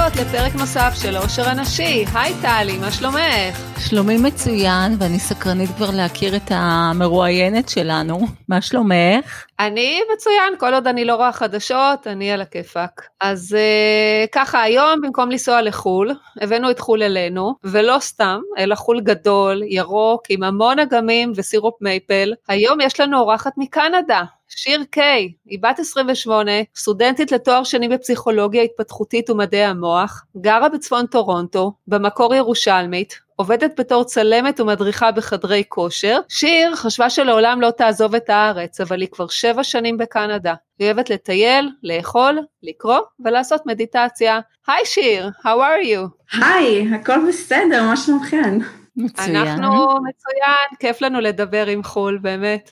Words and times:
ברוכות 0.00 0.18
הבאות 0.18 0.28
לפרק 0.28 0.54
נוסף 0.54 0.92
של 0.94 1.16
אושר 1.16 1.48
הנשי. 1.48 2.04
היי 2.14 2.32
טלי, 2.42 2.78
מה 2.78 2.90
שלומך? 2.90 3.78
שלומי 3.78 4.16
מצוין, 4.16 4.96
ואני 4.98 5.18
סקרנית 5.18 5.70
כבר 5.76 5.90
להכיר 5.96 6.36
את 6.36 6.50
המרואיינת 6.50 7.68
שלנו. 7.68 8.20
מה 8.48 8.62
שלומך? 8.62 9.44
אני 9.60 10.00
מצוין, 10.14 10.58
כל 10.58 10.74
עוד 10.74 10.86
אני 10.86 11.04
לא 11.04 11.14
רואה 11.14 11.32
חדשות, 11.32 12.06
אני 12.06 12.32
על 12.32 12.40
הכיפאק. 12.40 13.08
אז 13.20 13.56
uh, 13.56 14.28
ככה, 14.32 14.62
היום 14.62 15.00
במקום 15.02 15.30
לנסוע 15.30 15.62
לחו"ל, 15.62 16.12
הבאנו 16.40 16.70
את 16.70 16.80
חו"ל 16.80 17.02
אלינו, 17.02 17.54
ולא 17.64 17.96
סתם, 18.00 18.40
אלא 18.58 18.74
חו"ל 18.74 19.00
גדול, 19.00 19.62
ירוק, 19.66 20.22
עם 20.28 20.42
המון 20.42 20.78
אגמים 20.78 21.32
וסירופ 21.36 21.74
מייפל. 21.80 22.32
היום 22.48 22.80
יש 22.80 23.00
לנו 23.00 23.18
אורחת 23.18 23.52
מקנדה, 23.56 24.22
שיר 24.56 24.84
קיי, 24.90 25.32
היא 25.46 25.58
בת 25.62 25.78
28, 25.78 26.50
סטודנטית 26.76 27.32
לתואר 27.32 27.64
שני 27.64 27.88
בפסיכולוגיה 27.88 28.62
התפתחותית 28.62 29.30
ומדעי 29.30 29.64
המוח, 29.64 30.24
גרה 30.36 30.68
בצפון 30.68 31.06
טורונטו, 31.06 31.72
במקור 31.88 32.34
ירושלמית, 32.34 33.20
עובדת 33.36 33.80
בתור 33.80 34.04
צלמת 34.04 34.60
ומדריכה 34.60 35.12
בחדרי 35.12 35.62
כושר. 35.68 36.18
שיר 36.28 36.76
חשבה 36.76 37.10
שלעולם 37.10 37.60
לא 37.60 37.70
תעזוב 37.70 38.14
את 38.14 38.30
הארץ, 38.30 38.80
אבל 38.80 39.00
היא 39.00 39.08
כבר 39.12 39.28
שבע 39.28 39.64
שנים 39.64 39.98
בקנדה. 39.98 40.54
היא 40.78 40.86
אוהבת 40.86 41.10
לטייל, 41.10 41.70
לאכול, 41.82 42.38
לקרוא 42.62 42.98
ולעשות 43.24 43.66
מדיטציה. 43.66 44.40
היי 44.66 44.84
שיר, 44.84 45.30
how 45.42 45.44
are 45.46 45.86
you? 45.86 46.36
היי, 46.42 46.94
הכל 46.94 47.28
בסדר, 47.28 47.82
מה 47.82 47.96
שלומכן? 47.96 48.58
מצוין. 48.96 49.36
אנחנו 49.36 49.86
מצוין, 49.86 50.78
כיף 50.78 51.02
לנו 51.02 51.20
לדבר 51.20 51.66
עם 51.66 51.82
חו"ל, 51.82 52.18
באמת. 52.22 52.70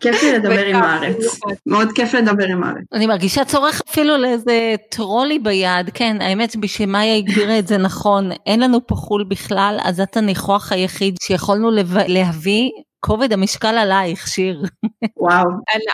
כיף 0.00 0.22
לי 0.22 0.32
לדבר 0.32 0.66
עם 0.66 0.82
הארץ, 0.82 1.16
מאוד 1.66 1.88
כיף 1.94 2.14
לדבר 2.14 2.44
עם 2.44 2.64
הארץ. 2.64 2.84
אני 2.92 3.06
מרגישה 3.06 3.44
צורך 3.44 3.82
אפילו 3.90 4.16
לאיזה 4.16 4.74
טרולי 4.90 5.38
ביד, 5.38 5.90
כן, 5.94 6.16
האמת 6.20 6.56
בשביל 6.56 6.88
מאיה 6.88 7.16
הגדירה 7.16 7.58
את 7.58 7.66
זה 7.66 7.78
נכון, 7.78 8.30
אין 8.46 8.60
לנו 8.60 8.86
פה 8.86 8.94
חו"ל 8.94 9.24
בכלל, 9.28 9.78
אז 9.82 10.00
את 10.00 10.16
הניחוח 10.16 10.72
היחיד 10.72 11.14
שיכולנו 11.22 11.70
להביא 12.08 12.70
כובד 13.04 13.32
המשקל 13.32 13.78
עלייך, 13.78 14.28
שיר. 14.28 14.62
וואו. 15.16 15.50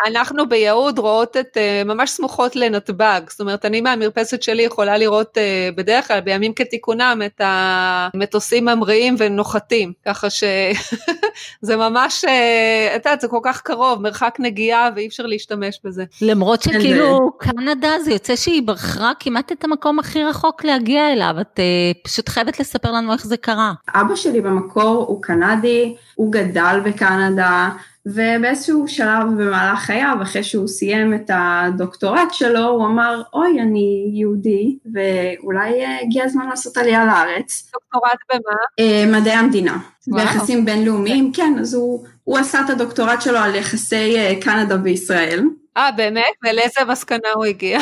אנחנו 0.06 0.48
ביהוד 0.48 0.98
רואות 0.98 1.37
את, 1.37 1.56
אה, 1.56 1.83
ממש 1.84 2.11
סמוכות 2.11 2.56
לנתב"ג, 2.56 3.20
זאת 3.28 3.41
אומרת, 3.41 3.64
אני 3.64 3.81
מהמרפסת 3.81 4.42
שלי 4.42 4.62
יכולה 4.62 4.98
לראות 4.98 5.39
אה, 5.39 5.69
בדרך 5.77 6.09
כלל 6.09 6.20
בימים 6.20 6.53
כתיקונם 6.53 7.23
את 7.27 7.41
המטוסים 7.45 8.64
ממריאים 8.64 9.14
ונוחתים, 9.19 9.92
ככה 10.06 10.31
שזה 10.31 11.77
ממש, 11.89 12.25
אה, 12.25 12.92
את 12.97 13.06
יודעת, 13.06 13.20
זה 13.20 13.29
כל 13.29 13.41
כך 13.42 13.61
קרוב, 13.61 14.03
מרחק 14.03 14.36
נגיעה 14.39 14.91
ואי 14.97 15.06
אפשר 15.06 15.27
להשתמש 15.27 15.81
בזה. 15.84 16.05
למרות 16.23 16.62
שכאילו 16.62 17.31
קנדה 17.39 17.91
זה 18.05 18.12
יוצא 18.12 18.36
שהיא 18.36 18.62
בחרה 18.62 19.12
כמעט 19.20 19.53
את 19.53 19.64
המקום 19.64 19.98
הכי 19.98 20.25
רחוק 20.25 20.64
להגיע 20.64 21.12
אליו, 21.12 21.34
את 21.41 21.61
פשוט 22.05 22.29
חייבת 22.29 22.61
לספר 22.61 22.92
לנו 22.92 23.12
איך 23.12 23.27
זה 23.27 23.36
קרה. 23.36 23.73
אבא 23.95 24.17
שלי 24.17 24.41
במקור 24.41 25.05
הוא 25.09 25.23
קנדי, 25.23 25.95
הוא 26.14 26.33
גדל 26.33 26.81
בקנדה, 26.99 27.69
ובאיזשהו 28.07 28.89
שלב 28.89 29.27
במהלך 29.39 29.79
חייו, 29.79 30.17
אחרי 30.23 30.43
שהוא 30.43 30.69
סיים 30.69 31.15
את 31.15 31.31
הדוקטורט 31.35 32.33
שלו, 32.33 32.69
הוא 32.69 32.87
אמר, 32.87 33.23
אוי, 33.33 33.61
אני 33.61 34.11
יהודי, 34.15 34.79
ואולי 34.95 35.85
אה, 35.85 36.01
הגיע 36.03 36.25
הזמן 36.25 36.49
לעשות 36.49 36.77
עלייה 36.77 37.05
לארץ. 37.05 37.71
דוקטורט 37.73 38.19
במה? 38.33 38.57
אה, 38.81 39.20
מדעי 39.20 39.33
המדינה. 39.33 39.79
ביחסים 40.07 40.64
בינלאומיים, 40.64 41.33
כן, 41.33 41.57
אז 41.61 41.75
הוא, 41.75 42.05
הוא 42.25 42.39
עשה 42.39 42.61
את 42.61 42.70
הדוקטורט 42.70 43.23
שלו 43.23 43.39
על 43.39 43.55
יחסי 43.55 44.17
אה, 44.17 44.35
קנדה 44.41 44.77
וישראל. 44.83 45.45
אה, 45.78 45.90
באמת? 45.92 46.22
ולאיזה 46.44 46.80
מסקנה 46.89 47.28
הוא 47.34 47.44
הגיע? 47.44 47.78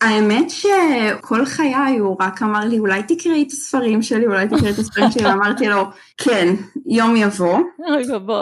האמת 0.00 0.50
שכל 0.50 1.46
חיי 1.46 1.98
הוא 1.98 2.16
רק 2.20 2.42
אמר 2.42 2.64
לי, 2.64 2.78
אולי 2.78 3.02
תקראי 3.02 3.44
את 3.46 3.52
הספרים 3.52 4.02
שלי, 4.02 4.26
אולי 4.26 4.48
תקראי 4.48 4.70
את 4.70 4.78
הספרים 4.78 5.10
שלי, 5.10 5.26
ואמרתי 5.26 5.68
לו, 5.68 5.84
כן, 6.18 6.54
יום 6.86 7.16
יבוא. 7.16 7.58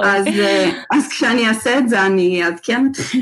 אז, 0.04 0.26
אה, 0.26 0.70
אז 0.92 1.08
כשאני 1.08 1.48
אעשה 1.48 1.78
את 1.78 1.88
זה 1.88 2.06
אני 2.06 2.44
אעדכן 2.44 2.86
אתכם. 2.91 3.19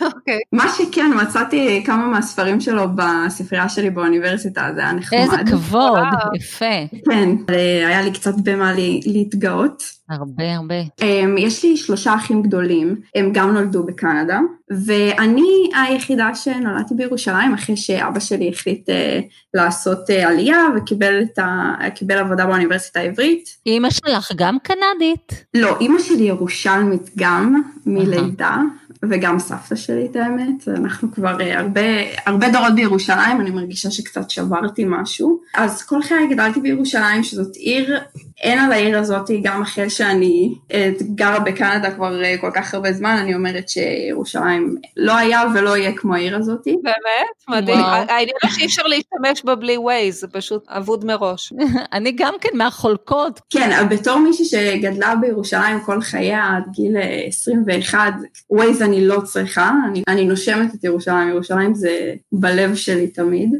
אוקיי. 0.00 0.40
מה 0.52 0.66
שכן, 0.78 1.10
מצאתי 1.22 1.82
כמה 1.86 2.06
מהספרים 2.06 2.60
שלו 2.60 2.84
בספרייה 2.94 3.68
שלי 3.68 3.90
באוניברסיטה, 3.90 4.68
זה 4.74 4.80
היה 4.80 4.92
נחמד. 4.92 5.18
איזה 5.18 5.36
כבוד, 5.50 5.98
יפה. 6.36 6.96
כן, 7.10 7.28
אה, 7.50 7.88
היה 7.88 8.02
לי 8.02 8.12
קצת 8.12 8.34
במה 8.42 8.72
להתגאות. 9.06 9.82
הרבה 10.10 10.54
הרבה. 10.54 10.74
אמ, 11.02 11.38
יש 11.38 11.64
לי 11.64 11.76
שלושה 11.76 12.14
אחים 12.14 12.42
גדולים, 12.42 13.00
הם 13.14 13.32
גם 13.32 13.50
נולדו 13.50 13.82
בקנדה, 13.82 14.40
ואני 14.86 15.70
היחידה 15.74 16.34
שנולדתי 16.34 16.94
בירושלים 16.94 17.54
אחרי 17.54 17.76
שאבא 17.76 18.20
שלי 18.20 18.48
החליט 18.48 18.88
uh, 18.88 18.92
לעשות 19.54 20.10
uh, 20.10 20.12
עלייה 20.12 20.58
וקיבל 20.76 21.24
ה... 21.38 22.20
עבודה 22.20 22.46
באוניברסיטה 22.46 23.00
העברית. 23.00 23.48
אימא 23.66 23.90
שלך 23.90 24.32
גם 24.36 24.56
קנדית? 24.62 25.44
לא, 25.54 25.76
אימא 25.80 25.98
שלי 25.98 26.24
ירושלמית 26.24 27.10
גם, 27.16 27.62
מלידה. 27.86 28.56
וגם 29.10 29.38
סבתא 29.38 29.76
שלי 29.76 30.06
את 30.10 30.16
האמת, 30.16 30.68
אנחנו 30.68 31.12
כבר 31.12 31.40
אה, 31.40 31.58
הרבה, 31.58 31.80
הרבה 32.26 32.48
דורות 32.52 32.74
בירושלים, 32.74 33.40
אני 33.40 33.50
מרגישה 33.50 33.90
שקצת 33.90 34.30
שברתי 34.30 34.84
משהו. 34.86 35.40
אז 35.54 35.82
כל 35.82 36.02
חיי 36.02 36.26
גדלתי 36.30 36.60
בירושלים, 36.60 37.22
שזאת 37.22 37.56
עיר, 37.56 37.98
אין 38.40 38.58
על 38.58 38.72
העיר 38.72 38.98
הזאת, 38.98 39.30
גם 39.42 39.62
אחרי 39.62 39.90
שאני 39.90 40.54
אה, 40.72 40.90
גרה 41.14 41.40
בקנדה 41.40 41.90
כבר 41.90 42.24
אה, 42.24 42.38
כל 42.40 42.50
כך 42.54 42.74
הרבה 42.74 42.92
זמן, 42.92 43.16
אני 43.20 43.34
אומרת 43.34 43.68
שירושלים 43.68 44.76
לא 44.96 45.16
היה 45.16 45.42
ולא 45.54 45.76
יהיה 45.76 45.92
כמו 45.92 46.14
העיר 46.14 46.36
הזאת. 46.36 46.64
באמת? 46.64 47.60
מדהים. 47.62 47.84
העניין 47.84 48.36
הוא 48.42 48.50
שאי 48.50 48.66
אפשר 48.66 48.82
להשתמש 48.82 49.44
בה 49.44 49.54
בלי 49.54 49.76
ווייז, 49.76 50.20
זה 50.20 50.28
פשוט 50.28 50.64
אבוד 50.68 51.04
מראש. 51.04 51.52
אני 51.92 52.12
גם 52.12 52.34
כן 52.40 52.48
מהחולקות. 52.54 53.40
כן, 53.50 53.88
בתור 53.90 54.18
מישהי 54.18 54.44
שגדלה 54.44 55.14
בירושלים 55.20 55.80
כל 55.80 56.00
חייה 56.00 56.56
עד 56.56 56.72
גיל 56.72 56.96
21, 57.26 57.98
ווייז 58.50 58.82
אני 58.82 59.06
לא 59.06 59.20
צריכה, 59.20 59.72
אני, 59.88 60.02
אני 60.08 60.24
נושמת 60.24 60.74
את 60.74 60.84
ירושלים, 60.84 61.28
ירושלים 61.28 61.74
זה 61.74 62.14
בלב 62.32 62.74
שלי 62.74 63.06
תמיד. 63.06 63.50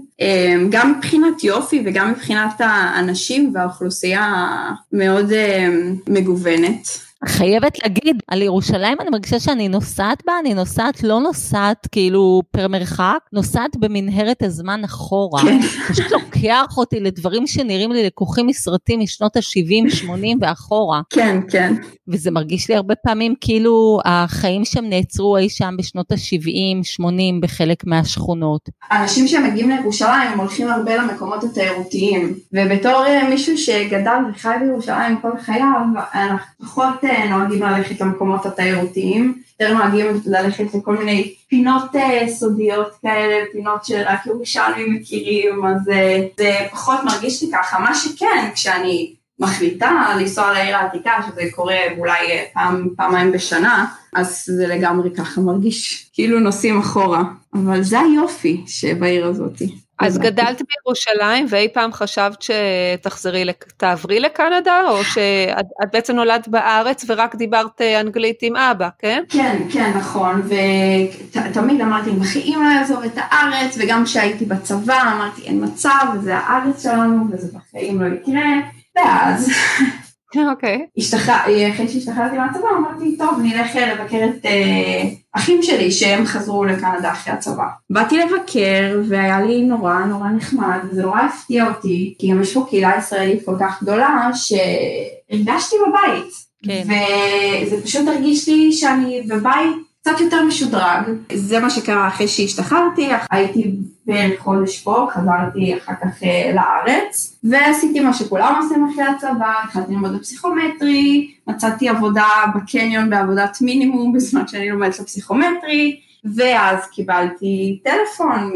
גם 0.70 0.92
מבחינת 0.92 1.44
יופי 1.44 1.82
וגם 1.86 2.10
מבחינת 2.10 2.54
האנשים 2.58 3.52
והאוכלוסייה 3.54 4.65
המאוד 4.92 5.32
אמ, 5.32 5.96
מגוונת. 6.08 7.05
חייבת 7.28 7.78
להגיד, 7.82 8.22
על 8.28 8.42
ירושלים 8.42 9.00
אני 9.00 9.10
מרגישה 9.10 9.40
שאני 9.40 9.68
נוסעת 9.68 10.22
בה, 10.26 10.32
אני 10.40 10.54
נוסעת, 10.54 11.02
לא 11.02 11.20
נוסעת 11.20 11.88
כאילו 11.92 12.42
פר 12.50 12.68
מרחק, 12.68 13.18
נוסעת 13.32 13.76
במנהרת 13.76 14.42
הזמן 14.42 14.84
אחורה. 14.84 15.42
כן. 15.42 15.60
פשוט 15.88 16.10
לוקח 16.10 16.76
אותי 16.76 17.00
לדברים 17.00 17.46
שנראים 17.46 17.92
לי 17.92 18.06
לקוחים 18.06 18.46
מסרטים 18.46 19.00
משנות 19.00 19.36
ה-70, 19.36 19.90
80 19.90 20.38
ואחורה. 20.40 21.00
כן, 21.10 21.40
כן. 21.50 21.74
וזה 22.08 22.30
מרגיש 22.30 22.70
לי 22.70 22.76
הרבה 22.76 22.94
פעמים 22.94 23.34
כאילו 23.40 24.00
החיים 24.04 24.64
שם 24.64 24.84
נעצרו 24.84 25.36
אי 25.36 25.48
שם 25.48 25.74
בשנות 25.78 26.12
ה-70, 26.12 26.82
80 26.84 27.40
בחלק 27.40 27.86
מהשכונות. 27.86 28.68
אנשים 28.92 29.28
שמגיעים 29.28 29.70
לירושלים 29.70 30.32
הם 30.32 30.40
הולכים 30.40 30.70
הרבה 30.70 30.96
למקומות 30.96 31.44
התיירותיים, 31.44 32.34
ובתור 32.52 33.04
אה, 33.06 33.28
מישהו 33.28 33.58
שגדל 33.58 34.18
וחי 34.30 34.56
בירושלים 34.60 35.20
כל 35.22 35.32
חייו, 35.38 35.82
אנחנו 36.14 36.66
פחות 36.66 37.04
אה, 37.04 37.15
נוהגים 37.24 37.62
ללכת 37.62 38.00
למקומות 38.00 38.46
התיירותיים, 38.46 39.42
יותר 39.60 39.74
נוהגים 39.74 40.06
ללכת 40.26 40.74
לכל 40.74 40.96
מיני 40.96 41.34
פינות 41.48 41.96
אה, 41.96 42.28
סודיות 42.28 42.92
כאלה, 43.02 43.44
פינות 43.52 43.84
שרק 43.84 44.26
ירושלמים 44.26 44.94
מכירים, 44.94 45.64
אז 45.66 45.88
אה, 45.88 46.26
זה 46.38 46.52
פחות 46.70 46.98
מרגיש 47.04 47.42
לי 47.42 47.48
ככה. 47.52 47.78
מה 47.78 47.94
שכן, 47.94 48.50
כשאני 48.54 49.14
מחליטה 49.38 50.16
לנסוע 50.20 50.52
לעיר 50.52 50.76
העתיקה, 50.76 51.12
שזה 51.26 51.42
קורה 51.54 51.76
אולי 51.98 52.44
פעם, 52.52 52.88
פעמיים 52.96 53.32
בשנה, 53.32 53.86
אז 54.14 54.44
זה 54.46 54.66
לגמרי 54.66 55.10
ככה 55.10 55.40
מרגיש, 55.40 56.10
כאילו 56.12 56.40
נוסעים 56.40 56.78
אחורה. 56.78 57.22
אבל 57.54 57.82
זה 57.82 58.00
היופי 58.00 58.64
שבעיר 58.66 59.26
הזאתי. 59.26 59.85
אז 59.98 60.18
גדלת 60.18 60.62
בירושלים 60.62 61.46
ואי 61.48 61.68
פעם 61.68 61.92
חשבת 61.92 62.42
שתחזרי, 62.42 63.44
תעברי 63.76 64.20
לקנדה 64.20 64.80
או 64.88 65.04
שאת 65.04 65.66
בעצם 65.92 66.16
נולדת 66.16 66.48
בארץ 66.48 67.04
ורק 67.08 67.34
דיברת 67.34 67.80
אנגלית 68.00 68.38
עם 68.42 68.56
אבא, 68.56 68.88
כן? 68.98 69.24
כן, 69.28 69.56
כן, 69.72 69.92
נכון, 69.96 70.42
ותמיד 71.32 71.80
אמרתי, 71.80 72.10
אם 72.44 72.62
לא 72.64 72.70
יעזוב 72.78 73.02
את 73.04 73.12
הארץ 73.16 73.78
וגם 73.78 74.04
כשהייתי 74.04 74.44
בצבא 74.44 75.02
אמרתי 75.16 75.42
אין 75.42 75.64
מצב, 75.64 76.06
זה 76.22 76.36
הארץ 76.36 76.82
שלנו 76.82 77.24
וזה 77.32 77.58
בחיים 77.58 78.02
לא 78.02 78.14
יקרה, 78.14 78.44
ואז 78.96 79.50
אוקיי. 80.50 80.86
אחרי 81.70 81.88
שהשתחררתי 81.88 82.38
מהצבא 82.38 82.68
אמרתי, 82.78 83.16
טוב, 83.16 83.40
נלך 83.42 83.76
לבקר 83.76 84.24
את 84.24 84.46
אה, 84.46 85.02
אחים 85.32 85.62
שלי 85.62 85.90
שהם 85.90 86.26
חזרו 86.26 86.64
לקנדה 86.64 87.12
אחרי 87.12 87.32
הצבא. 87.32 87.66
באתי 87.90 88.18
לבקר 88.18 89.00
והיה 89.08 89.40
לי 89.40 89.62
נורא 89.62 89.98
נורא 89.98 90.28
נחמד 90.28 90.78
וזה 90.90 91.02
נורא 91.02 91.20
הפתיע 91.20 91.68
אותי, 91.68 92.14
כי 92.18 92.30
גם 92.30 92.42
יש 92.42 92.54
פה 92.54 92.66
קהילה 92.68 92.92
ישראלית 92.98 93.44
כל 93.44 93.54
כך 93.60 93.82
גדולה 93.82 94.30
שהרגשתי 94.34 95.76
בבית. 95.88 96.46
כן. 96.64 96.82
וזה 97.66 97.82
פשוט 97.82 98.08
הרגיש 98.08 98.48
לי 98.48 98.72
שאני 98.72 99.22
בבית 99.28 99.85
קצת 100.06 100.20
יותר 100.20 100.44
משודרג. 100.44 101.02
זה 101.34 101.60
מה 101.60 101.70
שקרה 101.70 102.08
אחרי 102.08 102.28
שהשתחררתי, 102.28 103.08
הייתי 103.30 103.76
בערך 104.06 104.40
חודש 104.40 104.82
פה, 104.82 105.06
חזרתי 105.12 105.76
אחר 105.78 105.92
כך 106.02 106.22
אה, 106.22 106.52
לארץ, 106.54 107.36
ועשיתי 107.44 108.00
מה 108.00 108.12
שכולם 108.12 108.60
עושים 108.62 108.88
אחרי 108.92 109.04
הצבא, 109.04 109.52
התחלתי 109.64 109.92
ללמוד 109.92 110.16
בפסיכומטרי, 110.16 111.30
מצאתי 111.46 111.88
עבודה 111.88 112.28
בקניון 112.54 113.10
בעבודת 113.10 113.58
מינימום 113.60 114.12
בזמן 114.12 114.48
שאני 114.48 114.70
לומדת 114.70 114.98
לפסיכומטרי, 114.98 116.00
ואז 116.36 116.78
קיבלתי 116.92 117.80
טלפון 117.84 118.52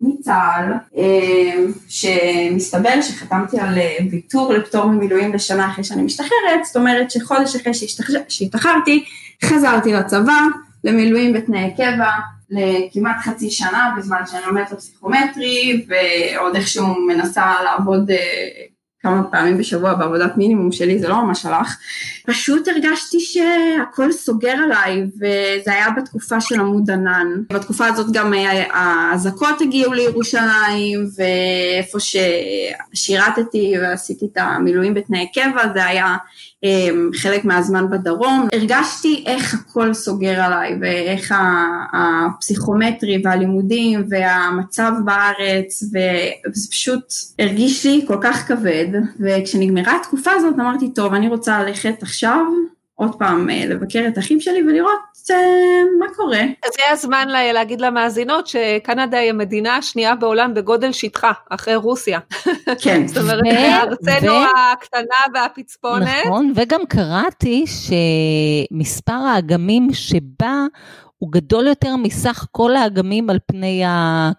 מצה"ל, 0.00 0.72
אה, 0.96 1.64
שמסתבר 1.88 3.02
שחתמתי 3.02 3.60
על 3.60 3.78
אה, 3.78 3.96
ויתור 4.10 4.52
לפטור 4.52 4.86
ממילואים 4.86 5.32
לשנה 5.32 5.70
אחרי 5.70 5.84
שאני 5.84 6.02
משתחררת, 6.02 6.64
זאת 6.64 6.76
אומרת 6.76 7.10
שחודש 7.10 7.56
אחרי 7.56 7.74
שהשתחררתי, 8.28 9.04
חזרתי 9.44 9.92
לצבא, 9.92 10.38
למילואים 10.84 11.32
בתנאי 11.32 11.74
קבע, 11.76 12.10
לכמעט 12.50 13.16
חצי 13.22 13.50
שנה 13.50 13.94
בזמן 13.98 14.20
שאני 14.26 14.42
לומדת 14.46 14.72
לפסיכומטרי 14.72 15.86
ועוד 15.88 16.56
איכשהו 16.56 16.86
מנסה 17.06 17.52
לעבוד 17.64 18.10
אה, 18.10 18.16
כמה 19.00 19.22
פעמים 19.30 19.58
בשבוע 19.58 19.94
בעבודת 19.94 20.36
מינימום 20.36 20.72
שלי, 20.72 20.98
זה 20.98 21.08
לא 21.08 21.24
ממש 21.24 21.46
הלך. 21.46 21.76
פשוט 22.26 22.68
הרגשתי 22.68 23.20
שהכל 23.20 24.12
סוגר 24.12 24.54
עליי, 24.64 25.02
וזה 25.16 25.72
היה 25.72 25.90
בתקופה 25.90 26.40
של 26.40 26.60
עמוד 26.60 26.90
ענן. 26.90 27.26
בתקופה 27.52 27.86
הזאת 27.86 28.12
גם 28.12 28.32
האזעקות 28.72 29.60
הגיעו 29.60 29.92
לירושלים, 29.92 31.06
ואיפה 31.16 31.98
ששירתתי 32.94 33.74
ועשיתי 33.80 34.26
את 34.32 34.36
המילואים 34.36 34.94
בתנאי 34.94 35.26
קבע, 35.34 35.72
זה 35.74 35.84
היה 35.84 36.16
חלק 37.14 37.44
מהזמן 37.44 37.90
בדרום. 37.90 38.48
הרגשתי 38.52 39.24
איך 39.26 39.54
הכל 39.54 39.94
סוגר 39.94 40.40
עליי, 40.40 40.76
ואיך 40.80 41.34
הפסיכומטרי 41.92 43.22
והלימודים 43.24 44.04
והמצב 44.08 44.92
בארץ, 45.04 45.82
וזה 45.82 46.68
פשוט 46.70 47.12
הרגיש 47.38 47.86
לי 47.86 48.04
כל 48.06 48.18
כך 48.20 48.48
כבד. 48.48 48.86
וכשנגמרה 49.20 49.96
התקופה 49.96 50.30
הזאת 50.36 50.54
אמרתי, 50.54 50.94
טוב, 50.94 51.14
אני 51.14 51.28
רוצה 51.28 51.62
ללכת 51.62 52.02
עכשיו 52.02 52.42
עוד 53.00 53.14
פעם 53.18 53.50
אה, 53.50 53.66
לבקר 53.66 54.04
את 54.08 54.16
האחים 54.16 54.40
שלי 54.40 54.62
ולראות 54.62 55.00
uh, 55.30 55.32
מה 55.98 56.06
קורה. 56.16 56.40
אז 56.40 56.72
זה 56.72 56.82
הזמן 56.92 57.28
לה, 57.28 57.52
להגיד 57.52 57.80
למאזינות 57.80 58.46
שקנדה 58.46 59.18
היא 59.18 59.30
המדינה 59.30 59.76
השנייה 59.76 60.14
בעולם 60.14 60.54
בגודל 60.54 60.92
שטחה, 60.92 61.32
אחרי 61.50 61.76
רוסיה. 61.76 62.18
כן. 62.82 63.06
זאת 63.08 63.16
אומרת, 63.16 63.42
ארצנו 63.46 64.32
ו... 64.32 64.44
הקטנה 64.72 65.34
והפצפונת. 65.34 66.08
נכון, 66.26 66.52
וגם 66.56 66.80
קראתי 66.88 67.64
שמספר 67.66 69.12
האגמים 69.12 69.88
שבה 69.92 70.66
הוא 71.18 71.32
גדול 71.32 71.66
יותר 71.66 71.96
מסך 71.96 72.46
כל 72.50 72.76
האגמים 72.76 73.30
על 73.30 73.38
פני 73.46 73.82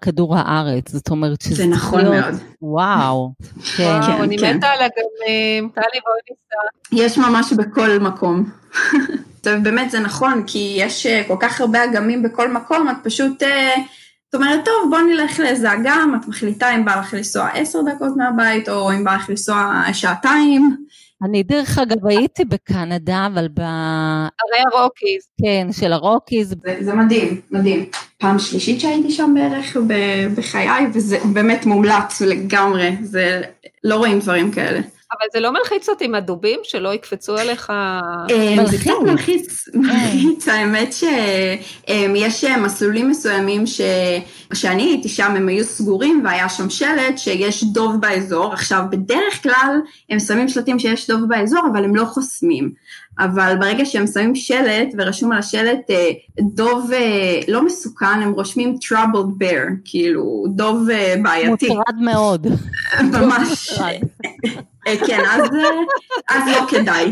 כדור 0.02 0.38
הארץ, 0.38 0.92
זאת 0.92 1.10
אומרת 1.10 1.42
שזה 1.42 1.56
זה 1.56 1.66
נכון 1.66 2.06
להיות, 2.06 2.26
מאוד. 2.26 2.36
וואו. 2.62 3.34
כן, 3.78 3.84
וואו, 3.84 4.04
כן, 4.04 4.24
אני 4.24 4.38
כן. 4.38 4.58
מתה 4.58 4.68
על 4.68 4.80
אגמים, 4.80 5.70
טלי 5.76 6.00
בואי 6.06 6.20
ניסע. 6.30 7.04
יש 7.04 7.18
ממש 7.18 7.54
בכל 7.54 8.00
מקום. 8.00 8.50
באמת 9.64 9.92
זה 9.92 10.00
נכון, 10.00 10.44
כי 10.48 10.76
יש 10.78 11.06
אה, 11.06 11.24
כל 11.28 11.36
כך 11.40 11.62
הרבה 11.62 11.84
אגמים 11.84 12.24
בכל 12.24 12.52
מקום, 12.52 12.90
את 12.90 12.96
פשוט... 13.04 13.44
אה, 13.44 13.76
את 14.30 14.36
אומרת, 14.36 14.66
טוב, 14.66 14.90
בוא 14.90 15.00
נלך 15.00 15.40
לאיזה 15.40 15.74
אגם, 15.74 16.16
את 16.22 16.28
מחליטה 16.28 16.76
אם 16.76 16.86
בא 16.86 17.00
לך 17.00 17.14
לנסוע 17.14 17.48
עשר 17.48 17.80
דקות 17.81 18.18
מהבית, 18.18 18.70
או 18.70 18.92
אם 18.92 19.04
בא 19.04 19.16
לך 19.16 19.30
לנסוע 19.30 19.84
שעתיים. 19.94 20.86
אני 21.24 21.44
דרך 21.44 21.77
אגב 21.77 22.07
הייתי 22.07 22.45
בקנדה, 22.45 23.27
אבל 23.33 23.48
ב... 23.48 23.60
הרי 23.60 24.63
הרוקיז. 24.74 25.27
כן, 25.42 25.68
של 25.71 25.94
הרוקיז. 25.94 26.50
זה, 26.50 26.77
זה 26.81 26.94
מדהים, 26.94 27.42
מדהים. 27.51 27.86
פעם 28.18 28.39
שלישית 28.39 28.80
שהייתי 28.80 29.12
שם 29.12 29.33
בערך 29.36 29.77
בחיי, 30.36 30.86
וזה 30.94 31.18
באמת 31.33 31.66
מומלץ 31.66 32.21
לגמרי, 32.21 32.95
זה, 33.01 33.42
לא 33.83 33.95
רואים 33.95 34.19
דברים 34.19 34.51
כאלה. 34.51 34.80
אבל 35.11 35.25
זה 35.33 35.39
לא 35.39 35.53
מלחיץ 35.53 35.89
אותי 35.89 36.06
עם 36.06 36.15
הדובים 36.15 36.59
שלא 36.63 36.94
יקפצו 36.94 37.38
עליך? 37.38 37.69
אה, 37.69 38.65
זה 38.65 38.77
קצת 38.77 38.91
מלחיץ, 39.06 39.67
מלחיץ, 39.73 40.47
האמת 40.47 40.94
שיש 40.94 42.44
אה, 42.45 42.57
מסלולים 42.57 43.09
מסוימים 43.09 43.63
שאני 44.53 44.83
הייתי 44.83 45.09
שם 45.09 45.31
הם 45.35 45.47
היו 45.47 45.63
סגורים 45.63 46.21
והיה 46.25 46.50
שם 46.50 46.69
שלט 46.69 47.17
שיש 47.17 47.63
דוב 47.63 48.01
באזור, 48.01 48.53
עכשיו 48.53 48.83
בדרך 48.89 49.44
כלל 49.44 49.79
הם 50.09 50.19
שמים 50.19 50.47
שלטים 50.47 50.79
שיש 50.79 51.09
דוב 51.09 51.21
באזור 51.27 51.61
אבל 51.71 51.83
הם 51.83 51.95
לא 51.95 52.06
חוסמים. 52.06 52.71
אבל 53.19 53.56
ברגע 53.59 53.85
שהם 53.85 54.07
שמים 54.07 54.35
שלט 54.35 54.88
ורשום 54.97 55.31
על 55.31 55.38
השלט 55.39 55.89
אה, 55.89 56.11
דוב 56.39 56.91
לא 57.47 57.65
מסוכן, 57.65 58.06
הם 58.06 58.31
רושמים 58.31 58.75
troubled 58.83 59.44
bear, 59.44 59.67
כאילו 59.85 60.45
דוב 60.50 60.88
בעייתי. 61.23 61.67
מוטרד 61.69 61.95
מאוד. 62.01 62.47
ממש. 63.13 63.79
כן, 64.86 65.24
אז 66.30 66.42
לא 66.48 66.68
כדאי. 66.70 67.12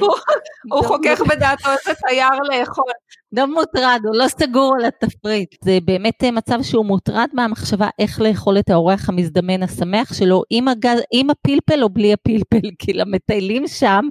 הוא 0.72 0.84
חוכך 0.86 1.22
בדעתו 1.28 1.70
איזה 1.70 1.94
תייר 2.08 2.30
לאכול. 2.44 2.92
לא 3.32 3.48
מוטרד, 3.48 4.00
הוא 4.04 4.16
לא 4.16 4.28
סגור 4.28 4.76
על 4.80 4.86
התפריט. 4.86 5.56
זה 5.64 5.80
באמת 5.86 6.24
מצב 6.24 6.60
שהוא 6.62 6.86
מוטרד 6.86 7.28
מהמחשבה 7.34 7.90
איך 8.00 8.22
לאכול 8.22 8.60
את 8.60 8.70
האורח 8.70 9.10
המזדמן 9.10 9.64
השמח 9.64 10.14
שלו 10.14 10.44
עם, 10.50 10.68
הגז, 10.68 11.00
עם 11.14 11.30
הפלפל 11.30 11.84
או 11.84 11.90
בלי 11.90 12.14
הפלפל, 12.14 12.70
כי 12.80 12.94
למטיילים 12.94 13.68
שם 13.68 14.06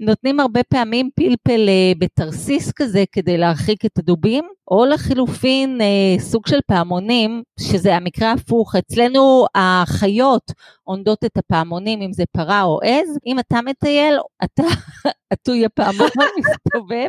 נותנים 0.00 0.40
הרבה 0.40 0.62
פעמים 0.62 1.10
פלפל 1.14 1.68
אה, 1.68 1.92
בתרסיס 1.98 2.72
כזה 2.72 3.04
כדי 3.12 3.38
להרחיק 3.38 3.84
את 3.84 3.98
הדובים, 3.98 4.44
או 4.70 4.84
לחילופין 4.86 5.80
אה, 5.80 6.20
סוג 6.20 6.46
של 6.46 6.58
פעמונים, 6.66 7.42
שזה 7.60 7.96
המקרה 7.96 8.30
ההפוך. 8.30 8.76
אצלנו 8.76 9.46
החיות 9.54 10.52
עונדות 10.84 11.24
את 11.24 11.36
הפעמונים, 11.36 12.02
אם 12.02 12.12
זה 12.12 12.24
פרה 12.32 12.62
או 12.62 12.80
עז, 12.82 13.18
אם 13.26 13.38
אתה 13.38 13.58
מטייל, 13.62 14.18
אתה 14.44 14.62
עטוי 15.32 15.64
הפעמון 15.64 16.08
מסתובב. 16.38 17.08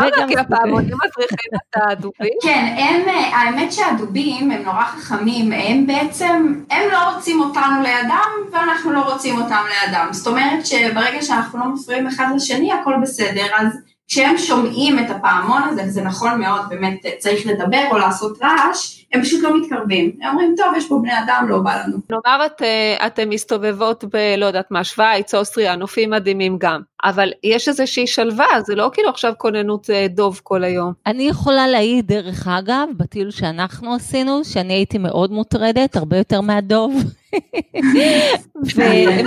למה? 0.00 0.28
כי 0.28 0.38
הפעמונים 0.38 0.96
מזריחים 1.06 1.50
את 1.54 1.82
הדובים? 1.90 2.32
כן, 2.42 2.74
הם, 2.78 3.08
האמת 3.32 3.72
שהדובים 3.72 4.50
הם 4.50 4.62
נורא 4.62 4.84
חכמים, 4.84 5.52
הם 5.52 5.86
בעצם, 5.86 6.62
הם 6.70 6.90
לא 6.92 7.14
רוצים 7.14 7.40
אותנו 7.40 7.82
לידם 7.82 8.30
ואנחנו 8.52 8.92
לא 8.92 9.12
רוצים 9.12 9.40
אותם 9.42 9.62
לידם. 9.68 10.08
זאת 10.10 10.26
אומרת 10.26 10.66
שברגע 10.66 11.22
שאנחנו 11.22 11.58
לא 11.58 11.66
מפריעים 11.66 12.06
אחד 12.06 12.26
לשני 12.36 12.72
הכל 12.72 12.94
בסדר, 13.02 13.46
אז 13.56 13.95
כשהם 14.08 14.38
שומעים 14.38 14.98
את 14.98 15.10
הפעמון 15.10 15.62
הזה, 15.62 15.82
וזה 15.86 16.02
נכון 16.02 16.40
מאוד, 16.40 16.60
באמת 16.68 17.06
צריך 17.18 17.46
לדבר 17.46 17.82
או 17.90 17.98
לעשות 17.98 18.38
רעש, 18.42 19.04
הם 19.12 19.22
פשוט 19.22 19.42
לא 19.42 19.60
מתקרבים. 19.60 20.12
הם 20.22 20.30
אומרים, 20.30 20.54
טוב, 20.56 20.66
יש 20.76 20.88
פה 20.88 20.98
בני 21.02 21.18
אדם, 21.24 21.46
לא 21.48 21.58
בא 21.58 21.82
לנו. 21.82 21.96
נאמר 22.10 22.46
את, 22.46 22.62
אה, 22.62 23.06
אתן 23.06 23.28
מסתובבות 23.28 24.04
ב... 24.04 24.16
לא 24.38 24.46
יודעת 24.46 24.70
מה, 24.70 24.84
שווייץ, 24.84 25.34
אוסטריה, 25.34 25.76
נופים 25.76 26.10
מדהימים 26.10 26.56
גם, 26.58 26.80
אבל 27.04 27.32
יש 27.42 27.68
איזושהי 27.68 28.06
שלווה, 28.06 28.46
זה 28.66 28.74
לא 28.74 28.90
כאילו 28.92 29.08
עכשיו 29.08 29.32
כוננות 29.38 29.90
אה, 29.90 30.06
דוב 30.08 30.40
כל 30.42 30.64
היום. 30.64 30.92
אני 31.06 31.22
יכולה 31.22 31.68
להעיד, 31.68 32.06
דרך 32.06 32.48
אגב, 32.48 32.88
בטיול 32.96 33.30
שאנחנו 33.30 33.94
עשינו, 33.94 34.44
שאני 34.44 34.74
הייתי 34.74 34.98
מאוד 34.98 35.32
מוטרדת, 35.32 35.96
הרבה 35.96 36.16
יותר 36.16 36.40
מהדוב. 36.40 36.94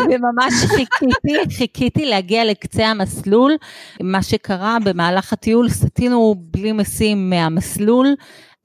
וממש 0.09 0.53
חיכיתי, 0.53 1.55
חיכיתי 1.57 2.05
להגיע 2.05 2.45
לקצה 2.45 2.87
המסלול. 2.87 3.55
מה 4.01 4.23
שקרה 4.23 4.77
במהלך 4.85 5.33
הטיול, 5.33 5.69
סטינו 5.69 6.35
בלי 6.37 6.71
משים 6.71 7.29
מהמסלול. 7.29 8.15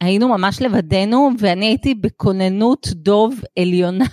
היינו 0.01 0.29
ממש 0.29 0.63
לבדנו, 0.63 1.31
ואני 1.39 1.67
הייתי 1.67 1.95
בכוננות 1.95 2.89
דוב 2.95 3.41
עליונה. 3.59 4.05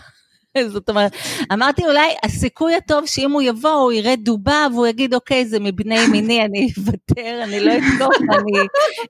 זאת 0.73 0.89
אומרת, 0.89 1.11
אמרתי 1.53 1.85
אולי 1.85 2.15
הסיכוי 2.23 2.75
הטוב 2.75 3.05
שאם 3.05 3.31
הוא 3.31 3.41
יבוא 3.41 3.69
הוא 3.69 3.91
יראה 3.91 4.15
דובה 4.15 4.67
והוא 4.73 4.87
יגיד 4.87 5.13
אוקיי 5.13 5.45
זה 5.45 5.59
מבני 5.59 6.07
מיני 6.11 6.45
אני 6.45 6.67
אוותר 6.77 7.43
אני 7.43 7.59
לא 7.59 7.71
אתקוף 7.71 8.15
אני 8.21 8.67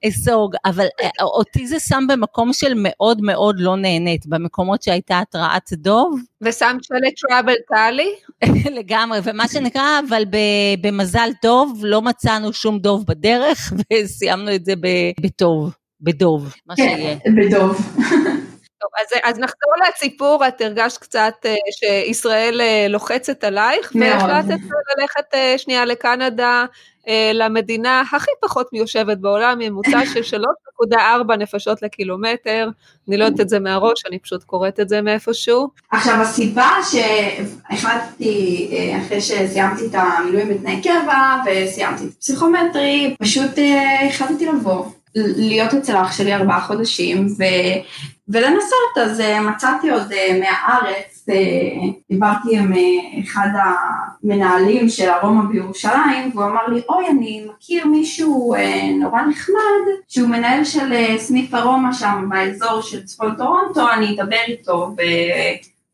אסוג 0.09 0.55
אבל 0.65 0.85
אה, 1.01 1.09
אותי 1.21 1.67
זה 1.67 1.79
שם 1.79 2.03
במקום 2.09 2.53
של 2.53 2.73
מאוד 2.75 3.21
מאוד 3.21 3.59
לא 3.59 3.75
נהנית 3.75 4.25
במקומות 4.27 4.83
שהייתה 4.83 5.19
התרעת 5.19 5.73
דוב. 5.73 6.19
ושמת 6.41 6.83
שלט 6.83 7.13
טראבל 7.29 7.55
טלי? 7.67 8.09
לגמרי 8.79 9.19
ומה 9.23 9.47
שנקרא 9.47 9.99
אבל 10.09 10.23
במזל 10.81 11.29
טוב 11.41 11.81
לא 11.83 12.01
מצאנו 12.01 12.53
שום 12.53 12.79
דוב 12.79 13.05
בדרך 13.07 13.73
וסיימנו 13.93 14.55
את 14.55 14.65
זה 14.65 14.73
בטוב. 15.21 15.73
בדוב, 16.03 16.53
מה 16.67 16.75
כן, 16.75 16.95
שיהיה. 16.97 17.17
בדוב. 17.35 17.81
טוב, 18.91 19.19
אז, 19.23 19.33
אז 19.35 19.39
נחזור 19.39 19.73
לסיפור, 19.89 20.47
את 20.47 20.61
הרגשת 20.61 20.97
קצת 20.97 21.33
uh, 21.45 21.49
שישראל 21.71 22.61
uh, 22.61 22.91
לוחצת 22.91 23.43
עלייך, 23.43 23.91
והחלטת 23.99 24.59
ללכת 24.97 25.33
uh, 25.33 25.57
שנייה 25.57 25.85
לקנדה, 25.85 26.65
למדינה 27.33 28.03
הכי 28.11 28.31
פחות 28.41 28.73
מיושבת 28.73 29.17
בעולם, 29.17 29.59
ממוצע 29.59 29.99
של 30.13 30.37
3.4 30.91 31.35
נפשות 31.35 31.81
לקילומטר, 31.81 32.69
אני 33.07 33.17
לא 33.17 33.25
יודעת 33.25 33.39
את 33.39 33.49
זה 33.49 33.59
מהראש, 33.59 34.05
אני 34.07 34.19
פשוט 34.19 34.43
קוראת 34.43 34.79
את 34.79 34.89
זה 34.89 35.01
מאיפשהו. 35.01 35.67
עכשיו 35.91 36.15
הסיבה 36.21 36.69
שהחלטתי, 36.91 38.71
אחרי 39.01 39.21
שסיימתי 39.21 39.85
את 39.85 39.95
המילואים 39.95 40.49
בתנאי 40.49 40.81
קבע, 40.81 41.37
וסיימתי 41.45 42.03
את 42.03 42.09
הפסיכומטרי, 42.17 43.15
פשוט 43.19 43.51
החלטתי 44.09 44.45
לבוא. 44.45 44.85
להיות 45.15 45.73
אצל 45.73 45.95
אח 45.97 46.11
שלי 46.11 46.35
ארבעה 46.35 46.61
חודשים 46.61 47.27
ו, 47.37 47.43
ולנסות, 48.29 48.97
אז 49.01 49.23
מצאתי 49.41 49.89
עוד 49.89 50.11
מהארץ, 50.39 51.25
דיברתי 52.09 52.57
עם 52.57 52.73
אחד 53.23 53.47
המנהלים 54.23 54.89
של 54.89 55.09
ארומה 55.09 55.43
בירושלים, 55.43 56.31
והוא 56.33 56.45
אמר 56.45 56.67
לי, 56.67 56.81
אוי, 56.89 57.07
אני 57.07 57.45
מכיר 57.53 57.87
מישהו 57.87 58.55
נורא 58.99 59.21
נחמד, 59.21 59.81
שהוא 60.07 60.29
מנהל 60.29 60.63
של 60.63 61.17
סניף 61.17 61.53
ארומה 61.53 61.93
שם 61.93 62.29
באזור 62.29 62.81
של 62.81 63.03
צפון 63.05 63.35
טורונטו, 63.37 63.89
אני 63.93 64.15
אדבר 64.15 64.41
איתו 64.47 64.95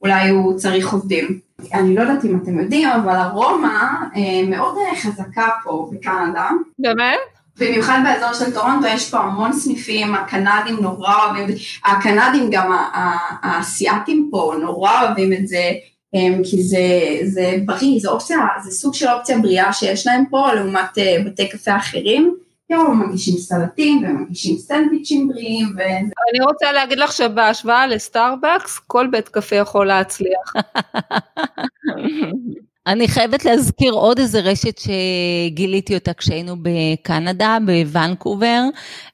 ואולי 0.01 0.29
הוא 0.29 0.57
צריך 0.57 0.93
עובדים. 0.93 1.39
אני 1.73 1.95
לא 1.95 2.01
יודעת 2.01 2.25
אם 2.25 2.39
אתם 2.43 2.59
יודעים, 2.59 2.89
אבל 2.89 3.15
ארומה 3.15 4.03
מאוד 4.47 4.75
חזקה 5.01 5.49
פה 5.63 5.89
בקנדה. 5.91 6.49
באמת? 6.79 7.36
במיוחד 7.59 7.99
באזור 8.03 8.33
של 8.33 8.53
טורונטו 8.53 8.87
יש 8.87 9.09
פה 9.09 9.17
המון 9.17 9.53
סניפים, 9.53 10.15
הקנדים 10.15 10.77
נורא 10.81 11.13
אוהבים, 11.25 11.55
הקנדים 11.85 12.49
גם 12.51 12.77
האסייתים 13.41 14.27
פה 14.31 14.53
נורא 14.61 15.01
אוהבים 15.01 15.33
את 15.33 15.47
זה, 15.47 15.71
כי 16.43 16.63
זה, 16.63 16.79
זה 17.23 17.57
בריא, 17.65 17.99
זה 17.99 18.09
אופציה, 18.09 18.37
זה 18.63 18.71
סוג 18.71 18.93
של 18.93 19.07
אופציה 19.09 19.37
בריאה 19.39 19.73
שיש 19.73 20.07
להם 20.07 20.23
פה 20.29 20.53
לעומת 20.53 20.97
בתי 21.25 21.49
קפה 21.49 21.75
אחרים. 21.75 22.37
הם 22.69 23.09
מגישים 23.09 23.37
סלטים 23.37 24.03
ומגישים 24.03 24.57
סנדוויצ'ים 24.57 25.27
בריאים. 25.27 25.67
ו... 25.77 25.81
אני 25.81 26.45
רוצה 26.47 26.71
להגיד 26.71 26.97
לך 26.97 27.11
שבהשוואה 27.11 27.87
לסטארבקס, 27.87 28.79
כל 28.87 29.07
בית 29.11 29.29
קפה 29.29 29.55
יכול 29.55 29.87
להצליח. 29.87 30.53
אני 32.87 33.07
חייבת 33.07 33.45
להזכיר 33.45 33.93
עוד 33.93 34.19
איזה 34.19 34.39
רשת 34.39 34.77
שגיליתי 34.77 35.95
אותה 35.95 36.13
כשהיינו 36.13 36.55
בקנדה, 36.61 37.57
בוונקובר. 37.65 38.61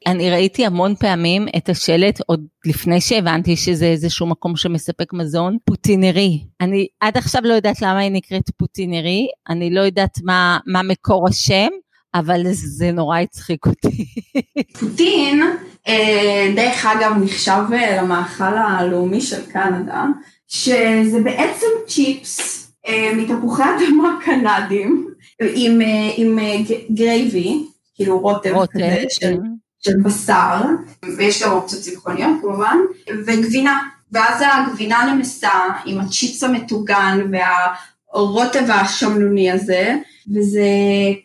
אני 0.07 0.31
ראיתי 0.31 0.65
המון 0.65 0.95
פעמים 0.95 1.47
את 1.57 1.69
השלט, 1.69 2.19
עוד 2.25 2.45
לפני 2.65 3.01
שהבנתי 3.01 3.55
שזה 3.55 3.85
איזשהו 3.85 4.27
מקום 4.27 4.55
שמספק 4.55 5.13
מזון, 5.13 5.57
פוטינרי. 5.65 6.43
אני 6.61 6.87
עד 6.99 7.17
עכשיו 7.17 7.41
לא 7.45 7.53
יודעת 7.53 7.81
למה 7.81 7.99
היא 7.99 8.11
נקראת 8.11 8.49
פוטינרי, 8.57 9.27
אני 9.49 9.69
לא 9.69 9.81
יודעת 9.81 10.19
מה, 10.23 10.57
מה 10.67 10.83
מקור 10.83 11.27
השם, 11.29 11.67
אבל 12.15 12.41
זה 12.53 12.91
נורא 12.91 13.19
הצחיק 13.19 13.65
אותי. 13.65 14.05
פוטין, 14.79 15.41
דרך 16.55 16.85
אגב, 16.85 17.11
נחשב 17.23 17.61
למאכל 17.97 18.57
הלאומי 18.57 19.21
של 19.21 19.45
קנדה, 19.51 20.05
שזה 20.47 21.19
בעצם 21.23 21.67
צ'יפס. 21.87 22.62
מתפוחי 23.15 23.63
אדמה 23.63 24.19
קנדים 24.25 25.07
עם, 25.41 25.79
עם 26.17 26.39
gravy, 26.91 27.65
כאילו 27.95 28.19
רוטב, 28.19 28.53
כזה 28.73 29.03
של, 29.09 29.19
כן. 29.19 29.37
של 29.79 29.99
בשר, 30.03 30.61
ויש 31.17 31.43
גם 31.43 31.51
אופציות 31.51 31.81
צמחוניות 31.81 32.41
כמובן, 32.41 32.77
וגבינה, 33.25 33.79
ואז 34.11 34.43
הגבינה 34.53 35.13
נמסה 35.13 35.49
עם 35.85 35.99
הצ'יפס 35.99 36.43
המטוגן 36.43 37.31
והרוטב 38.13 38.71
השמנוני 38.71 39.51
הזה, 39.51 39.95
וזה 40.35 40.67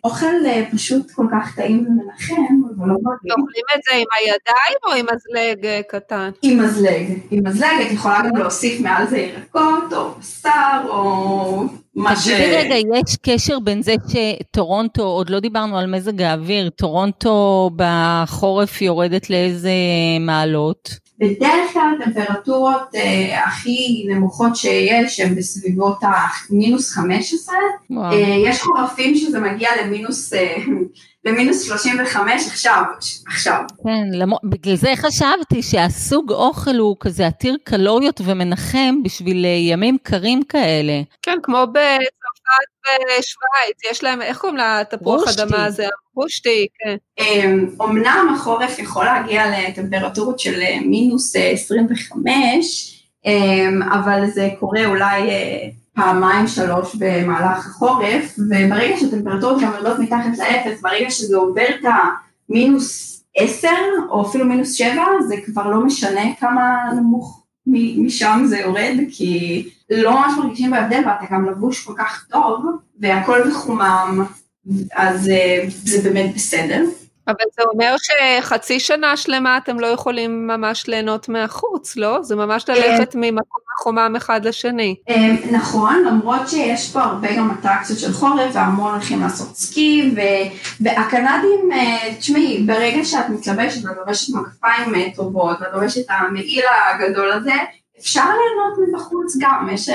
אוכל 0.05 0.27
פשוט 0.73 1.11
כל 1.11 1.27
כך 1.33 1.57
טעים 1.57 1.87
ומנחם, 1.89 2.43
אבל 2.77 2.89
לא 2.89 2.95
בריא. 3.03 3.35
אוכלים 3.39 3.65
את 3.77 3.81
זה 3.91 3.97
עם 3.97 4.07
הידיים 4.19 4.79
או 4.87 4.93
עם 4.93 5.07
מזלג 5.15 5.83
קטן? 5.89 6.31
עם 6.43 6.59
מזלג, 6.65 7.19
עם 7.31 7.47
מזלג, 7.47 7.87
את 7.87 7.93
יכולה 7.93 8.21
גם 8.29 8.37
להוסיף 8.37 8.81
מעל 8.81 9.07
זה 9.07 9.19
ירקות 9.19 9.93
או 9.93 10.11
בשר 10.21 10.81
או 10.89 11.65
מה 11.95 12.17
ש... 12.17 12.29
תגידי 12.29 12.57
רגע, 12.57 12.77
יש 12.77 13.17
קשר 13.23 13.59
בין 13.59 13.83
זה 13.83 13.95
שטורונטו, 14.09 15.03
עוד 15.03 15.31
לא 15.31 15.41
דיברנו 15.41 15.79
על 15.79 15.87
מזג 15.87 16.23
האוויר, 16.23 16.71
טורונטו 16.71 17.71
בחורף 17.77 18.83
יורדת 18.83 19.31
לאיזה 19.31 19.71
מעלות? 20.21 21.08
בדרך 21.19 21.73
כלל 21.73 21.99
הטמפרטורות 22.01 22.95
אה, 22.95 23.45
הכי 23.45 24.07
נמוכות 24.09 24.57
שיש 24.57 25.21
הן 25.21 25.35
בסביבות 25.35 25.99
המינוס 26.03 26.93
15, 26.93 27.55
אה, 27.93 28.17
יש 28.47 28.63
חורפים 28.63 29.15
שזה 29.15 29.41
מגיע 29.41 29.69
למינוס, 29.83 30.33
אה, 30.33 30.57
למינוס 31.25 31.63
35 31.63 32.47
עכשיו, 32.47 32.83
עכשיו. 33.27 33.63
כן, 33.85 34.19
למ... 34.19 34.31
בגלל 34.45 34.77
זה 34.77 34.93
חשבתי 34.97 35.63
שהסוג 35.63 36.33
אוכל 36.33 36.77
הוא 36.77 36.97
כזה 37.01 37.27
עתיר 37.27 37.57
קלוריות 37.65 38.21
ומנחם 38.25 39.03
בשביל 39.05 39.45
אה, 39.45 39.51
ימים 39.51 39.97
קרים 40.03 40.43
כאלה. 40.43 41.03
כן, 41.23 41.39
כמו 41.43 41.67
בצרפת 41.73 42.99
ושווייץ, 43.09 43.91
יש 43.91 44.05
להם, 44.05 44.23
איך 44.23 44.39
קוראים 44.39 44.59
לתפוח 44.59 45.23
אדמה 45.29 45.65
הזה? 45.65 45.87
רושטי, 46.19 46.67
כן. 46.79 46.97
אמנם 47.83 48.35
החורף 48.35 48.79
יכול 48.79 49.05
להגיע 49.05 49.43
לטמפרטורות 49.51 50.39
של 50.39 50.61
אה, 50.61 50.79
מינוס 50.81 51.37
25, 51.37 53.03
אה, 53.27 53.69
אבל 53.93 54.27
זה 54.27 54.49
קורה 54.61 54.87
אולי 54.87 55.31
אה, 55.31 55.69
פעמיים 55.95 56.47
שלוש 56.47 56.95
במהלך 56.95 57.67
החורף, 57.67 58.39
וברגע 58.39 58.97
שהטמפרטורות 58.97 59.63
גם 59.63 59.73
יורדות 59.75 59.99
מתחת 59.99 60.39
לאפס, 60.39 60.81
ברגע 60.83 61.11
שזה 61.11 61.37
עובר 61.37 61.67
את 61.81 61.87
המינוס 62.51 63.19
10 63.37 63.69
או 64.11 64.27
אפילו 64.27 64.45
מינוס 64.45 64.73
7, 64.73 65.03
זה 65.29 65.37
כבר 65.47 65.71
לא 65.71 65.81
משנה 65.81 66.35
כמה 66.41 66.77
נמוך 66.97 67.45
משם 67.97 68.43
זה 68.47 68.59
יורד, 68.59 68.97
כי 69.11 69.65
לא 69.91 70.13
ממש 70.13 70.33
מרגישים 70.39 70.71
בהבדל 70.71 71.03
ואתה 71.07 71.35
גם 71.35 71.45
לבוש 71.45 71.85
כל 71.85 71.95
כך 71.99 72.27
טוב, 72.31 72.65
והכל 73.01 73.49
מחומם, 73.49 74.25
אז 74.93 75.31
זה 75.85 76.11
באמת 76.11 76.35
בסדר. 76.35 76.85
אבל 77.29 77.45
זה 77.57 77.63
אומר 77.73 77.95
שחצי 77.99 78.81
שנה 78.81 79.17
שלמה 79.17 79.57
אתם 79.57 79.81
לא 79.81 79.87
יכולים 79.87 80.47
ממש 80.47 80.87
ליהנות 80.87 81.29
מהחוץ, 81.29 81.97
לא? 81.97 82.23
זה 82.23 82.37
ממש 82.37 82.65
ללכת 82.69 83.15
ממקום 83.15 83.61
מחומם 83.75 84.15
אחד 84.17 84.45
לשני. 84.45 84.95
נכון, 85.51 86.05
למרות 86.07 86.49
שיש 86.49 86.93
פה 86.93 87.01
הרבה 87.01 87.37
גם 87.37 87.51
אטרקציות 87.51 87.99
של 87.99 88.13
חורף 88.13 88.51
והמון 88.53 88.93
הולכים 88.93 89.21
לעשות 89.21 89.57
סקי, 89.57 90.15
והקנדים, 90.81 91.71
תשמעי, 92.19 92.63
ברגע 92.67 93.05
שאת 93.05 93.29
מתלבשת 93.29 93.85
ואת 93.85 93.97
לובשת 93.97 94.35
מגפיים 94.35 95.11
טובות 95.17 95.57
ואת 95.61 95.69
לובשת 95.73 96.01
את 96.01 96.11
המעיל 96.11 96.65
הגדול 96.95 97.33
הזה, 97.33 97.55
אפשר 98.01 98.25
ליהנות 98.25 98.89
מבחוץ 98.89 99.37
גם, 99.41 99.69
יש, 99.73 99.89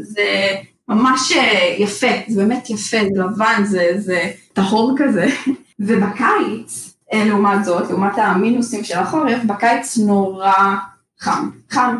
זה 0.00 0.54
ממש 0.88 1.32
יפה, 1.78 2.06
זה 2.28 2.42
באמת 2.42 2.70
יפה, 2.70 2.96
זה 3.14 3.22
לבן, 3.22 3.64
זה, 3.64 3.90
זה 3.96 4.30
טהור 4.52 4.94
כזה. 4.98 5.26
ובקיץ, 5.80 6.94
לעומת 7.12 7.64
זאת, 7.64 7.90
לעומת 7.90 8.18
המינוסים 8.18 8.84
של 8.84 8.98
החורף, 8.98 9.44
בקיץ 9.46 9.98
נורא 9.98 10.52
חם, 11.20 11.50
חם. 11.70 11.96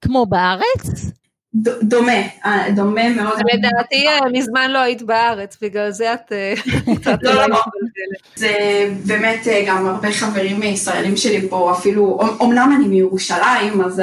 כמו 0.00 0.26
בארץ? 0.26 1.10
דומה, 1.82 2.22
דומה 2.74 3.08
מאוד. 3.08 3.38
לדעתי 3.54 4.06
מזמן 4.32 4.70
לא 4.70 4.78
היית 4.78 5.02
בארץ, 5.02 5.56
בגלל 5.62 5.90
זה 5.90 6.14
את 6.14 6.32
לא, 7.22 7.34
לא, 7.34 7.46
לא. 7.46 7.64
זה 8.36 8.52
באמת 9.06 9.46
גם 9.66 9.86
הרבה 9.86 10.12
חברים 10.12 10.62
ישראלים 10.62 11.16
שלי 11.16 11.48
פה, 11.48 11.72
אפילו, 11.72 12.20
אמנם 12.42 12.72
אני 12.76 12.88
מירושלים, 12.88 13.80
אז 13.84 14.02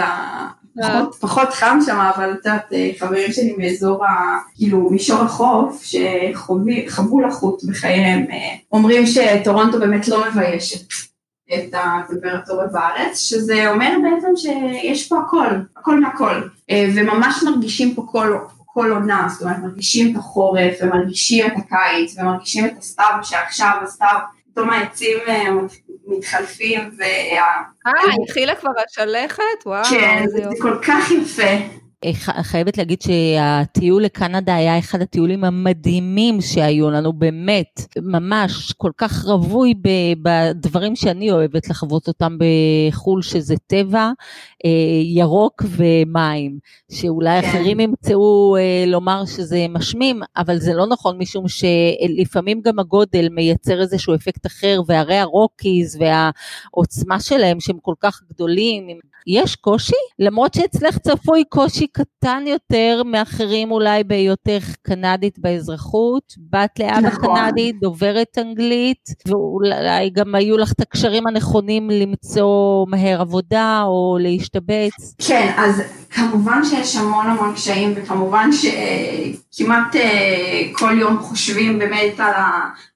פחות, 1.20 1.54
חם 1.54 1.80
שם, 1.86 1.98
אבל 2.16 2.32
את 2.32 2.46
יודעת, 2.46 2.74
חברים 3.00 3.32
שלי 3.32 3.56
מאזור, 3.58 4.06
ה, 4.06 4.40
כאילו, 4.56 4.90
מישור 4.90 5.22
החוף, 5.22 5.84
שחוו 5.84 7.20
לחוט 7.20 7.64
בחייהם, 7.64 8.26
אומרים 8.72 9.04
שטורונטו 9.06 9.80
באמת 9.80 10.08
לא 10.08 10.24
מביישת 10.32 10.88
את 11.54 11.74
הטמפרטורות 11.74 12.72
בארץ, 12.72 13.20
שזה 13.20 13.72
אומר 13.72 13.90
בעצם 14.04 14.28
שיש 14.36 15.10
פה 15.10 15.20
הכל, 15.20 15.48
הכל 15.78 16.00
מהכל, 16.00 16.42
וממש 16.96 17.44
מרגישים 17.44 17.96
פה 17.96 18.06
כל, 18.12 18.38
כל 18.66 18.92
עונה, 18.92 19.28
זאת 19.30 19.42
אומרת, 19.42 19.58
מרגישים 19.60 20.12
את 20.12 20.20
החורף, 20.20 20.74
ומרגישים 20.82 21.46
את 21.48 21.52
הקיץ, 21.58 22.16
ומרגישים 22.20 22.66
את 22.66 22.78
הסתיו, 22.78 23.14
שעכשיו 23.24 23.72
הסתיו, 23.84 24.20
פתאום 24.52 24.70
העצים 24.70 25.18
מתחלפים, 26.08 26.80
וה... 26.98 27.06
אה, 27.88 27.92
התחילה 28.24 28.56
כבר 28.56 28.72
השלכת? 28.88 29.44
וואו, 29.66 29.84
כן, 29.84 30.26
זה 30.28 30.44
כל 30.62 30.78
כך 30.88 31.12
יפה. 31.12 31.78
חייבת 32.42 32.78
להגיד 32.78 33.02
שהטיול 33.02 34.04
לקנדה 34.04 34.56
היה 34.56 34.80
אחד 34.80 35.02
הטיולים 35.02 35.44
המדהימים 35.44 36.42
שהיו 36.42 36.90
לנו, 36.90 37.14
באמת, 37.14 37.82
ממש 38.02 38.74
כל 38.74 38.92
כך 38.98 39.26
רווי 39.26 39.74
בדברים 40.22 40.96
שאני 40.96 41.32
אוהבת 41.32 41.70
לחוות 41.70 42.08
אותם 42.08 42.38
בחו"ל, 42.38 43.22
שזה 43.22 43.56
טבע, 43.68 44.12
ירוק 45.04 45.64
ומים, 45.70 46.60
שאולי 46.92 47.42
כן. 47.42 47.48
אחרים 47.48 47.80
ימצאו 47.80 48.56
לומר 48.88 49.26
שזה 49.26 49.66
משמים, 49.70 50.20
אבל 50.38 50.58
זה 50.60 50.74
לא 50.74 50.88
נכון, 50.88 51.18
משום 51.18 51.46
שלפעמים 51.48 52.62
גם 52.62 52.80
הגודל 52.80 53.30
מייצר 53.30 53.82
איזשהו 53.82 54.16
אפקט 54.16 54.46
אחר, 54.46 54.82
והרי 54.88 55.18
הרוקיז 55.18 56.00
והעוצמה 56.00 57.20
שלהם 57.20 57.60
שהם 57.60 57.78
כל 57.82 57.94
כך 58.00 58.22
גדולים, 58.34 58.88
יש 59.28 59.56
קושי? 59.56 59.96
למרות 60.20 60.54
שאצלך 60.54 60.98
צפוי 60.98 61.44
קושי 61.50 61.88
קטן 61.88 62.44
יותר 62.48 63.02
מאחרים 63.06 63.72
אולי 63.72 64.04
בהיותך 64.04 64.76
קנדית 64.82 65.40
באזרחות, 65.40 66.34
בת 66.50 66.80
לאבא 66.80 67.00
נכון. 67.00 67.36
קנדית, 67.36 67.76
דוברת 67.82 68.38
אנגלית, 68.38 69.10
ואולי 69.28 70.10
גם 70.10 70.36
היו 70.36 70.58
לך 70.58 70.72
את 70.72 70.82
הקשרים 70.82 71.28
הנכונים 71.28 71.90
למצוא 71.90 72.86
מהר 72.88 73.22
עבודה 73.22 73.84
או 73.86 74.18
להשתבץ. 74.22 75.16
כן, 75.28 75.54
אז 75.58 75.82
כמובן 76.10 76.66
שיש 76.66 76.96
המון 76.96 77.28
המון 77.28 77.54
קשיים, 77.54 77.94
וכמובן 77.96 78.50
שכמעט 78.52 79.96
אה, 79.96 80.62
כל 80.74 81.00
יום 81.00 81.20
חושבים 81.20 81.80
באמת 81.80 82.20
על, 82.20 82.34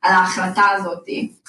ההחלטה 0.03 0.63
הזאת. 0.75 0.99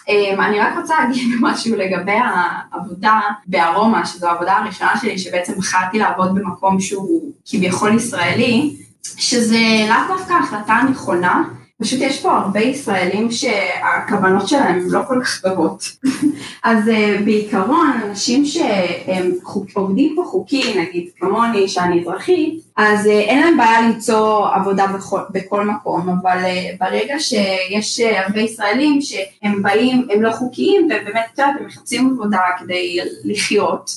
אמ, 0.08 0.40
אני 0.40 0.60
רק 0.60 0.78
רוצה 0.80 0.94
להגיד 1.00 1.28
משהו 1.40 1.76
לגבי 1.76 2.16
העבודה 2.24 3.20
בארומה, 3.46 4.06
שזו 4.06 4.28
העבודה 4.28 4.56
הראשונה 4.56 4.98
שלי, 5.00 5.18
שבעצם 5.18 5.52
בחרתי 5.58 5.98
לעבוד 5.98 6.34
במקום 6.34 6.80
שהוא 6.80 7.32
כביכול 7.46 7.96
ישראלי, 7.96 8.76
שזה 9.16 9.86
לאו 9.88 10.16
דווקא 10.16 10.32
החלטה 10.32 10.80
נכונה, 10.90 11.42
פשוט 11.82 12.00
יש 12.00 12.22
פה 12.22 12.32
הרבה 12.32 12.60
ישראלים 12.60 13.30
שהכוונות 13.30 14.48
שלהם 14.48 14.86
לא 14.90 15.00
כל 15.08 15.20
כך 15.24 15.40
טובות. 15.40 15.84
אז 16.64 16.88
uh, 16.88 17.24
בעיקרון, 17.24 18.00
אנשים 18.04 18.44
שהם 18.44 19.30
עובדים 19.74 20.12
פה 20.16 20.24
חוקי, 20.24 20.80
נגיד 20.80 21.08
כמוני, 21.18 21.68
שאני 21.68 22.00
אזרחית, 22.00 22.62
אז 22.76 23.06
uh, 23.06 23.08
אין 23.08 23.42
להם 23.42 23.56
בעיה 23.56 23.80
למצוא 23.82 24.48
עבודה 24.54 24.86
בכל, 24.86 25.20
בכל 25.30 25.66
מקום, 25.66 26.08
אבל 26.08 26.38
uh, 26.38 26.76
ברגע 26.80 27.14
שיש 27.18 28.00
הרבה 28.00 28.40
ישראלים 28.40 29.00
שהם 29.00 29.62
באים, 29.62 30.08
הם 30.10 30.22
לא 30.22 30.32
חוקיים, 30.32 30.84
ובאמת, 30.84 31.24
את 31.34 31.38
יודעת, 31.38 31.54
הם 31.60 31.66
מחפשים 31.66 32.10
עבודה 32.14 32.40
כדי 32.58 32.98
לחיות, 33.24 33.90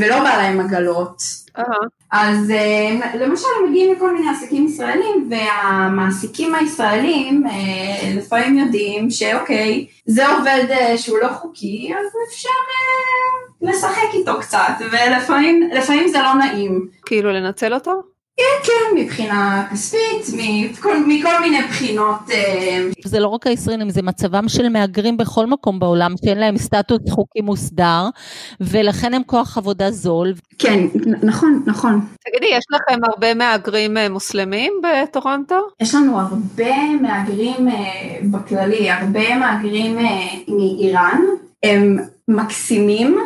ולא 0.00 0.18
בא 0.18 0.36
להם 0.36 0.60
עגלות. 0.60 1.22
Uh-huh. 1.58 2.01
אז 2.12 2.50
אה, 2.50 3.16
למשל 3.20 3.46
מגיעים 3.68 3.92
לכל 3.92 4.14
מיני 4.14 4.30
עסקים 4.30 4.66
ישראלים 4.66 5.30
והמעסיקים 5.30 6.54
הישראלים 6.54 7.46
אה, 7.46 8.14
לפעמים 8.16 8.58
יודעים 8.58 9.10
שאוקיי, 9.10 9.86
זה 10.06 10.28
עובד 10.28 10.64
אה, 10.70 10.98
שהוא 10.98 11.18
לא 11.18 11.28
חוקי, 11.28 11.92
אז 11.94 12.06
אפשר 12.28 12.48
לשחק 13.62 14.14
איתו 14.14 14.40
קצת, 14.40 14.72
ולפעמים 14.80 16.08
זה 16.08 16.18
לא 16.18 16.34
נעים. 16.34 16.88
כאילו 17.06 17.32
לנצל 17.32 17.74
אותו? 17.74 18.11
כן, 18.36 18.66
כן, 18.66 19.00
מבחינה 19.00 19.66
כספית, 19.72 20.26
מכל, 20.36 20.96
מכל 21.06 21.40
מיני 21.40 21.62
בחינות. 21.68 22.30
אה, 22.30 22.86
זה 23.04 23.20
לא 23.20 23.28
רק 23.28 23.46
הישראלים, 23.46 23.90
זה 23.90 24.02
מצבם 24.02 24.48
של 24.48 24.68
מהגרים 24.68 25.16
בכל 25.16 25.46
מקום 25.46 25.78
בעולם, 25.78 26.14
שאין 26.24 26.38
להם 26.38 26.58
סטטוס 26.58 27.10
חוקי 27.10 27.40
מוסדר, 27.40 28.08
ולכן 28.60 29.14
הם 29.14 29.22
כוח 29.26 29.58
עבודה 29.58 29.90
זול. 29.90 30.34
כן, 30.58 30.86
נכון, 31.22 31.62
נכון. 31.66 32.00
תגידי, 32.24 32.46
יש 32.54 32.64
לכם 32.70 33.00
הרבה 33.04 33.34
מהגרים 33.34 33.96
אה, 33.96 34.08
מוסלמים 34.08 34.72
בטורונטו? 34.82 35.60
יש 35.80 35.94
לנו 35.94 36.20
הרבה 36.20 36.74
מהגרים 37.00 37.68
אה, 37.68 38.18
בכללי, 38.30 38.90
הרבה 38.90 39.36
מהגרים 39.36 39.98
מאיראן, 40.48 41.20
הם 41.62 41.98
מקסימים, 42.28 43.18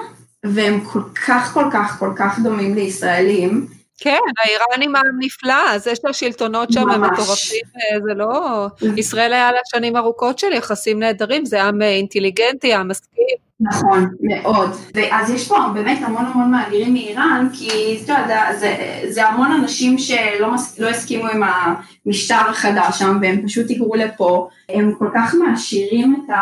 והם 0.45 0.81
כל 0.81 1.03
כך 1.27 1.55
כל 1.55 1.65
כך 1.73 1.99
כל 1.99 2.13
כך 2.17 2.39
דומים 2.39 2.75
לישראלים. 2.75 3.76
כן, 3.99 4.19
האיראנים 4.39 4.95
הנפלא, 4.97 5.79
זה 5.79 5.93
שהשלטונות 5.95 6.73
שם 6.73 6.91
הם 6.91 7.05
מטורפים, 7.05 7.65
אה, 7.77 8.01
זה 8.03 8.15
לא... 8.15 8.67
ישראל 8.97 9.33
היה 9.33 9.53
לה 9.53 9.59
שנים 9.75 9.97
ארוכות 9.97 10.39
של 10.39 10.53
יחסים 10.53 10.99
נהדרים, 10.99 11.45
זה 11.45 11.63
עם 11.63 11.83
אה, 11.83 11.89
אינטליגנטי, 11.89 12.75
עם 12.75 12.89
מסכים. 12.89 13.47
נכון, 13.61 14.09
מאוד. 14.21 14.71
ואז 14.95 15.31
יש 15.31 15.49
פה 15.49 15.57
באמת 15.75 15.99
המון 16.03 16.25
המון 16.25 16.51
מהגרים 16.51 16.93
מאיראן, 16.93 17.49
כי 17.53 17.99
אתה 18.05 18.13
יודע, 18.23 18.57
זה, 18.59 18.77
זה 19.09 19.29
המון 19.29 19.53
אנשים 19.53 19.99
שלא 19.99 20.55
מס, 20.55 20.79
לא 20.79 20.89
הסכימו 20.89 21.29
עם 21.29 21.43
המשטר 21.43 22.35
החדש 22.51 22.99
שם, 22.99 23.19
והם 23.23 23.47
פשוט 23.47 23.69
היגרו 23.69 23.95
לפה. 23.95 24.49
הם 24.69 24.93
כל 24.99 25.09
כך 25.15 25.35
מעשירים 25.35 26.17
את 26.25 26.35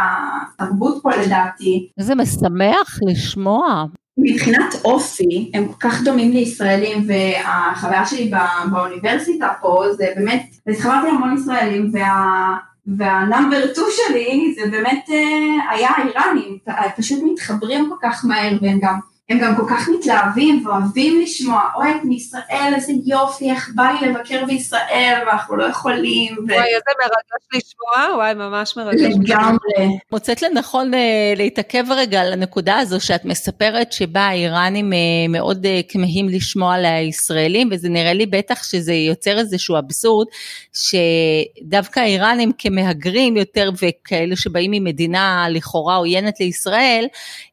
התרבות 0.59 1.02
פה 1.02 1.11
לדעתי. 1.11 1.88
זה 2.00 2.14
משמח 2.14 2.98
לשמוע. 3.09 3.85
מבחינת 4.18 4.74
אופי, 4.85 5.50
הם 5.55 5.68
כל 5.68 5.88
כך 5.88 6.03
דומים 6.03 6.33
לישראלים, 6.33 7.07
והחוויה 7.09 8.07
שלי 8.07 8.29
בא, 8.29 8.46
באוניברסיטה 8.70 9.53
פה 9.61 9.85
זה 9.96 10.07
באמת, 10.16 10.42
התחברתי 10.66 11.09
המון 11.09 11.37
ישראלים, 11.38 11.90
וה... 11.92 12.57
והנאמבר 12.87 13.72
2 13.72 13.87
שלי 13.90 14.55
זה 14.55 14.70
באמת 14.70 15.05
אה, 15.11 15.70
היה 15.70 15.88
האיראנים, 15.96 16.59
פשוט 16.96 17.22
מתחברים 17.33 17.90
כל 17.90 17.96
כך 18.03 18.24
מהר 18.24 18.59
והם 18.62 18.79
גם 18.83 18.98
הם 19.28 19.38
גם 19.38 19.56
כל 19.56 19.62
כך 19.70 19.88
מתלהבים 19.98 20.66
ואוהבים 20.66 21.20
לשמוע, 21.20 21.60
אוי 21.76 21.90
את 21.90 22.04
מישראל, 22.04 22.72
איזה 22.74 22.92
יופי, 23.06 23.50
איך 23.50 23.70
בא 23.74 23.90
לי 24.00 24.08
לבקר 24.08 24.44
בישראל 24.44 25.22
ואנחנו 25.26 25.56
לא 25.56 25.64
יכולים. 25.64 26.37
וואי, 26.38 26.56
איזה 26.56 26.90
מרגש 27.00 27.46
לשמוע, 27.54 28.16
וואי, 28.16 28.34
ממש 28.34 28.76
מרגש. 28.76 29.00
לגמרי. 29.00 29.98
מוצאת 30.12 30.42
לנכון 30.42 30.94
אה, 30.94 31.34
להתעכב 31.37 31.84
רגע 31.90 32.20
על 32.20 32.32
הנקודה 32.32 32.78
הזו 32.78 33.00
שאת 33.00 33.24
מספרת 33.24 33.92
שבה 33.92 34.20
האיראנים 34.20 34.92
אה, 34.92 34.98
מאוד 35.28 35.66
אה, 35.66 35.80
כמהים 35.88 36.28
לשמוע 36.28 36.74
על 36.74 36.84
הישראלים, 36.84 37.68
וזה 37.72 37.88
נראה 37.88 38.12
לי 38.12 38.26
בטח 38.26 38.62
שזה 38.62 38.94
יוצר 38.94 39.38
איזשהו 39.38 39.78
אבסורד, 39.78 40.26
שדווקא 40.72 42.00
האיראנים 42.00 42.52
כמהגרים 42.58 43.37
יותר 43.37 43.70
וכאלה 43.82 44.37
שבאים 44.37 44.70
ממדינה 44.70 45.46
לכאורה 45.50 45.96
עוינת 45.96 46.40
לישראל, 46.40 47.06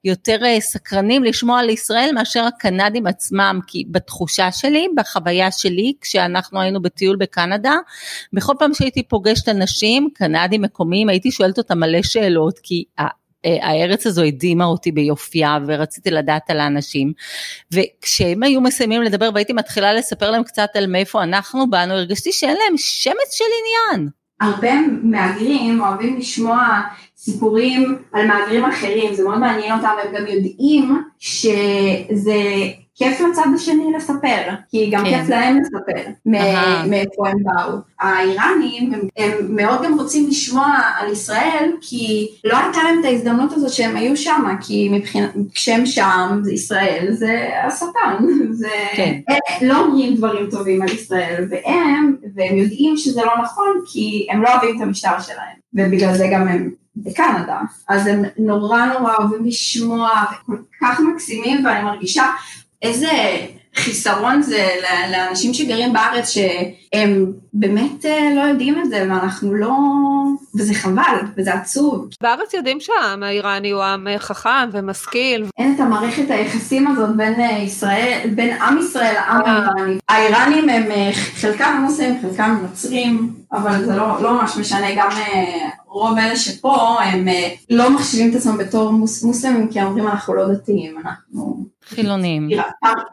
יותר 0.03 0.37
סקרנים 0.59 1.23
לשמוע 1.23 1.60
על 1.61 1.69
ישראל 1.69 2.09
מאשר 2.15 2.43
הקנדים 2.43 3.07
עצמם, 3.07 3.59
כי 3.67 3.83
בתחושה 3.91 4.51
שלי, 4.51 4.87
בחוויה 4.95 5.51
שלי, 5.51 5.93
כשאנחנו 6.01 6.61
היינו 6.61 6.81
בטיול 6.81 7.15
בקנדה, 7.15 7.75
בכל 8.33 8.53
פעם 8.59 8.73
שהייתי 8.73 9.03
פוגשת 9.03 9.49
אנשים, 9.49 10.09
קנדים 10.13 10.61
מקומיים, 10.61 11.09
הייתי 11.09 11.31
שואלת 11.31 11.57
אותם 11.57 11.79
מלא 11.79 12.01
שאלות, 12.01 12.59
כי 12.59 12.83
אה, 12.99 13.07
הארץ 13.45 14.07
הזו 14.07 14.23
הדהימה 14.23 14.65
אותי 14.65 14.91
ביופייה 14.91 15.57
ורציתי 15.67 16.11
לדעת 16.11 16.49
על 16.49 16.59
האנשים 16.59 17.13
וכשהם 17.73 18.43
היו 18.43 18.61
מסיימים 18.61 19.01
לדבר 19.01 19.29
והייתי 19.33 19.53
מתחילה 19.53 19.93
לספר 19.93 20.31
להם 20.31 20.43
קצת 20.43 20.69
על 20.75 20.87
מאיפה 20.87 21.23
אנחנו 21.23 21.69
באנו 21.69 21.93
הרגשתי 21.93 22.31
שאין 22.31 22.57
להם 22.57 22.77
שמץ 22.77 23.31
של 23.31 23.45
עניין. 23.59 24.09
הרבה 24.41 24.71
מהגרים 25.03 25.81
אוהבים 25.81 26.17
לשמוע 26.17 26.81
סיפורים 27.23 27.97
על 28.13 28.27
מהגרים 28.27 28.65
אחרים, 28.65 29.13
זה 29.13 29.23
מאוד 29.23 29.37
מעניין 29.37 29.77
אותם, 29.77 29.89
הם 30.03 30.15
גם 30.15 30.27
יודעים 30.27 31.01
שזה 31.19 32.33
כיף 32.95 33.21
לצד 33.21 33.45
השני 33.55 33.93
לספר, 33.97 34.49
כי 34.69 34.89
גם 34.91 35.03
כן. 35.03 35.09
כיף 35.09 35.29
להם 35.29 35.57
לספר 35.61 36.09
מאיפה 36.85 37.29
הם 37.29 37.37
באו. 37.43 37.77
האיראנים 37.99 38.93
הם, 38.93 39.01
הם 39.17 39.55
מאוד 39.55 39.83
גם 39.83 39.99
רוצים 39.99 40.27
לשמוע 40.29 40.67
על 40.97 41.11
ישראל, 41.11 41.71
כי 41.81 42.27
לא 42.43 42.57
הייתה 42.57 42.83
להם 42.83 42.99
את 42.99 43.05
ההזדמנות 43.05 43.53
הזאת 43.53 43.69
שהם 43.69 43.95
היו 43.95 44.17
שם, 44.17 44.55
כי 44.61 44.89
מבחינת, 44.89 45.31
כשהם 45.53 45.85
שם, 45.85 46.39
זה 46.41 46.53
ישראל 46.53 47.07
זה 47.11 47.49
השטן, 47.67 48.25
זה, 48.51 48.69
כן. 48.95 49.19
הם 49.27 49.67
לא 49.67 49.79
אומרים 49.79 50.15
דברים 50.15 50.49
טובים 50.49 50.81
על 50.81 50.89
ישראל, 50.89 51.47
והם, 51.49 52.15
והם 52.35 52.57
יודעים 52.57 52.97
שזה 52.97 53.21
לא 53.21 53.43
נכון, 53.43 53.81
כי 53.91 54.27
הם 54.31 54.41
לא 54.41 54.53
אוהבים 54.53 54.77
את 54.77 54.81
המשטר 54.81 55.19
שלהם, 55.19 55.57
ובגלל 55.73 56.13
זה 56.13 56.27
גם 56.31 56.47
הם 56.47 56.80
בקנדה, 56.95 57.59
אז 57.87 58.07
הם 58.07 58.23
נורא 58.37 58.85
נורא 58.85 59.15
אוהבים 59.15 59.45
לשמוע 59.45 60.09
וכל 60.43 60.57
כך 60.81 60.99
מקסימים 60.99 61.65
ואני 61.65 61.83
מרגישה 61.83 62.23
איזה 62.81 63.07
חיסרון 63.75 64.41
זה 64.41 64.67
לאנשים 65.11 65.53
שגרים 65.53 65.93
בארץ 65.93 66.29
שהם 66.29 67.31
באמת 67.53 68.05
אה, 68.05 68.33
לא 68.35 68.41
יודעים 68.41 68.81
את 68.81 68.89
זה 68.89 69.05
ואנחנו 69.09 69.53
לא, 69.53 69.75
וזה 70.55 70.73
חבל 70.73 71.17
וזה 71.37 71.53
עצוב. 71.53 72.09
בארץ 72.23 72.53
יודעים 72.53 72.79
שהעם 72.79 73.23
האיראני 73.23 73.71
הוא 73.71 73.83
עם 73.83 74.07
חכם 74.17 74.69
ומשכיל. 74.71 75.45
אין 75.57 75.75
את 75.75 75.79
המערכת 75.79 76.29
היחסים 76.29 76.87
הזאת 76.87 77.15
בין 77.15 77.41
אה, 77.41 77.57
ישראל, 77.57 78.29
בין 78.35 78.61
עם 78.61 78.77
ישראל 78.77 79.13
לעם 79.13 79.41
אה. 79.41 79.51
האיראני. 79.51 79.97
האיראנים 80.09 80.69
הם 80.69 80.83
חלקם 81.13 81.79
מוסלמים, 81.81 82.21
חלקם 82.21 82.57
נוצרים, 82.61 83.33
אבל 83.53 83.85
זה 83.85 83.95
לא, 83.95 84.23
לא 84.23 84.33
ממש 84.33 84.57
משנה, 84.57 84.87
גם 84.95 85.09
רוב 85.87 86.17
אלה 86.17 86.35
שפה 86.35 86.97
הם 87.03 87.27
לא 87.69 87.89
מחשיבים 87.89 88.31
את 88.31 88.35
עצמם 88.35 88.57
בתור 88.57 88.91
מוס, 88.91 89.23
מוסלמים 89.23 89.67
כי 89.67 89.79
הם 89.79 89.87
אומרים 89.87 90.07
אנחנו 90.07 90.33
לא 90.33 90.53
דתיים, 90.53 90.97
אנחנו 91.05 91.65
חילונים. 91.85 92.49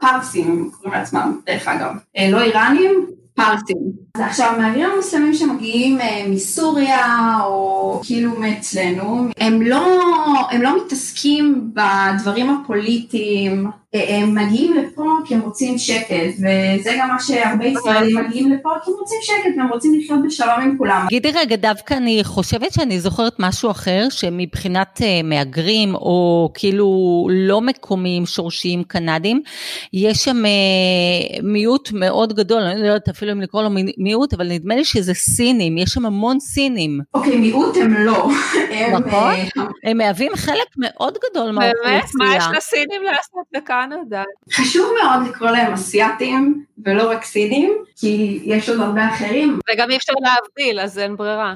פרסים 0.00 0.70
קוראים 0.72 1.00
לעצמם, 1.00 1.40
דרך 1.46 1.68
אגב. 1.68 1.92
אה, 2.16 2.30
לא 2.30 2.40
איראנים, 2.40 3.06
פרסים. 3.38 3.76
אז 4.14 4.20
עכשיו, 4.20 4.52
המהגרים 4.56 4.90
המוסלמים 4.90 5.34
שמגיעים 5.34 6.00
אה, 6.00 6.24
מסוריה, 6.28 7.06
או 7.44 8.00
כאילו 8.04 8.40
מאצלנו, 8.40 9.28
הם 9.48 9.62
לא, 9.62 9.86
הם 10.50 10.62
לא 10.62 10.76
מתעסקים 10.84 11.70
בדברים 11.74 12.50
הפוליטיים, 12.50 13.66
הם 13.94 14.34
מגיעים 14.34 14.74
לפה 14.74 15.04
כי 15.24 15.34
הם 15.34 15.40
רוצים 15.40 15.78
שקט, 15.78 16.34
וזה 16.38 16.90
גם 16.98 17.08
מה 17.08 17.20
שהרבה 17.20 17.66
ישראלים 17.66 18.16
מגיעים 18.16 18.52
לפה 18.52 18.70
כי 18.84 18.90
הם 18.90 18.96
רוצים 19.00 19.18
שקט 19.22 19.56
והם 19.56 19.68
רוצים 19.68 19.94
לחיות 19.94 20.20
בשלום 20.26 20.60
עם 20.62 20.74
כולם. 20.78 21.06
גידי 21.08 21.30
רגע, 21.34 21.56
דווקא 21.56 21.94
אני 21.94 22.20
חושבת 22.24 22.72
שאני 22.72 23.00
זוכרת 23.00 23.32
משהו 23.38 23.70
אחר, 23.70 24.06
שמבחינת 24.10 25.00
מהגרים 25.24 25.94
או 25.94 26.50
כאילו 26.54 26.88
לא 27.30 27.60
מקומיים 27.60 28.26
שורשיים 28.26 28.82
קנדים, 28.82 29.42
יש 29.92 30.18
שם 30.18 30.42
מיעוט 31.42 31.90
מאוד 31.92 32.32
גדול, 32.32 32.62
אני 32.62 32.82
לא 32.82 32.86
יודעת 32.86 33.08
אפילו 33.08 33.32
אם 33.32 33.40
לקרוא 33.40 33.62
לו 33.62 33.68
מיעוט, 33.98 34.34
אבל 34.34 34.48
נדמה 34.48 34.76
לי 34.76 34.84
שזה 34.84 35.14
סינים, 35.14 35.78
יש 35.78 35.90
שם 35.90 36.06
המון 36.06 36.40
סינים. 36.40 37.00
אוקיי, 37.14 37.36
מיעוט 37.36 37.76
הם 37.76 37.94
לא. 37.94 38.28
נכון? 38.98 39.34
הם 39.84 39.98
מהווים 39.98 40.32
חלק 40.36 40.66
מאוד 40.76 41.18
גדול 41.30 41.50
מהאוכלוסייה. 41.50 42.00
באמת? 42.00 42.04
מה 42.14 42.36
יש 42.36 42.44
לסינים 42.56 43.02
לעשות 43.02 43.44
בקנדה? 43.54 44.22
חשוב 44.52 44.92
מאוד 45.02 45.28
לקרוא 45.28 45.50
להם 45.50 45.72
אסיאתים 45.72 46.64
ולא 46.84 47.10
רק 47.10 47.24
סינים, 47.24 47.72
כי 47.96 48.40
יש 48.44 48.68
עוד 48.68 48.80
הרבה 48.80 49.08
אחרים. 49.08 49.58
וגם 49.72 49.90
אי 49.90 49.96
אפשר 49.96 50.12
להבדיל, 50.20 50.80
אז 50.80 50.98
אין 50.98 51.16
ברירה. 51.16 51.54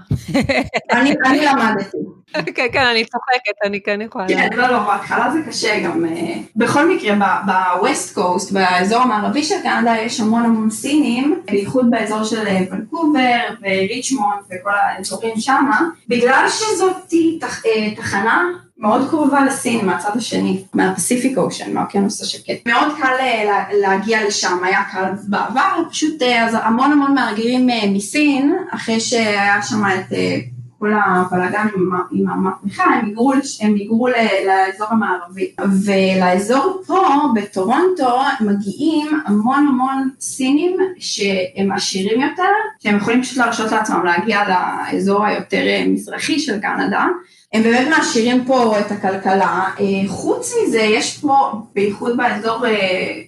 אני 0.92 1.14
למדתי. 1.47 1.97
כן, 2.55 2.66
כן, 2.73 2.87
אני 2.87 3.05
צוחקת, 3.05 3.66
אני 3.66 3.81
כן 3.83 4.01
יכולה. 4.01 4.29
כן, 4.29 4.49
לא, 4.55 4.68
לא, 4.68 4.79
בהתחלה 4.79 5.31
זה 5.31 5.38
קשה 5.49 5.81
גם. 5.81 6.05
בכל 6.57 6.88
מקרה, 6.95 7.14
ב-West 7.47 8.16
Coast, 8.16 8.55
באזור 8.55 8.99
המערבי 8.99 9.42
של 9.42 9.55
קנדה, 9.62 9.97
יש 9.99 10.21
המון 10.21 10.45
המון 10.45 10.71
סינים, 10.71 11.40
בייחוד 11.51 11.90
באזור 11.90 12.25
של 12.25 12.47
ונקובר 12.71 13.38
וריצ'מונד 13.61 14.38
וכל 14.47 14.71
האזורים 14.75 15.40
שמה, 15.40 15.81
בגלל 16.09 16.47
שזאת 16.49 17.14
תחנה 17.97 18.42
מאוד 18.79 19.11
קרובה 19.11 19.45
לסין 19.45 19.87
מהצד 19.87 20.16
השני, 20.16 20.64
מהפסיפיק 20.75 21.38
אושן, 21.38 21.75
מהאוקיינוס 21.75 22.23
השקט. 22.23 22.66
מאוד 22.66 22.92
קל 23.01 23.14
להגיע 23.73 24.27
לשם, 24.27 24.64
היה 24.64 24.83
קל 24.92 25.05
בעבר, 25.29 25.83
פשוט 25.90 26.23
המון 26.53 26.92
המון 26.92 27.14
מהגרים 27.14 27.68
מסין, 27.88 28.57
אחרי 28.71 29.01
שהיה 29.01 29.62
שם 29.62 29.85
את 29.87 30.12
כל 30.83 30.92
הבלאגן 31.05 31.66
עם 32.12 32.29
המהפכה, 32.29 32.85
הם 33.61 33.75
היגרו, 33.75 34.09
לאזור 34.47 34.87
המערבי. 34.90 35.53
ולאזור 35.85 36.83
פה, 36.87 37.09
בטורונטו, 37.35 38.21
מגיעים 38.40 39.21
המון 39.27 39.66
המון 39.68 40.11
סינים 40.21 40.77
שהם 40.99 41.73
עשירים 41.73 42.21
יותר, 42.21 42.42
שהם 42.83 42.97
יכולים 42.97 43.23
פשוט 43.23 43.38
להרשות 43.38 43.73
לעצמם 43.73 44.05
להגיע 44.05 44.40
לאזור 44.49 45.25
היותר 45.25 45.62
מזרחי 45.87 46.38
של 46.38 46.61
קנדה. 46.61 47.07
הם 47.53 47.62
באמת 47.62 47.88
מעשירים 47.88 48.45
פה 48.45 48.79
את 48.79 48.92
הכלכלה, 48.92 49.64
חוץ 50.09 50.53
מזה 50.62 50.81
יש 50.81 51.18
פה, 51.18 51.53
בייחוד 51.75 52.16
באזור 52.16 52.64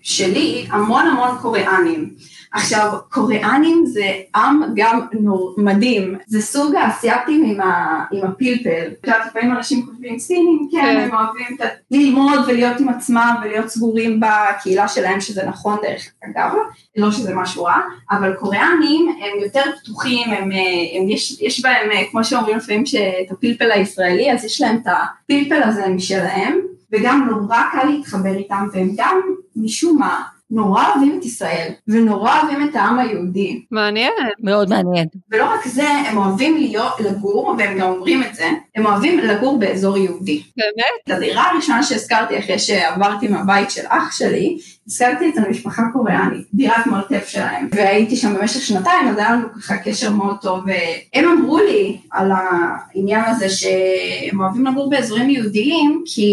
שלי, 0.03 0.67
המון 0.71 1.07
המון 1.07 1.39
קוריאנים. 1.43 2.11
עכשיו, 2.53 2.93
קוריאנים 3.11 3.87
זה 3.87 4.13
עם 4.37 4.63
גם 4.75 5.01
נור, 5.21 5.55
מדהים, 5.59 6.19
זה 6.27 6.43
סוג 6.43 6.75
האסייתים 6.75 7.44
עם, 7.45 7.61
ה, 7.61 8.05
עם 8.13 8.25
הפלפל. 8.25 8.89
את 9.01 9.07
יודעת, 9.07 9.27
לפעמים 9.27 9.53
אנשים 9.53 9.87
חושבים 9.87 10.19
סינים, 10.19 10.69
כן, 10.73 10.79
כן, 10.81 10.97
הם 10.97 11.11
אוהבים 11.15 11.57
ללמוד 11.91 12.41
ולהיות 12.47 12.81
עם 12.81 12.89
עצמם 12.89 13.35
ולהיות 13.43 13.69
סגורים 13.69 14.21
בקהילה 14.21 14.89
שלהם, 14.89 15.21
שזה 15.21 15.47
נכון 15.47 15.79
דרך 15.83 16.13
אגב, 16.25 16.53
לא 16.97 17.11
שזה 17.11 17.35
משהו 17.35 17.65
רע, 17.65 17.81
אבל 18.11 18.35
קוריאנים 18.35 19.09
הם 19.09 19.43
יותר 19.45 19.63
פתוחים, 19.83 20.31
הם, 20.31 20.43
הם, 20.43 21.09
יש, 21.09 21.41
יש 21.41 21.63
בהם, 21.63 21.91
כמו 22.11 22.25
שאומרים 22.25 22.57
לפעמים, 22.57 22.87
שאת 22.87 23.31
הפלפל 23.31 23.71
הישראלי, 23.71 24.33
אז 24.33 24.45
יש 24.45 24.61
להם 24.61 24.77
את 24.77 24.87
הפלפל 24.87 25.63
הזה 25.63 25.89
משלהם, 25.89 26.61
וגם 26.93 27.29
נורא 27.31 27.63
קל 27.73 27.87
להתחבר 27.87 28.35
איתם, 28.35 28.67
והם 28.73 28.91
גם, 28.97 29.21
משום 29.57 29.99
מה, 29.99 30.23
נורא 30.51 30.89
אוהבים 30.89 31.19
את 31.19 31.25
ישראל, 31.25 31.73
ונורא 31.89 32.41
אוהבים 32.41 32.69
את 32.69 32.77
העם 32.77 32.99
היהודי. 32.99 33.65
מעניין. 33.71 34.13
מאוד 34.41 34.69
מעניין. 34.69 35.07
ולא 35.31 35.45
רק 35.45 35.67
זה, 35.67 35.89
הם 35.89 36.17
אוהבים 36.17 36.57
להיות, 36.57 37.01
לגור, 37.01 37.55
והם 37.59 37.79
גם 37.79 37.91
אומרים 37.91 38.23
את 38.23 38.35
זה, 38.35 38.49
הם 38.77 38.87
אוהבים 38.87 39.19
לגור 39.19 39.59
באזור 39.59 39.97
יהודי. 39.97 40.43
באמת? 40.57 41.01
את 41.05 41.11
הדירה 41.11 41.51
הראשונה 41.51 41.83
שהזכרתי 41.83 42.39
אחרי 42.39 42.59
שעברתי 42.59 43.29
מהבית 43.29 43.71
של 43.71 43.83
אח 43.89 44.13
שלי, 44.13 44.59
הזכרתי 44.87 45.29
אצל 45.29 45.41
משפחה 45.51 45.83
קוריאנית, 45.93 46.47
דירת 46.55 46.87
מרתף 46.87 47.29
שלהם, 47.29 47.69
והייתי 47.73 48.17
שם 48.17 48.35
במשך 48.35 48.61
שנתיים, 48.61 49.09
אז 49.09 49.19
היה 49.19 49.31
לנו 49.33 49.49
ככה 49.53 49.77
קשר 49.77 50.11
מאוד 50.11 50.37
טוב, 50.43 50.65
והם 50.67 51.29
אמרו 51.29 51.59
לי 51.59 51.99
על 52.11 52.31
העניין 52.33 53.25
הזה 53.25 53.49
שהם 53.49 54.41
אוהבים 54.41 54.67
לגור 54.67 54.91
באזורים 54.91 55.31
יהודיים, 55.31 56.03
כי 56.07 56.31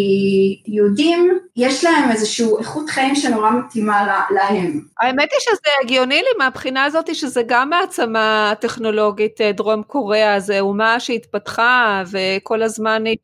יהודים, 0.68 1.40
יש 1.56 1.84
להם 1.84 2.12
איזושהי 2.12 2.46
איכות 2.60 2.90
חיים 2.90 3.16
שנורא 3.16 3.52
מתאימה 3.52 4.24
להם. 4.30 4.82
האמת 5.02 5.30
היא 5.32 5.40
שזה 5.40 5.72
הגיוני 5.84 6.16
לי 6.16 6.30
מהבחינה 6.38 6.84
הזאת 6.84 7.16
שזה 7.16 7.42
גם 7.48 7.70
מעצמה 7.70 8.54
טכנולוגית, 8.60 9.42
דרום 9.42 9.84
קוריאה, 9.84 10.40
זה 10.40 10.60
אומה 10.60 11.00
שהתפתחה 11.00 12.04
וכל 12.12 12.64
הזמן 12.64 13.06
היא, 13.06 13.18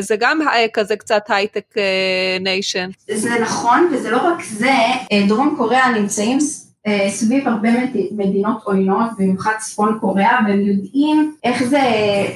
זה 0.00 0.16
גם 0.18 0.40
כזה 0.74 0.96
קצת 0.96 1.22
hi-tech 1.28 1.74
nation. 2.40 2.90
זה 3.14 3.30
נכון, 3.40 3.88
וזה 3.92 4.10
לא 4.10 4.16
רק 4.16 4.42
זה. 4.44 4.61
זה, 4.62 4.76
דרום 5.28 5.54
קוריאה 5.56 5.90
נמצאים 5.90 6.38
סביב 7.08 7.48
הרבה 7.48 7.68
מדינות 8.12 8.62
עוינות, 8.64 9.10
במיוחד 9.18 9.52
צפון 9.58 9.98
קוריאה, 10.00 10.38
והם 10.46 10.60
יודעים 10.60 11.34
איך 11.44 11.62
זה 11.62 11.80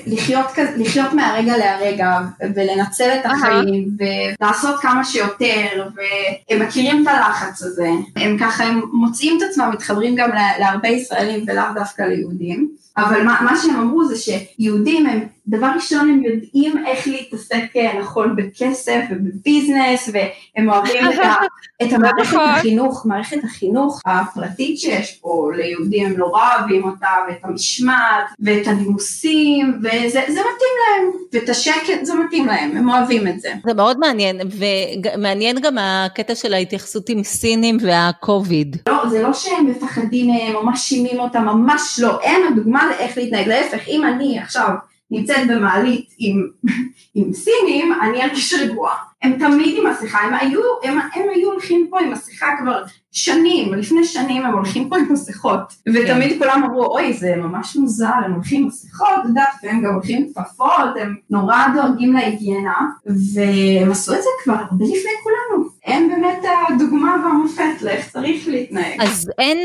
לחיות, 0.07 0.47
לחיות 0.77 1.13
מהרגע 1.13 1.57
להרגע, 1.57 2.19
ולנצל 2.55 3.09
את 3.21 3.27
החיים, 3.27 3.89
ולעשות 3.99 4.81
כמה 4.81 5.05
שיותר, 5.05 5.89
והם 5.97 6.63
מכירים 6.63 7.03
את 7.03 7.09
הלחץ 7.09 7.63
הזה. 7.63 7.89
הם 8.17 8.39
ככה, 8.41 8.65
הם 8.65 8.81
מוצאים 8.93 9.39
את 9.39 9.43
עצמם, 9.51 9.71
מתחברים 9.73 10.15
גם 10.15 10.31
להרבה 10.59 10.89
ישראלים 10.89 11.45
ולאו 11.47 11.65
דווקא 11.75 12.03
ליהודים. 12.03 12.69
אבל 12.97 13.23
מה, 13.23 13.39
מה 13.45 13.57
שהם 13.63 13.77
אמרו 13.77 14.05
זה 14.05 14.17
שיהודים 14.17 15.07
הם, 15.07 15.21
דבר 15.49 15.71
ראשון 15.75 16.11
הם 16.11 16.23
יודעים 16.25 16.87
איך 16.87 17.09
להתעסק 17.09 17.77
נכון 18.01 18.37
בכסף 18.37 19.01
ובביזנס 19.11 20.11
והם 20.13 20.71
אוהבים 20.71 21.05
את, 21.13 21.19
ה, 21.19 21.35
את 21.83 21.93
המערכת 21.93 22.37
החינוך, 22.45 23.07
מערכת 23.07 23.45
החינוך 23.45 24.01
הפרטית 24.07 24.79
שיש 24.79 25.19
פה 25.23 25.51
ליהודים, 25.57 26.07
הם 26.07 26.13
נורא 26.13 26.57
אוהבים 26.59 26.85
אותה 26.85 27.09
ואת 27.29 27.45
המשמעת 27.45 28.25
ואת 28.41 28.67
הנימוסים 28.67 29.79
וזה 29.79 30.21
מתאים 30.29 30.75
להם 30.83 31.11
ואת 31.33 31.49
השקט 31.49 32.05
זה 32.05 32.15
מתאים 32.15 32.47
להם, 32.47 32.77
הם 32.77 32.89
אוהבים 32.89 33.29
את 33.29 33.41
זה. 33.41 33.53
זה 33.67 33.75
מאוד 33.75 33.99
מעניין 33.99 34.41
ומעניין 34.59 35.61
גם 35.61 35.79
הקטע 35.81 36.35
של 36.35 36.55
ההתייחסות 36.55 37.09
עם 37.09 37.23
סינים 37.23 37.79
והקוביד. 37.81 38.77
לא, 38.89 39.09
זה 39.09 39.23
לא 39.23 39.33
שהם 39.33 39.67
מפחדים, 39.67 40.55
ממש 40.63 40.81
שימים 40.81 41.21
אותם, 41.21 41.45
ממש 41.45 42.01
לא, 42.03 42.21
הם 42.25 42.41
הדוגמה 42.53 42.87
לאיך 42.87 43.19
להתנהג, 43.19 43.49
להפך, 43.49 43.89
אם 43.89 44.05
אני 44.05 44.39
עכשיו 44.39 44.69
נמצאת 45.11 45.49
במעלית 45.49 46.15
עם, 46.19 46.49
עם 47.15 47.33
סינים, 47.33 47.93
אני 48.03 48.23
ארגיש 48.23 48.55
רגועה. 48.55 48.97
הם 49.27 49.39
תמיד 49.39 49.75
עם 49.79 49.91
מסכה, 49.91 50.19
הם 50.19 50.35
היו, 50.35 50.61
הם, 50.83 50.99
הם 51.15 51.23
היו 51.35 51.51
הולכים 51.53 51.87
פה 51.91 52.01
עם 52.01 52.11
מסכה 52.11 52.47
כבר 52.59 52.83
שנים, 53.13 53.75
לפני 53.75 54.05
שנים 54.05 54.47
הם 54.47 54.53
הולכים 54.55 54.89
פה 54.89 54.97
עם 54.97 55.13
מסכות, 55.13 55.75
ותמיד 55.89 56.33
כן. 56.33 56.39
כולם 56.39 56.65
אמרו, 56.65 56.85
אוי, 56.85 57.13
זה 57.13 57.37
ממש 57.37 57.77
מוזר, 57.77 58.13
הם 58.25 58.33
הולכים 58.33 58.63
עם 58.63 58.69
מסכות, 58.69 59.09
את 59.21 59.29
יודעת, 59.29 59.49
והם 59.63 59.83
גם 59.83 59.95
הולכים 59.95 60.23
עם 60.23 60.29
כפפות, 60.45 60.97
הם 61.01 61.15
נורא 61.31 61.57
דואגים 61.75 62.13
להיגיינה, 62.13 62.81
והם 63.07 63.91
עשו 63.91 64.15
את 64.15 64.23
זה 64.23 64.29
כבר 64.45 64.55
הרבה 64.55 64.85
לפני 64.85 65.11
כולנו. 65.23 65.69
הם 65.87 66.09
באמת 66.09 66.43
הדוגמה 66.69 67.17
והמופת 67.25 67.83
לאיך 67.83 68.11
צריך 68.11 68.49
להתנהג. 68.49 69.01
אז 69.01 69.31
אין, 69.39 69.59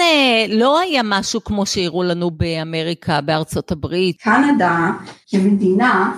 לא 0.59 0.79
היה 0.79 1.01
משהו 1.05 1.43
כמו 1.43 1.65
שהראו 1.65 2.03
לנו 2.03 2.31
באמריקה, 2.31 3.21
בארצות 3.21 3.71
הברית. 3.71 4.17
קנדה 4.21 4.91
כמדינה 5.29 6.11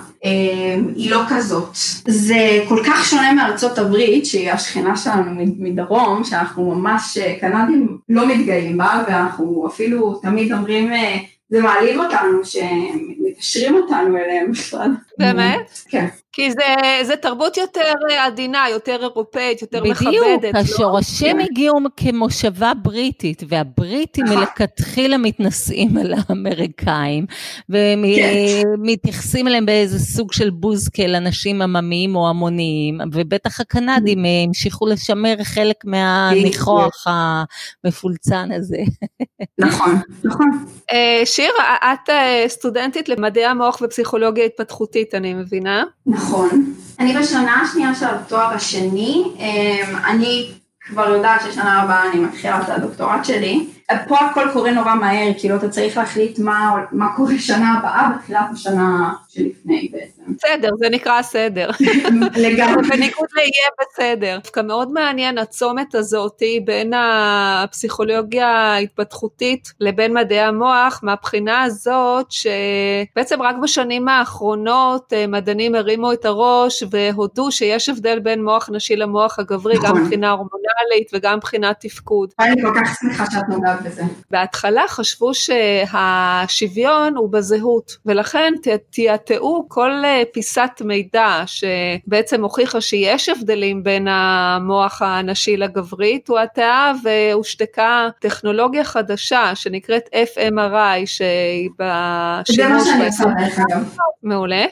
היא 0.96 1.10
לא 1.10 1.20
כזאת. 1.28 1.68
זה 2.08 2.64
כל 2.68 2.82
כך 2.86 3.04
שונה 3.04 3.32
מארצות 3.32 3.78
הברית, 3.78 4.26
שהיא 4.26 4.50
השכנה 4.50 4.96
שלנו 4.96 5.30
מדרום, 5.58 6.24
שאנחנו 6.24 6.74
ממש, 6.74 7.18
קנדים 7.40 7.98
לא 8.08 8.28
מתגאים 8.28 8.78
בה, 8.78 9.04
ואנחנו 9.08 9.66
אפילו 9.66 10.14
תמיד 10.14 10.52
אומרים, 10.52 10.92
זה 11.48 11.60
מעליב 11.60 12.00
אותנו 12.00 12.44
שמקשרים 12.44 13.74
אותנו 13.74 14.16
אליהם 14.16 14.52
בכלל. 14.52 14.90
באמת? 15.18 15.70
כן. 15.90 16.06
כי 16.32 16.50
זה, 16.52 17.02
זה 17.02 17.16
תרבות 17.16 17.56
יותר 17.56 17.92
עדינה, 18.18 18.64
יותר 18.70 19.02
אירופאית, 19.02 19.62
יותר 19.62 19.80
בדיוק, 19.80 20.00
מכבדת. 20.02 20.38
בדיוק, 20.38 20.54
השורשים 20.56 21.38
לא? 21.38 21.44
הגיעו 21.44 21.74
כמושבה 21.96 22.72
בריטית, 22.82 23.42
והבריטים 23.48 24.24
מלכתחילה 24.24 25.18
מתנשאים 25.18 25.96
על 26.00 26.14
האמריקאים, 26.16 27.26
ומתייחסים 27.68 29.48
אליהם 29.48 29.66
באיזה 29.66 29.98
סוג 29.98 30.32
של 30.32 30.50
בוז 30.50 30.88
כאל 30.88 31.14
אנשים 31.14 31.62
עממיים 31.62 32.16
או 32.16 32.28
המוניים, 32.28 32.98
ובטח 33.12 33.60
הקנדים 33.60 34.24
המשיכו 34.46 34.86
לשמר 34.86 35.34
חלק 35.44 35.76
מהניחוח 35.84 37.04
המפולצן 37.06 38.52
הזה. 38.52 38.78
נכון, 39.58 39.94
נכון. 40.24 40.66
שיר, 41.34 41.52
את 41.92 42.10
סטודנטית 42.48 43.08
למדעי 43.08 43.44
המוח 43.44 43.78
ופסיכולוגיה 43.82 44.44
התפתחותית, 44.44 45.14
אני 45.14 45.34
מבינה? 45.34 45.84
נכון. 46.06 46.74
אני 47.00 47.16
בשנה 47.18 47.62
השנייה 47.62 47.94
של 47.94 48.06
התואר 48.06 48.54
השני, 48.54 49.24
אני 50.06 50.50
כבר 50.86 51.08
יודעת 51.08 51.40
ששנה 51.40 51.82
הבאה 51.82 52.10
אני 52.10 52.20
מתחילה 52.20 52.60
את 52.60 52.68
הדוקטורט 52.68 53.24
שלי. 53.24 53.66
פה 54.08 54.18
הכל 54.18 54.48
קורה 54.52 54.70
נורא 54.70 54.94
מהר, 54.94 55.32
כאילו 55.38 55.56
אתה 55.56 55.68
צריך 55.68 55.96
להחליט 55.96 56.38
מה, 56.38 56.84
מה 56.92 57.16
קורה 57.16 57.38
שנה 57.38 57.78
הבאה 57.78 58.10
בתחילת 58.16 58.46
השנה 58.52 59.12
שלפני 59.28 59.88
בעצם. 59.92 60.22
בסדר, 60.36 60.70
זה 60.78 60.88
נקרא 60.88 61.22
סדר. 61.22 61.70
לגמרי. 62.46 62.88
בניגוד 62.88 63.28
ליהיה 63.36 63.68
בסדר. 63.80 64.38
דווקא 64.42 64.60
מאוד 64.60 64.92
מעניין 64.92 65.38
הצומת 65.38 65.94
הזאתי 65.94 66.60
בין 66.64 66.92
הפסיכולוגיה 66.96 68.48
ההתפתחותית 68.48 69.72
לבין 69.80 70.14
מדעי 70.14 70.40
המוח, 70.40 71.00
מהבחינה 71.02 71.62
הזאת 71.62 72.26
שבעצם 72.30 73.42
רק 73.42 73.56
בשנים 73.62 74.08
האחרונות 74.08 75.12
אה, 75.12 75.26
מדענים 75.26 75.74
הרימו 75.74 76.12
את 76.12 76.24
הראש 76.24 76.82
והודו 76.90 77.52
שיש 77.52 77.88
הבדל 77.88 78.18
בין 78.18 78.44
מוח 78.44 78.70
נשי 78.72 78.96
למוח 78.96 79.38
הגברי, 79.38 79.74
גם 79.74 79.82
נכון. 79.84 80.00
מבחינה 80.02 80.30
הורמונלית 80.30 81.10
וגם 81.12 81.36
מבחינת 81.36 81.76
תפקוד. 81.80 82.32
אני 82.40 82.62
כל 82.62 82.80
כך 82.80 82.96
שמחה 83.00 83.24
שאת 83.30 83.48
נוגעת 83.48 83.73
בזה. 83.76 84.02
בהתחלה 84.30 84.84
חשבו 84.88 85.30
שהשוויון 85.34 87.16
הוא 87.16 87.32
בזהות, 87.32 87.96
ולכן 88.06 88.52
תיעתעו 88.90 89.66
כל 89.68 89.90
אה, 90.04 90.22
פיסת 90.32 90.82
מידע 90.84 91.42
שבעצם 91.46 92.42
הוכיחה 92.42 92.80
שיש 92.80 93.28
הבדלים 93.28 93.82
בין 93.82 94.08
המוח 94.10 95.02
הנשי 95.02 95.56
לגברי, 95.56 96.18
תועתעה 96.18 96.92
והושתקה 97.04 98.08
טכנולוגיה 98.20 98.84
חדשה 98.84 99.54
שנקראת 99.54 100.08
FMRI, 100.14 101.06
שהיא 101.06 101.70
זה 101.78 101.84
מה 101.84 102.42
בשימוש 102.48 102.84
שאני 102.84 103.06
עושה 103.06 103.24
דרך 103.24 103.58
אגב. 103.58 103.96
מעולה, 104.22 104.64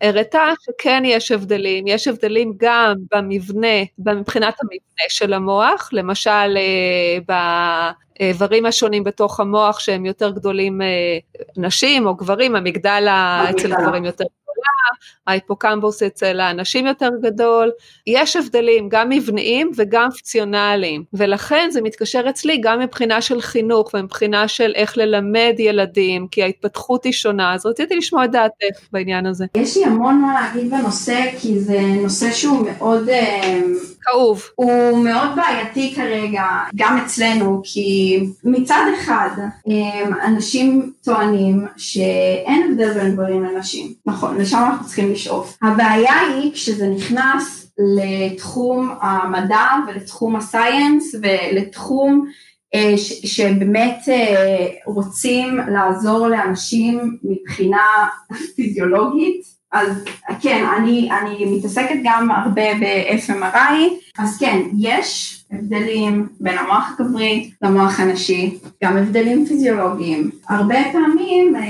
הראתה 0.00 0.44
שכן 0.62 1.02
יש 1.06 1.32
הבדלים, 1.32 1.86
יש 1.86 2.08
הבדלים 2.08 2.52
גם 2.56 2.94
במבנה, 3.14 3.76
מבחינת 3.98 4.54
המבנה 4.62 5.04
של 5.08 5.32
המוח, 5.32 5.90
למשל 5.92 6.56
אה, 6.56 7.18
באיברים 8.22 8.66
השונים 8.66 9.04
בתוך 9.04 9.40
המוח 9.40 9.78
שהם 9.78 10.06
יותר 10.06 10.30
גדולים 10.30 10.82
אה, 10.82 11.18
נשים 11.56 12.06
או 12.06 12.14
גברים, 12.14 12.56
המגדלה 12.56 13.44
אצל. 13.50 13.68
גברים 13.68 14.04
יותר 14.04 14.24
גדולה, 14.24 14.81
ההיפוקמבוס 15.26 16.02
אצל 16.02 16.40
האנשים 16.40 16.86
יותר 16.86 17.08
גדול, 17.22 17.70
יש 18.06 18.36
הבדלים 18.36 18.88
גם 18.88 19.08
מבניים 19.08 19.70
וגם 19.76 20.08
פציונליים, 20.18 21.04
ולכן 21.14 21.68
זה 21.70 21.82
מתקשר 21.82 22.24
אצלי 22.30 22.58
גם 22.62 22.80
מבחינה 22.80 23.20
של 23.20 23.40
חינוך 23.40 23.90
ומבחינה 23.94 24.48
של 24.48 24.72
איך 24.74 24.98
ללמד 24.98 25.54
ילדים, 25.58 26.26
כי 26.30 26.42
ההתפתחות 26.42 27.04
היא 27.04 27.12
שונה, 27.12 27.54
אז 27.54 27.66
רציתי 27.66 27.96
לשמוע 27.96 28.24
את 28.24 28.30
דעתך 28.30 28.86
בעניין 28.92 29.26
הזה. 29.26 29.46
יש 29.56 29.76
לי 29.76 29.84
המון 29.84 30.20
מה 30.20 30.34
להגיד 30.34 30.70
בנושא, 30.70 31.20
כי 31.40 31.60
זה 31.60 31.80
נושא 31.80 32.32
שהוא 32.32 32.66
מאוד, 32.70 33.08
אה, 33.08 33.60
כאוב. 34.02 34.42
הוא 34.54 35.04
מאוד 35.04 35.28
בעייתי 35.36 35.92
כרגע, 35.96 36.44
גם 36.76 36.98
אצלנו, 36.98 37.60
כי 37.64 38.20
מצד 38.44 38.84
אחד, 38.98 39.28
אה, 39.68 40.26
אנשים 40.26 40.92
טוענים 41.04 41.66
שאין 41.76 42.70
הבדל 42.70 42.92
בין 42.92 43.12
גברים 43.12 43.44
לנשים. 43.44 43.92
נכון, 44.06 44.38
לשם 44.38 44.58
אנחנו 44.72 44.86
צריכים 44.86 45.12
לשאוף. 45.12 45.58
הבעיה 45.62 46.20
היא 46.20 46.52
כשזה 46.52 46.88
נכנס 46.88 47.72
לתחום 47.78 48.94
המדע 49.00 49.66
ולתחום 49.86 50.36
הסייאנס 50.36 51.14
ולתחום 51.22 52.26
אה, 52.74 52.94
ש- 52.98 53.36
שבאמת 53.36 53.98
אה, 54.08 54.66
רוצים 54.86 55.58
לעזור 55.72 56.28
לאנשים 56.28 57.18
מבחינה 57.24 57.82
פיזיולוגית, 58.56 59.42
אז 59.72 60.04
כן, 60.40 60.64
אני, 60.76 61.08
אני 61.20 61.44
מתעסקת 61.56 61.96
גם 62.04 62.30
הרבה 62.30 62.74
ב-FMRI, 62.74 63.78
אז 64.18 64.38
כן, 64.38 64.60
יש 64.78 65.41
הבדלים 65.52 66.28
בין 66.40 66.58
המוח 66.58 66.90
הגברי 66.98 67.50
למוח 67.62 68.00
הנשי, 68.00 68.58
גם 68.84 68.96
הבדלים 68.96 69.46
פיזיולוגיים. 69.46 70.30
הרבה 70.48 70.76
פעמים 70.92 71.56
אה, 71.56 71.62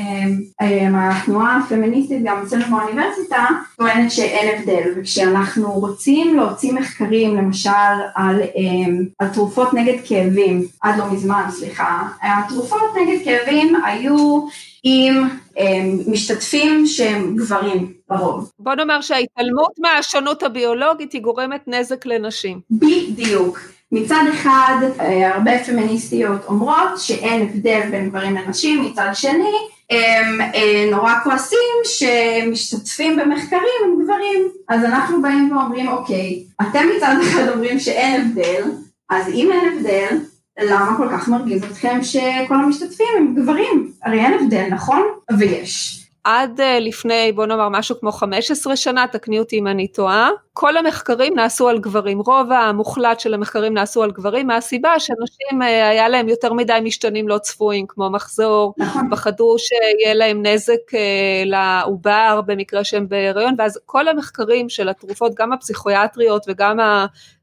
אה, 0.60 1.10
התנועה 1.10 1.56
הפמיניסטית 1.56 2.22
גם 2.24 2.42
אצלנו 2.42 2.64
באוניברסיטה 2.76 3.46
טוענת 3.76 4.10
שאין 4.10 4.58
הבדל, 4.58 4.82
וכשאנחנו 4.96 5.72
רוצים 5.72 6.36
להוציא 6.36 6.72
מחקרים 6.72 7.36
למשל 7.36 7.70
על, 8.14 8.40
אה, 8.40 9.02
על 9.18 9.28
תרופות 9.28 9.74
נגד 9.74 9.96
כאבים, 10.04 10.62
עד 10.82 10.98
לא 10.98 11.12
מזמן, 11.12 11.42
סליחה, 11.50 12.08
התרופות 12.22 12.90
נגד 13.02 13.24
כאבים 13.24 13.76
היו 13.84 14.46
עם 14.84 15.28
אה, 15.58 15.82
משתתפים 16.06 16.86
שהם 16.86 17.36
גברים 17.36 17.92
לרוב. 18.12 18.52
בוא 18.58 18.74
נאמר 18.74 19.00
שההתעלמות 19.00 19.72
מהשונות 19.78 20.42
הביולוגית 20.42 21.12
היא 21.12 21.22
גורמת 21.22 21.60
נזק 21.66 22.06
לנשים. 22.06 22.60
בדיוק. 22.70 23.58
מצד 23.92 24.24
אחד, 24.34 24.76
אה, 25.00 25.34
הרבה 25.34 25.64
פמיניסטיות 25.64 26.44
אומרות 26.44 26.98
שאין 26.98 27.42
הבדל 27.42 27.80
בין 27.90 28.08
גברים 28.08 28.34
לנשים, 28.36 28.84
מצד 28.84 29.10
שני, 29.14 29.52
הם 29.90 30.40
אה, 30.40 30.88
נורא 30.90 31.14
כועסים 31.24 31.58
שמשתתפים 31.84 33.16
במחקרים 33.16 33.80
עם 33.84 34.04
גברים. 34.04 34.48
אז 34.68 34.84
אנחנו 34.84 35.22
באים 35.22 35.56
ואומרים, 35.56 35.88
אוקיי, 35.88 36.44
אתם 36.60 36.84
מצד 36.96 37.14
אחד 37.22 37.48
אומרים 37.48 37.78
שאין 37.78 38.20
הבדל, 38.20 38.62
אז 39.10 39.28
אם 39.28 39.50
אין 39.52 39.72
הבדל, 39.72 40.18
למה 40.60 40.96
כל 40.96 41.08
כך 41.12 41.28
מרגיז 41.28 41.64
אתכם 41.64 41.98
שכל 42.02 42.54
המשתתפים 42.54 43.06
הם 43.18 43.34
גברים? 43.34 43.92
הרי 44.04 44.20
אין 44.20 44.34
הבדל, 44.34 44.66
נכון? 44.70 45.02
ויש. 45.38 46.01
עד 46.24 46.60
uh, 46.60 46.80
לפני 46.80 47.32
בוא 47.32 47.46
נאמר 47.46 47.68
משהו 47.68 48.00
כמו 48.00 48.12
15 48.12 48.76
שנה, 48.76 49.06
תקני 49.12 49.38
אותי 49.38 49.58
אם 49.58 49.66
אני 49.66 49.88
טועה, 49.88 50.30
כל 50.52 50.76
המחקרים 50.76 51.34
נעשו 51.34 51.68
על 51.68 51.78
גברים, 51.78 52.18
רוב 52.18 52.52
המוחלט 52.52 53.20
של 53.20 53.34
המחקרים 53.34 53.74
נעשו 53.74 54.02
על 54.02 54.10
גברים, 54.10 54.46
מהסיבה 54.46 55.00
שאנשים 55.00 55.62
uh, 55.62 55.64
היה 55.64 56.08
להם 56.08 56.28
יותר 56.28 56.52
מדי 56.52 56.78
משתנים 56.82 57.28
לא 57.28 57.38
צפויים 57.38 57.86
כמו 57.88 58.10
מחזור, 58.10 58.74
נכון. 58.78 59.10
פחדו 59.10 59.56
שיהיה 59.58 60.14
להם 60.14 60.46
נזק 60.46 60.90
uh, 60.90 60.96
לעובר 61.44 62.40
במקרה 62.46 62.84
שהם 62.84 63.08
בהיריון, 63.08 63.54
ואז 63.58 63.78
כל 63.86 64.08
המחקרים 64.08 64.68
של 64.68 64.88
התרופות, 64.88 65.34
גם 65.34 65.52
הפסיכיאטריות 65.52 66.44
וגם 66.48 66.78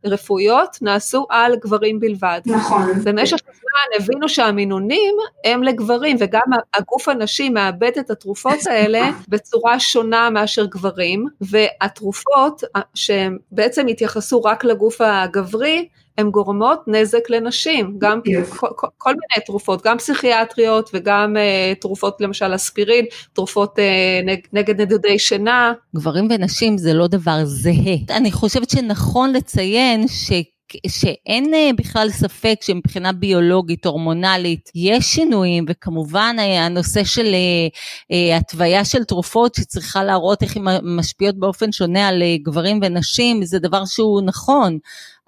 הרפואיות, 0.03 0.77
נעשו 0.81 1.25
על 1.29 1.55
גברים 1.55 1.99
בלבד. 1.99 2.41
נכון. 2.45 2.93
במשך 3.03 3.37
הזמן 3.49 4.03
הבינו 4.03 4.29
שהמינונים 4.29 5.15
הם 5.45 5.63
לגברים 5.63 6.17
וגם 6.19 6.43
הגוף 6.73 7.09
הנשי 7.09 7.49
מאבד 7.49 7.91
את 7.99 8.09
התרופות 8.09 8.67
האלה 8.67 9.09
בצורה 9.29 9.79
שונה 9.79 10.29
מאשר 10.29 10.65
גברים 10.65 11.25
והתרופות 11.41 12.63
שהן 12.95 13.37
בעצם 13.51 13.87
התייחסו 13.87 14.43
רק 14.43 14.63
לגוף 14.63 15.01
הגברי 15.01 15.87
הן 16.19 16.29
גורמות 16.29 16.79
נזק 16.87 17.29
לנשים, 17.29 17.95
גם 17.97 18.19
כל, 18.49 18.67
כל, 18.75 18.87
כל 18.97 19.09
מיני 19.09 19.45
תרופות, 19.45 19.85
גם 19.85 19.97
פסיכיאטריות 19.97 20.89
וגם 20.93 21.35
uh, 21.35 21.79
תרופות 21.81 22.21
למשל 22.21 22.55
אספירין, 22.55 23.05
תרופות 23.33 23.79
uh, 23.79 24.25
נג, 24.25 24.39
נגד 24.53 24.81
נדודי 24.81 25.19
שינה. 25.19 25.73
גברים 25.95 26.27
ונשים 26.29 26.77
זה 26.77 26.93
לא 26.93 27.07
דבר 27.07 27.45
זהה. 27.45 27.95
אני 28.09 28.31
חושבת 28.31 28.69
שנכון 28.69 29.33
לציין 29.33 30.07
ש... 30.07 30.31
שאין 30.87 31.51
בכלל 31.77 32.09
ספק 32.09 32.55
שמבחינה 32.61 33.11
ביולוגית, 33.11 33.85
הורמונלית, 33.85 34.69
יש 34.75 35.05
שינויים, 35.05 35.65
וכמובן 35.69 36.35
הנושא 36.39 37.03
של 37.03 37.35
התוויה 38.35 38.85
של 38.85 39.03
תרופות 39.03 39.55
שצריכה 39.55 40.03
להראות 40.03 40.43
איך 40.43 40.57
הן 40.57 40.63
משפיעות 40.83 41.39
באופן 41.39 41.71
שונה 41.71 42.07
על 42.07 42.23
גברים 42.43 42.79
ונשים, 42.83 43.45
זה 43.45 43.59
דבר 43.59 43.85
שהוא 43.85 44.21
נכון. 44.21 44.77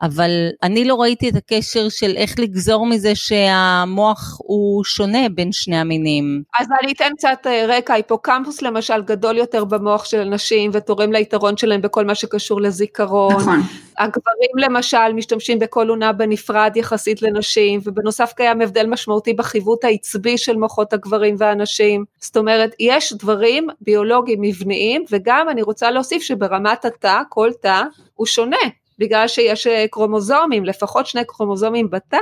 אבל 0.01 0.31
אני 0.63 0.85
לא 0.85 0.95
ראיתי 0.95 1.29
את 1.29 1.35
הקשר 1.35 1.89
של 1.89 2.13
איך 2.17 2.39
לגזור 2.39 2.85
מזה 2.85 3.15
שהמוח 3.15 4.37
הוא 4.37 4.83
שונה 4.83 5.29
בין 5.29 5.51
שני 5.51 5.77
המינים. 5.77 6.43
אז 6.59 6.67
אני 6.83 6.91
אתן 6.91 7.11
קצת 7.17 7.47
רקע, 7.67 7.93
היפוקמפוס 7.93 8.61
למשל 8.61 9.01
גדול 9.01 9.37
יותר 9.37 9.65
במוח 9.65 10.05
של 10.05 10.23
נשים 10.23 10.71
ותורם 10.73 11.11
ליתרון 11.11 11.57
שלהם 11.57 11.81
בכל 11.81 12.05
מה 12.05 12.15
שקשור 12.15 12.61
לזיכרון. 12.61 13.35
נכון. 13.35 13.59
הגברים 13.97 14.51
למשל 14.57 15.13
משתמשים 15.13 15.59
בכל 15.59 15.89
עונה 15.89 16.13
בנפרד 16.13 16.71
יחסית 16.75 17.21
לנשים, 17.21 17.79
ובנוסף 17.83 18.33
קיים 18.35 18.61
הבדל 18.61 18.87
משמעותי 18.87 19.33
בחיווט 19.33 19.83
העצבי 19.83 20.37
של 20.37 20.55
מוחות 20.55 20.93
הגברים 20.93 21.35
והנשים. 21.37 22.05
זאת 22.19 22.37
אומרת, 22.37 22.75
יש 22.79 23.13
דברים 23.13 23.67
ביולוגיים 23.81 24.41
מבניים, 24.41 25.03
וגם 25.11 25.49
אני 25.49 25.61
רוצה 25.61 25.91
להוסיף 25.91 26.23
שברמת 26.23 26.85
התא, 26.85 27.21
כל 27.29 27.49
תא 27.61 27.83
הוא 28.15 28.25
שונה. 28.27 28.80
בגלל 29.01 29.27
שיש 29.27 29.67
קרומוזומים, 29.89 30.65
לפחות 30.65 31.07
שני 31.07 31.21
קרומוזומים 31.27 31.89
בתא 31.89 32.17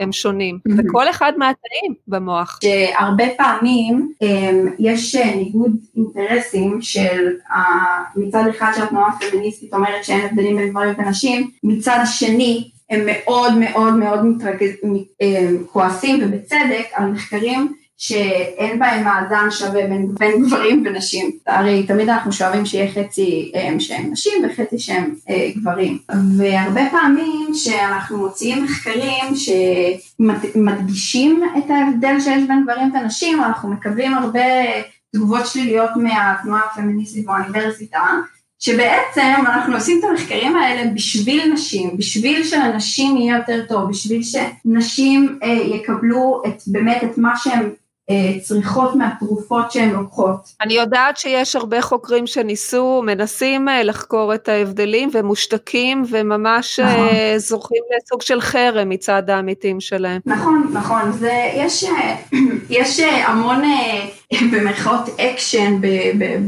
הם 0.00 0.12
שונים, 0.12 0.58
וכל 0.78 1.10
אחד 1.10 1.32
מהתאים 1.36 1.94
במוח. 2.08 2.58
שהרבה 2.64 3.24
פעמים 3.36 4.12
יש 4.78 5.14
ניגוד 5.14 5.72
אינטרסים 5.96 6.82
של 6.82 7.28
מצד 8.16 8.44
אחד 8.50 8.72
שהתנועה 8.76 9.08
הפמיניסטית 9.08 9.74
אומרת 9.74 10.04
שאין 10.04 10.20
הבדלים 10.20 10.56
בין 10.56 10.70
גברים 10.70 10.94
ונשים, 10.98 11.50
מצד 11.64 11.98
שני 12.04 12.70
הם 12.90 13.00
מאוד 13.06 13.52
מאוד 13.58 13.94
מאוד 13.94 14.24
מתרכז, 14.24 14.70
כועסים 15.72 16.20
ובצדק 16.22 16.86
על 16.92 17.10
מחקרים 17.10 17.72
שאין 18.02 18.78
בהם 18.78 19.04
מאזן 19.04 19.50
שווה 19.50 19.86
בין, 19.86 20.14
בין 20.14 20.42
גברים 20.42 20.84
ונשים. 20.86 21.30
הרי 21.46 21.86
תמיד 21.86 22.08
אנחנו 22.08 22.32
שואבים 22.32 22.66
שיהיה 22.66 22.92
חצי 22.92 23.52
הם, 23.54 23.80
שהם 23.80 24.10
נשים 24.10 24.32
וחצי 24.44 24.78
שהם 24.78 25.14
אה, 25.30 25.50
גברים. 25.56 25.98
והרבה 26.36 26.80
פעמים 26.90 27.54
שאנחנו 27.54 28.18
מוציאים 28.18 28.64
מחקרים 28.64 29.34
שמדגישים 30.18 31.42
את 31.58 31.70
ההבדל 31.70 32.20
שיש 32.20 32.42
בין 32.48 32.62
גברים 32.62 32.92
ונשים, 32.94 33.44
אנחנו 33.44 33.68
מקבלים 33.68 34.14
הרבה 34.14 34.40
תגובות 35.12 35.46
שליליות 35.46 35.90
מהתנועה 35.96 36.60
הפמיניסטית 36.72 37.26
באוניברסיטה, 37.26 38.00
שבעצם 38.58 39.34
אנחנו 39.46 39.74
עושים 39.74 39.98
את 39.98 40.04
המחקרים 40.04 40.56
האלה 40.56 40.90
בשביל 40.94 41.52
נשים, 41.52 41.96
בשביל 41.96 42.44
שלנשים 42.44 43.16
יהיה 43.16 43.36
יותר 43.36 43.64
טוב, 43.68 43.90
בשביל 43.90 44.22
שנשים 44.22 45.38
אה, 45.42 45.48
יקבלו 45.48 46.42
את, 46.46 46.62
באמת 46.66 47.04
את 47.04 47.18
מה 47.18 47.36
שהן 47.36 47.62
אה, 47.62 47.68
צריכות 48.42 48.94
מהתרופות 48.94 49.72
שהן 49.72 49.90
לוקחות. 49.90 50.36
אני 50.60 50.74
יודעת 50.74 51.16
שיש 51.16 51.56
הרבה 51.56 51.82
חוקרים 51.82 52.26
שניסו, 52.26 53.02
מנסים 53.06 53.68
אה, 53.68 53.82
לחקור 53.82 54.34
את 54.34 54.48
ההבדלים 54.48 55.10
ומושתקים 55.12 56.04
וממש 56.10 56.80
אה, 56.80 56.84
נכון. 56.86 57.08
זוכים 57.38 57.82
לסוג 57.96 58.22
של 58.22 58.40
חרם 58.40 58.88
מצד 58.88 59.30
העמיתים 59.30 59.80
שלהם. 59.80 60.20
נכון, 60.26 60.70
נכון, 60.72 61.12
זה, 61.12 61.50
יש, 61.54 61.84
יש 62.70 63.00
המון 63.00 63.62
במרכאות 64.52 65.20
אקשן 65.20 65.80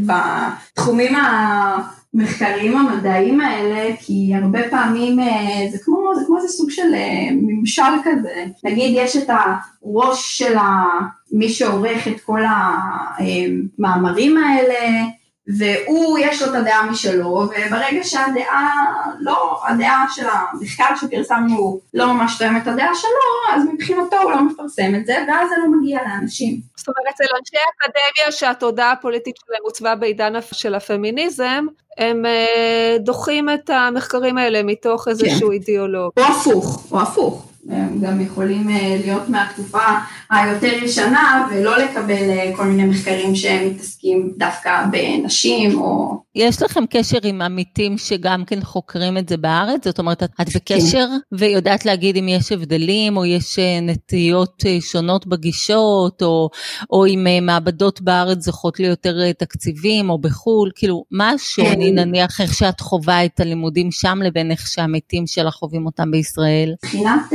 בתחומים 0.06 1.16
ה... 1.16 2.03
המחקרים 2.14 2.76
המדעיים 2.76 3.40
האלה, 3.40 3.96
כי 4.00 4.32
הרבה 4.34 4.70
פעמים 4.70 5.20
אה, 5.20 5.66
זה 5.72 5.78
כמו, 5.84 6.12
זה 6.18 6.24
כמו 6.26 6.36
איזה 6.36 6.48
סוג 6.48 6.70
של 6.70 6.94
אה, 6.94 7.28
ממשל 7.32 7.82
כזה. 8.04 8.44
נגיד 8.64 8.92
יש 8.96 9.16
את 9.16 9.30
הראש 9.30 10.38
של 10.38 10.56
מי 11.32 11.48
שעורך 11.48 12.08
את 12.08 12.20
כל 12.20 12.40
המאמרים 13.78 14.36
האלה, 14.38 15.04
והוא 15.46 16.18
יש 16.18 16.42
לו 16.42 16.48
את 16.48 16.54
הדעה 16.54 16.90
משלו, 16.90 17.26
וברגע 17.26 18.04
שהדעה, 18.04 18.70
לא, 19.20 19.60
הדעה 19.66 20.06
של 20.14 20.26
המחקר 20.28 20.96
שפרסמנו 21.00 21.80
לא 21.94 22.06
ממש 22.06 22.38
תואם 22.38 22.56
את 22.56 22.66
הדעה 22.66 22.94
שלו, 22.94 23.54
אז 23.54 23.62
מבחינתו 23.74 24.16
הוא 24.22 24.30
לא 24.30 24.42
מפרסם 24.42 24.94
את 24.94 25.06
זה, 25.06 25.24
ואז 25.28 25.48
זה 25.48 25.54
לא 25.58 25.78
מגיע 25.78 26.00
לאנשים. 26.02 26.60
זאת 26.76 26.88
אומרת, 26.88 27.14
אצל 27.14 27.24
אנשי 27.38 27.56
אקדמיה 27.56 28.32
שהתודעה 28.32 28.92
הפוליטית 28.92 29.34
שלהם 29.36 29.60
עוצבה 29.62 29.94
בעידן 29.94 30.32
של 30.52 30.74
הפמיניזם, 30.74 31.66
הם 31.98 32.26
אה, 32.26 32.96
דוחים 32.98 33.48
את 33.50 33.70
המחקרים 33.70 34.38
האלה 34.38 34.62
מתוך 34.62 35.08
איזשהו 35.08 35.48
כן. 35.48 35.52
אידיאולוג. 35.52 36.12
או 36.16 36.22
הפוך, 36.22 36.92
או 36.92 37.00
הפוך. 37.00 37.53
הם 37.70 38.00
גם 38.00 38.20
יכולים 38.20 38.68
אה, 38.68 38.96
להיות 39.04 39.28
מהתקופה 39.28 39.78
היותר 40.30 40.72
ישנה 40.82 41.46
ולא 41.50 41.78
לקבל 41.78 42.30
אה, 42.30 42.52
כל 42.56 42.64
מיני 42.64 42.84
מחקרים 42.84 43.34
שמתעסקים 43.34 44.32
דווקא 44.36 44.84
בנשים 44.90 45.80
או... 45.80 46.24
יש 46.34 46.62
לכם 46.62 46.84
קשר 46.90 47.18
עם 47.24 47.42
עמיתים 47.42 47.98
שגם 47.98 48.44
כן 48.44 48.60
חוקרים 48.62 49.18
את 49.18 49.28
זה 49.28 49.36
בארץ? 49.36 49.84
זאת 49.84 49.98
אומרת, 49.98 50.22
את 50.22 50.56
בקשר 50.56 51.06
כן. 51.08 51.36
ויודעת 51.38 51.86
להגיד 51.86 52.16
אם 52.16 52.28
יש 52.28 52.52
הבדלים 52.52 53.16
או 53.16 53.24
יש 53.24 53.58
אה, 53.58 53.80
נטיות 53.80 54.62
שונות 54.80 55.26
בגישות 55.26 56.22
או, 56.22 56.48
או 56.90 57.06
אם 57.06 57.26
מעבדות 57.42 58.00
בארץ 58.00 58.44
זוכות 58.44 58.80
ליותר 58.80 59.32
תקציבים 59.32 60.10
או 60.10 60.18
בחו"ל, 60.18 60.70
כאילו, 60.74 61.04
מה 61.10 61.30
השוני 61.30 61.90
כן. 61.90 61.98
נניח 61.98 62.40
איך 62.40 62.54
שאת 62.54 62.80
חווה 62.80 63.24
את 63.24 63.40
הלימודים 63.40 63.90
שם 63.90 64.18
לבין 64.22 64.50
איך 64.50 64.66
שהעמיתים 64.66 65.26
שלך 65.26 65.54
חווים 65.54 65.86
אותם 65.86 66.10
בישראל? 66.10 66.74
מבחינת 66.84 67.32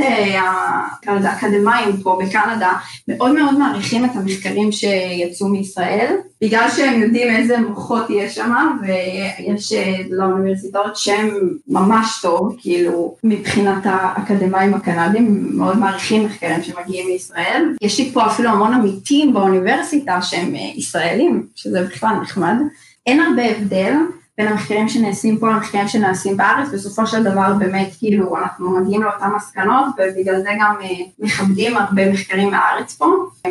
האקדמאים 1.06 1.96
פה 2.02 2.18
בקנדה 2.22 2.72
מאוד 3.08 3.32
מאוד 3.32 3.58
מעריכים 3.58 4.04
את 4.04 4.10
המחקרים 4.14 4.72
שיצאו 4.72 5.48
מישראל, 5.48 6.16
בגלל 6.42 6.68
שהם 6.76 7.02
יודעים 7.02 7.36
איזה 7.36 7.58
מוחות 7.58 8.10
יש 8.10 8.34
שם, 8.34 8.76
ויש 8.82 9.72
אה, 9.72 9.96
לאוניברסיטאות 10.10 10.96
שם 10.96 11.28
ממש 11.68 12.18
טוב, 12.22 12.56
כאילו 12.58 13.14
מבחינת 13.24 13.82
האקדמאים 13.84 14.74
הקנדים, 14.74 15.50
מאוד 15.56 15.78
מעריכים 15.78 16.24
מחקרים 16.24 16.62
שמגיעים 16.62 17.06
מישראל. 17.06 17.74
יש 17.80 17.98
לי 17.98 18.10
פה 18.12 18.26
אפילו 18.26 18.50
המון 18.50 18.74
עמיתים 18.74 19.34
באוניברסיטה 19.34 20.22
שהם 20.22 20.54
אה, 20.54 20.60
ישראלים, 20.76 21.46
שזה 21.54 21.82
בכלל 21.82 22.14
נחמד. 22.22 22.54
אין 23.06 23.20
הרבה 23.20 23.42
הבדל, 23.44 23.92
בין 24.40 24.48
המחקרים 24.48 24.88
שנעשים 24.88 25.38
פה 25.38 25.50
למחקרים 25.50 25.88
שנעשים 25.88 26.36
בארץ, 26.36 26.68
בסופו 26.72 27.06
של 27.06 27.22
דבר 27.22 27.52
באמת 27.58 27.90
כאילו 27.98 28.36
אנחנו 28.36 28.80
מגיעים 28.80 29.02
לאותן 29.02 29.28
מסקנות 29.36 29.86
ובגלל 29.98 30.42
זה 30.42 30.48
גם 30.60 30.74
אה, 30.82 30.88
מכבדים 31.18 31.76
הרבה 31.76 32.12
מחקרים 32.12 32.50
בארץ 32.50 32.94
פה. 32.94 33.06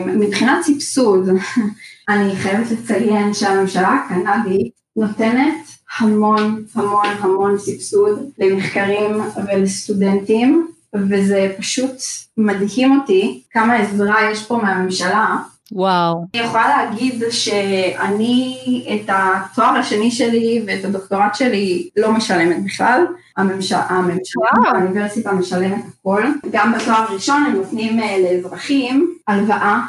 מבחינת 0.06 0.63
סבסוד, 0.63 1.30
אני 2.10 2.36
חייבת 2.36 2.71
לציין 2.71 3.34
שהממשלה 3.34 3.93
הקנדית 3.93 4.71
נותנת 4.95 5.67
המון 5.99 6.63
המון 6.75 7.08
המון 7.19 7.58
סבסוד 7.58 8.30
למחקרים 8.38 9.21
ולסטודנטים 9.47 10.67
וזה 10.95 11.54
פשוט 11.58 11.95
מדהים 12.38 12.99
אותי 12.99 13.43
כמה 13.52 13.75
עזרה 13.75 14.32
יש 14.32 14.45
פה 14.45 14.58
מהממשלה 14.58 15.38
וואו. 15.71 16.25
אני 16.34 16.43
יכולה 16.43 16.67
להגיד 16.67 17.23
שאני 17.29 18.86
את 18.95 19.10
התואר 19.10 19.77
השני 19.77 20.12
שלי 20.12 20.63
ואת 20.67 20.86
הדוקטורט 20.86 21.36
שלי 21.36 21.89
לא 21.97 22.12
משלמת 22.12 22.63
בכלל. 22.65 23.05
הממשלה, 23.38 23.82
האוניברסיטה 24.67 25.32
משלמת 25.32 25.84
הכל. 25.88 26.23
גם 26.51 26.73
בתואר 26.73 27.05
הראשון 27.10 27.43
הם 27.45 27.53
נותנים 27.53 27.99
אה, 27.99 28.17
לאזרחים 28.19 29.15
הלוואה 29.27 29.79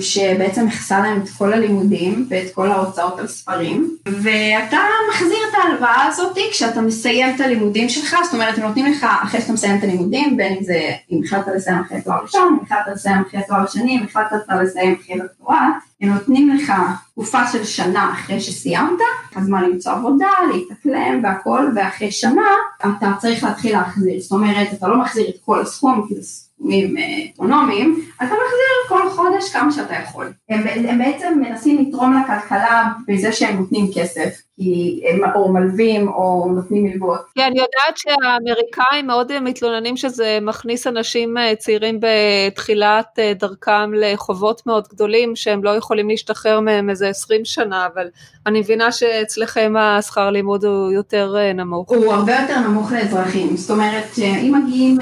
שבעצם 0.00 0.66
מכסה 0.66 1.00
להם 1.00 1.20
את 1.20 1.28
כל 1.38 1.52
הלימודים 1.52 2.26
ואת 2.30 2.54
כל 2.54 2.70
ההוצאות 2.70 3.18
על 3.18 3.26
ספרים, 3.26 3.96
ואתה 4.06 4.78
מחזיר 5.10 5.38
את 5.50 5.54
ההלוואה 5.54 6.04
הזאת 6.04 6.38
כשאתה 6.50 6.80
מסיים 6.80 7.34
את 7.34 7.40
הלימודים 7.40 7.88
שלך, 7.88 8.16
זאת 8.24 8.34
אומרת 8.34 8.58
הם 8.58 8.64
נותנים 8.64 8.92
לך 8.92 9.06
אחרי 9.22 9.40
שאתה 9.40 9.52
מסיים 9.52 9.78
את 9.78 9.84
הלימודים, 9.84 10.36
בין 10.36 10.56
אם 10.56 10.62
זה 10.62 10.90
אם 11.12 11.20
החלטת 11.24 11.52
לסיים 11.56 11.78
אחרי 11.78 12.02
תואר 12.02 12.22
ראשון, 12.22 12.58
אם 12.58 12.64
החלטת 12.64 12.92
לסיים 12.94 13.22
אחרי 13.28 13.40
תואר 13.48 13.66
שני, 13.66 13.98
אם 13.98 14.04
החלטת 14.04 14.36
לסיים 14.62 14.96
אחרי 15.02 15.18
דוקטורט, 15.18 15.58
הם 16.00 16.08
נותנים 16.08 16.56
לך 16.56 16.72
תקופה 17.12 17.46
של 17.52 17.64
שנה 17.64 18.12
אחרי 18.12 18.40
שסיימת, 18.40 18.98
הזמן 19.36 19.62
למצוא 19.62 19.92
עבודה, 19.92 20.30
להתאקלם 20.52 21.20
והכל, 21.22 21.66
ואחרי 21.76 22.10
שנה 22.10 22.46
אתה 22.80 23.12
צריך 23.18 23.44
להתחיל 23.44 23.72
להחזיר, 23.72 24.20
זאת 24.20 24.32
אומרת 24.32 24.68
אתה 24.72 24.88
לא 24.88 25.00
מחזיר 25.00 25.28
את 25.28 25.34
כל 25.44 25.60
הסכום, 25.60 26.06
כי 26.08 26.14
זה 26.14 26.47
אוטונומיים, 26.60 28.00
אתה 28.16 28.24
מחזיר 28.24 28.88
כל 28.88 29.10
חודש 29.10 29.52
כמה 29.52 29.72
שאתה 29.72 29.94
יכול. 29.94 30.32
הם, 30.48 30.66
הם 30.88 30.98
בעצם 30.98 31.38
מנסים 31.40 31.78
לתרום 31.78 32.22
לכלכלה 32.22 32.88
בזה 33.08 33.32
שהם 33.32 33.56
נותנים 33.56 33.86
כסף, 33.94 34.40
כי 34.58 35.00
הם 35.08 35.20
או 35.34 35.52
מלווים 35.52 36.08
או 36.08 36.48
נותנים 36.54 36.84
מלוות. 36.84 37.20
כן, 37.34 37.42
אני 37.42 37.58
יודעת 37.58 37.96
שהאמריקאים 37.96 39.06
מאוד 39.06 39.40
מתלוננים 39.40 39.96
שזה 39.96 40.38
מכניס 40.42 40.86
אנשים 40.86 41.38
אה, 41.38 41.54
צעירים 41.54 42.00
בתחילת 42.00 43.18
אה, 43.18 43.32
דרכם 43.34 43.92
לחובות 43.94 44.66
מאוד 44.66 44.88
גדולים 44.88 45.36
שהם 45.36 45.64
לא 45.64 45.70
יכולים 45.70 46.08
להשתחרר 46.08 46.60
מהם 46.60 46.90
איזה 46.90 47.08
20 47.08 47.44
שנה, 47.44 47.88
אבל 47.94 48.06
אני 48.46 48.60
מבינה 48.60 48.92
שאצלכם 48.92 49.74
השכר 49.78 50.30
לימוד 50.30 50.64
הוא 50.64 50.92
יותר 50.92 51.34
נמוך. 51.54 51.90
הוא 51.90 52.12
הרבה 52.12 52.32
יותר 52.40 52.60
נמוך 52.60 52.92
לאזרחים, 52.92 53.56
זאת 53.56 53.70
אומרת 53.70 54.18
אם 54.18 54.54
מגיעים 54.64 54.98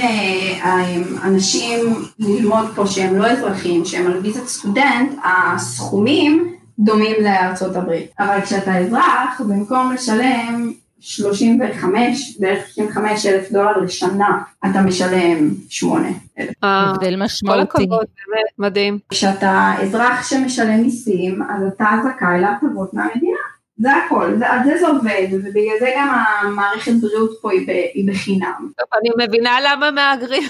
אנשים 1.24 1.80
ללמוד 2.18 2.66
פה 2.74 2.86
שהם 2.86 3.16
לא 3.18 3.26
אזרחים, 3.26 3.84
שהם 3.84 4.06
על 4.06 4.18
ויזת 4.22 4.46
סטודנט, 4.46 5.12
הסכומים 5.24 6.56
דומים 6.78 7.16
לארצות 7.20 7.76
הברית. 7.76 8.10
אבל 8.18 8.40
כשאתה 8.40 8.78
אזרח, 8.78 9.40
במקום 9.48 9.92
לשלם 9.92 10.72
35, 11.00 12.36
בערך 12.40 12.68
35 12.68 13.26
אלף 13.26 13.52
דולר 13.52 13.78
לשנה, 13.78 14.42
אתה 14.70 14.82
משלם 14.82 15.50
8 15.68 16.08
אלף. 16.38 16.50
אה, 16.64 16.90
הבדל 16.90 17.16
משמעותי. 17.24 17.68
כל 17.70 17.82
הכבוד, 17.82 18.06
באמת, 18.26 18.58
מדהים. 18.58 18.98
כשאתה 19.08 19.74
אזרח 19.82 20.28
שמשלם 20.28 20.80
מיסים, 20.82 21.42
אז 21.42 21.62
אתה 21.74 21.86
זכאי 22.04 22.40
להטבות 22.40 22.94
מהמדינה. 22.94 23.55
זה 23.78 23.88
הכל, 23.96 24.34
זה, 24.38 24.48
על 24.48 24.58
זה 24.64 24.78
זה 24.80 24.86
עובד, 24.86 25.26
ובגלל 25.32 25.76
זה 25.80 25.90
גם 25.96 26.08
המערכת 26.08 26.92
בריאות 27.00 27.30
פה 27.40 27.52
היא, 27.52 27.66
ב, 27.66 27.70
היא 27.94 28.12
בחינם. 28.12 28.70
אני 29.00 29.26
מבינה 29.26 29.58
למה 29.64 29.90
מהגרים, 29.90 30.42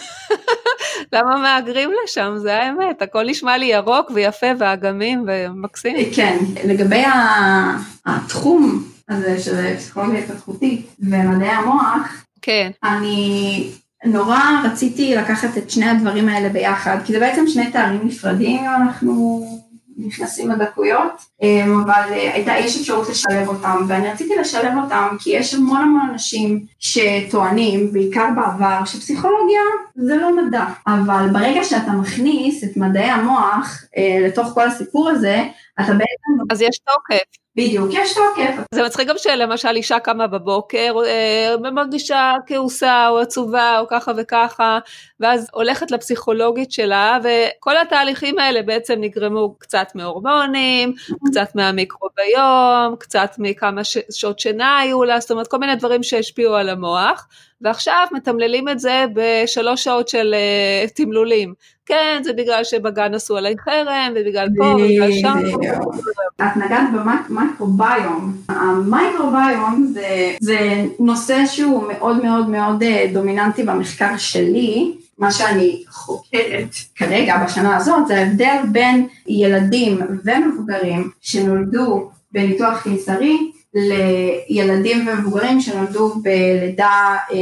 למה 1.13 1.37
מהגרים 1.37 1.91
לשם, 2.05 2.35
זה 2.37 2.57
האמת, 2.57 3.03
הכל 3.03 3.25
נשמע 3.27 3.57
לי 3.57 3.67
ירוק 3.67 4.11
ויפה 4.15 4.47
ואגמים 4.59 5.27
ומקסים. 5.27 5.97
כן, 6.15 6.39
לגבי 6.65 7.03
התחום 8.07 8.85
הזה 9.09 9.41
של 9.41 9.77
פסיכולוגיה 9.77 10.19
התפתחותית 10.19 10.87
ומדעי 11.01 11.51
המוח, 11.51 12.25
כן. 12.43 12.71
אני 12.85 13.71
נורא 14.05 14.41
רציתי 14.65 15.15
לקחת 15.17 15.59
את 15.59 15.71
שני 15.71 15.89
הדברים 15.89 16.29
האלה 16.29 16.49
ביחד, 16.49 16.97
כי 17.05 17.13
זה 17.13 17.21
בעצם 17.21 17.47
שני 17.47 17.71
תארים 17.73 18.01
נפרדים 18.05 18.65
אנחנו 18.65 19.45
נכנסים 19.99 20.51
לדקויות, 20.51 21.13
אבל 21.85 22.13
הייתה, 22.13 22.53
יש 22.59 22.81
אפשרות 22.81 23.09
לשלב 23.09 23.49
אותם, 23.49 23.85
ואני 23.89 24.11
רציתי 24.11 24.37
לשלב 24.37 24.73
אותם 24.83 25.17
כי 25.21 25.31
יש 25.31 25.55
המון 25.55 25.83
המון 25.83 26.11
אנשים 26.11 26.67
שטוענים, 26.79 27.93
בעיקר 27.93 28.29
בעבר, 28.37 28.85
שפסיכולוגיה 28.85 29.61
זה 29.95 30.17
לא 30.17 30.37
מדע, 30.37 30.65
אבל 30.87 31.27
ברגע 31.33 31.65
שאתה 31.65 31.93
מכניס 31.93 32.65
את 32.65 32.77
מדעי 32.77 33.11
המוח 33.11 33.85
לתוך 34.27 34.47
כל 34.55 34.67
הסיפור 34.67 35.09
הזה, 35.09 35.45
אתה 35.81 35.93
בעצם... 35.93 36.53
אז 36.53 36.63
יש 36.63 36.79
תוקף. 36.79 37.46
בדיוק, 37.57 37.91
יש 37.93 38.15
תוקף. 38.15 38.63
זה 38.75 38.83
מצחיק 38.85 39.09
גם 39.09 39.15
שלמשל 39.19 39.77
אישה 39.77 39.99
קמה 39.99 40.27
בבוקר 40.27 40.95
ומרגישה 41.65 42.17
אה, 42.17 42.35
כעוסה 42.47 43.09
או 43.09 43.19
עצובה 43.19 43.79
או 43.79 43.89
ככה 43.89 44.13
וככה, 44.17 44.79
ואז 45.21 45.49
הולכת 45.53 45.91
לפסיכולוגית 45.91 46.73
שלה, 46.73 47.19
וכל 47.21 47.77
התהליכים 47.77 48.39
האלה 48.39 48.63
בעצם 48.63 48.95
נגרמו 49.01 49.55
קצת 49.59 49.89
מהורמונים, 49.95 50.95
קצת 51.27 51.55
מהמיקרוביום, 51.55 52.97
קצת 52.99 53.35
מכמה 53.39 53.81
שעות 54.11 54.39
שינה 54.39 54.79
היו 54.79 55.05
לה, 55.05 55.21
זאת 55.21 55.31
אומרת 55.31 55.47
כל 55.47 55.59
מיני 55.59 55.77
דברים 55.77 56.03
שהשפיעו 56.03 56.55
על 56.55 56.69
המוח, 56.69 57.29
ועכשיו 57.61 58.07
מתמללים 58.13 58.69
את 58.69 58.79
זה 58.79 59.05
בשלוש 59.15 59.85
שעות 59.85 60.09
של 60.09 60.35
uh, 60.35 60.91
תמלולים. 60.91 61.55
כן, 61.87 62.21
זה 62.25 62.33
בגלל 62.33 62.65
שבגן 62.65 63.15
עשו 63.15 63.37
עליי 63.37 63.55
חרם, 63.59 64.13
ובגלל 64.17 64.49
פה, 64.57 64.65
ובגלל 64.65 65.13
שם. 65.13 65.39
את 66.37 66.57
נגעת 66.57 66.89
במייקרוביום. 67.29 68.37
המייקרוביום 68.49 69.87
זה, 69.93 70.35
זה 70.41 70.85
נושא 71.01 71.47
שהוא 71.47 71.85
מאוד 71.93 72.25
מאוד 72.25 72.49
מאוד 72.49 72.83
אה, 72.83 73.07
דומיננטי 73.13 73.63
במחקר 73.63 74.17
שלי. 74.17 74.93
מה 75.19 75.31
שאני 75.31 75.83
חוקרת 75.89 76.75
כרגע 76.97 77.45
בשנה 77.45 77.77
הזאת 77.77 78.07
זה 78.07 78.19
ההבדל 78.19 78.57
בין 78.73 79.07
ילדים 79.29 80.01
ומבוגרים 80.25 81.11
שנולדו 81.21 82.11
בניתוח 82.33 82.83
קיסרי 82.83 83.51
לילדים 83.77 85.09
ומבוגרים 85.09 85.61
שנולדו 85.61 86.15
בלידה 86.23 87.17
אה, 87.33 87.37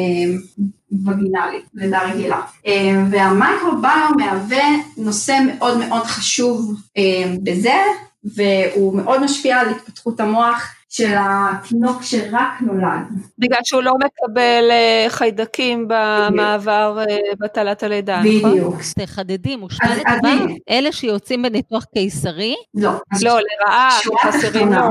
וגינלית, 1.06 1.64
לידה 1.74 2.00
רגילה. 2.10 2.40
אה, 2.66 3.04
והמייקרוביום 3.10 4.12
מהווה 4.16 4.64
נושא 4.96 5.38
מאוד 5.46 5.78
מאוד 5.78 6.02
חשוב 6.02 6.74
אה, 6.96 7.34
בזה, 7.42 7.78
והוא 8.24 8.96
מאוד 8.96 9.24
משפיע 9.24 9.60
על 9.60 9.68
התפתחות 9.68 10.20
המוח 10.20 10.74
של 10.96 11.14
התינוק 11.18 12.02
שרק 12.02 12.60
נולד. 12.60 13.06
בגלל 13.38 13.58
שהוא 13.64 13.82
לא 13.82 13.92
מקבל 13.94 14.70
אה, 14.70 15.06
חיידקים 15.08 15.88
במעבר 15.88 16.98
אה, 16.98 17.16
בטלת 17.40 17.82
הלידה, 17.82 18.20
נכון? 18.20 18.50
בדיוק. 18.52 18.76
תחדדי, 18.98 19.56
מושפע 19.56 19.94
לטובה? 19.94 20.54
אלה 20.70 20.92
שיוצאים 20.92 21.42
בניתוח 21.42 21.84
קיסרי? 21.84 22.54
לא. 22.74 22.90
לא, 23.22 23.38
לרעה, 23.38 23.90
חסרים 24.22 24.72
לו. 24.72 24.82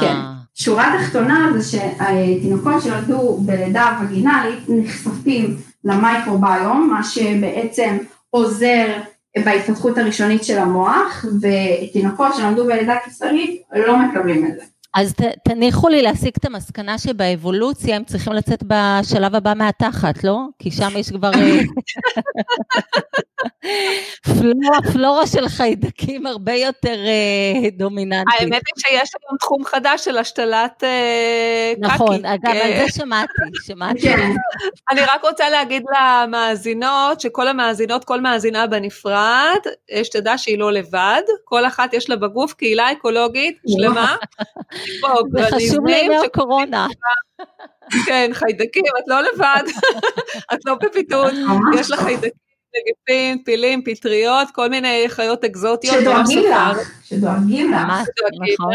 כן. 0.00 0.16
שורה 0.54 0.96
תחתונה 1.00 1.50
זה 1.56 1.78
שהתינוקות 1.78 2.82
שנולדו 2.82 3.38
בלידה 3.40 3.98
וגינלית 4.02 4.58
נחשפים 4.68 5.56
למייקרוביום, 5.84 6.90
מה 6.92 7.04
שבעצם 7.04 7.96
עוזר 8.30 8.86
בהתפתחות 9.44 9.98
הראשונית 9.98 10.44
של 10.44 10.58
המוח, 10.58 11.24
ותינוקות 11.40 12.34
שנולדו 12.36 12.66
בלידה 12.66 12.94
קיסרית 13.04 13.62
לא 13.86 13.98
מקבלים 13.98 14.46
את 14.46 14.54
זה. 14.54 14.75
אז 14.96 15.14
ת, 15.14 15.20
תניחו 15.44 15.88
לי 15.88 16.02
להסיק 16.02 16.36
את 16.36 16.44
המסקנה 16.44 16.98
שבאבולוציה 16.98 17.96
הם 17.96 18.04
צריכים 18.04 18.32
לצאת 18.32 18.62
בשלב 18.66 19.34
הבא 19.34 19.52
מהתחת, 19.56 20.24
לא? 20.24 20.40
כי 20.58 20.70
שם 20.70 20.90
יש 20.96 21.10
כבר 21.10 21.30
אה, 21.34 21.60
פלורה, 24.22 24.78
פלורה 24.92 25.26
של 25.26 25.48
חיידקים 25.48 26.26
הרבה 26.26 26.52
יותר 26.52 26.96
uh, 27.04 27.70
דומיננטית. 27.78 28.40
האמת 28.40 28.62
היא 28.66 28.82
שיש 28.86 29.10
היום 29.20 29.38
תחום 29.38 29.64
חדש 29.64 30.04
של 30.04 30.18
השתלת 30.18 30.82
uh, 30.82 31.86
קקי. 31.86 31.94
נכון, 31.94 32.24
אגב, 32.24 32.56
על 32.64 32.72
זה 32.72 32.92
שמעתי, 32.98 33.32
שמעתי. 33.66 34.00
כן. 34.00 34.30
אני 34.90 35.00
רק 35.00 35.24
רוצה 35.24 35.50
להגיד 35.50 35.82
למאזינות, 35.96 37.20
שכל 37.20 37.48
המאזינות, 37.48 38.04
כל 38.04 38.20
מאזינה 38.20 38.66
בנפרד, 38.66 39.60
שתדע 40.02 40.38
שהיא 40.38 40.58
לא 40.58 40.72
לבד, 40.72 41.22
כל 41.44 41.66
אחת 41.66 41.94
יש 41.94 42.10
לה 42.10 42.16
בגוף 42.16 42.52
קהילה 42.52 42.92
אקולוגית 42.92 43.58
שלמה. 43.68 44.16
זה 45.32 45.42
חשוב 45.42 45.86
לימי 45.86 46.16
הקורונה. 46.16 46.86
כן, 48.06 48.30
חיידקים, 48.32 48.84
את 48.98 49.04
לא 49.06 49.20
לבד, 49.22 49.62
את 50.54 50.58
לא 50.64 50.74
בפיתות, 50.74 51.32
יש 51.78 51.90
לך 51.90 52.00
חיידקים. 52.00 52.45
נגיפים, 52.80 53.42
פילים, 53.44 53.82
פטריות, 53.82 54.50
כל 54.52 54.68
מיני 54.68 55.04
חיות 55.08 55.44
אקזוטיות. 55.44 55.96
שדואגים 56.00 56.44
לך, 56.50 56.90
שדואגים 57.04 57.72
לך. 57.72 57.82
נכון. 58.52 58.74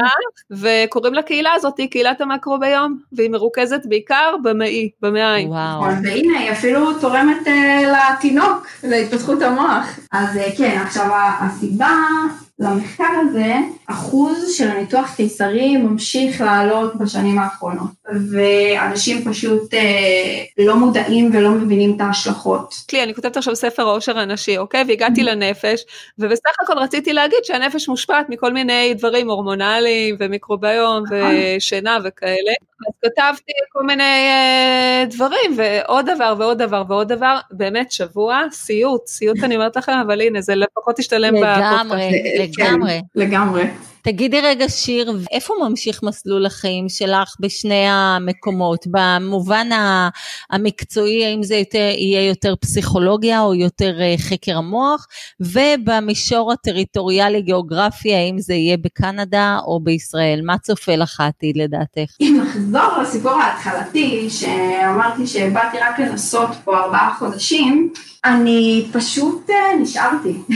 וקוראים 0.51 1.13
לקהילה 1.13 1.49
הזאת 1.55 1.79
קהילת 1.91 2.21
המקרוביום, 2.21 2.99
והיא 3.13 3.29
מרוכזת 3.29 3.85
בעיקר 3.85 4.35
במעי, 4.43 4.89
במעיים. 5.01 5.49
וואו. 5.49 5.81
והנה, 5.81 6.39
היא 6.39 6.51
אפילו 6.51 6.99
תורמת 6.99 7.47
uh, 7.47 7.49
לתינוק, 7.87 8.67
להתפתחות 8.83 9.41
המוח. 9.41 9.99
אז 10.11 10.37
uh, 10.37 10.57
כן, 10.57 10.81
עכשיו 10.85 11.09
הסיבה 11.39 11.89
למחקר 12.62 13.03
הזה, 13.22 13.53
אחוז 13.86 14.55
של 14.57 14.68
הניתוח 14.68 15.16
קיסרי 15.16 15.78
ממשיך 15.78 16.41
לעלות 16.41 16.95
בשנים 16.95 17.39
האחרונות, 17.39 17.91
ואנשים 18.32 19.24
פשוט 19.26 19.74
אה, 19.74 20.43
לא 20.57 20.76
מודעים 20.76 21.30
ולא 21.34 21.51
מבינים 21.51 21.95
את 21.95 22.01
ההשלכות. 22.01 22.74
קלי, 22.88 23.03
אני 23.03 23.14
כותבת 23.14 23.38
עכשיו 23.38 23.55
ספר 23.55 23.88
העושר 23.88 24.20
הנשי, 24.20 24.57
אוקיי? 24.57 24.84
והגעתי 24.88 25.24
לנפש, 25.24 25.84
ובסך 26.20 26.51
הכל 26.64 26.78
רציתי 26.78 27.14
להגיד 27.14 27.39
שהנפש 27.43 27.89
מושפעת 27.89 28.30
מכל 28.30 28.53
מיני 28.53 28.93
דברים 28.93 29.30
הורמונליים 29.30 30.16
ומיקרוביום 30.20 31.03
נכון. 31.03 31.18
ושינה 31.57 31.97
וכאלה. 32.03 32.51
אז 32.88 32.93
כתבתי 33.05 33.51
כל 33.71 33.84
מיני 33.84 34.03
אה, 34.03 35.03
דברים, 35.09 35.57
ועוד 35.57 36.09
דבר 36.09 36.36
ועוד 36.39 36.57
דבר 36.57 36.84
ועוד 36.88 37.13
דבר, 37.13 37.38
באמת 37.51 37.91
שבוע, 37.91 38.41
סיוט, 38.51 39.07
סיוט 39.07 39.43
אני 39.43 39.55
אומרת 39.55 39.75
לכם, 39.75 39.91
אבל 39.91 40.21
הנה, 40.21 40.41
זה 40.41 40.55
לפחות 40.55 40.99
השתלם 40.99 41.34
בפודקאסט. 41.34 41.86
לגמרי, 41.86 42.11
לגמרי. 42.36 42.91
כן, 42.93 42.99
לגמרי. 43.15 43.63
תגידי 44.03 44.41
רגע 44.41 44.69
שיר, 44.69 45.17
איפה 45.31 45.53
ממשיך 45.69 46.03
מסלול 46.03 46.45
החיים 46.45 46.89
שלך 46.89 47.35
בשני 47.39 47.85
המקומות? 47.87 48.85
במובן 48.87 49.69
המקצועי, 50.49 51.25
האם 51.25 51.43
זה 51.43 51.55
יותר, 51.55 51.91
יהיה 51.97 52.27
יותר 52.27 52.55
פסיכולוגיה 52.55 53.41
או 53.41 53.55
יותר 53.55 54.01
אה, 54.01 54.15
חקר 54.17 54.57
המוח? 54.57 55.07
ובמישור 55.39 56.51
הטריטוריאלי 56.51 57.41
גיאוגרפי, 57.41 58.15
האם 58.15 58.39
זה 58.39 58.53
יהיה 58.53 58.77
בקנדה 58.77 59.59
או 59.65 59.79
בישראל? 59.79 60.41
מה 60.43 60.57
צופה 60.57 60.95
לך 60.95 61.19
העתיד 61.19 61.57
לדעתך? 61.57 62.15
אם 62.21 62.41
נחזור 62.41 63.01
לסיפור 63.01 63.31
ההתחלתי, 63.31 64.29
שאמרתי 64.29 65.27
שבאתי 65.27 65.77
רק 65.77 65.99
לנסות 65.99 66.49
פה 66.63 66.77
ארבעה 66.77 67.15
חודשים, 67.19 67.93
אני 68.25 68.87
פשוט 68.91 69.49
אה, 69.49 69.79
נשארתי. 69.81 70.33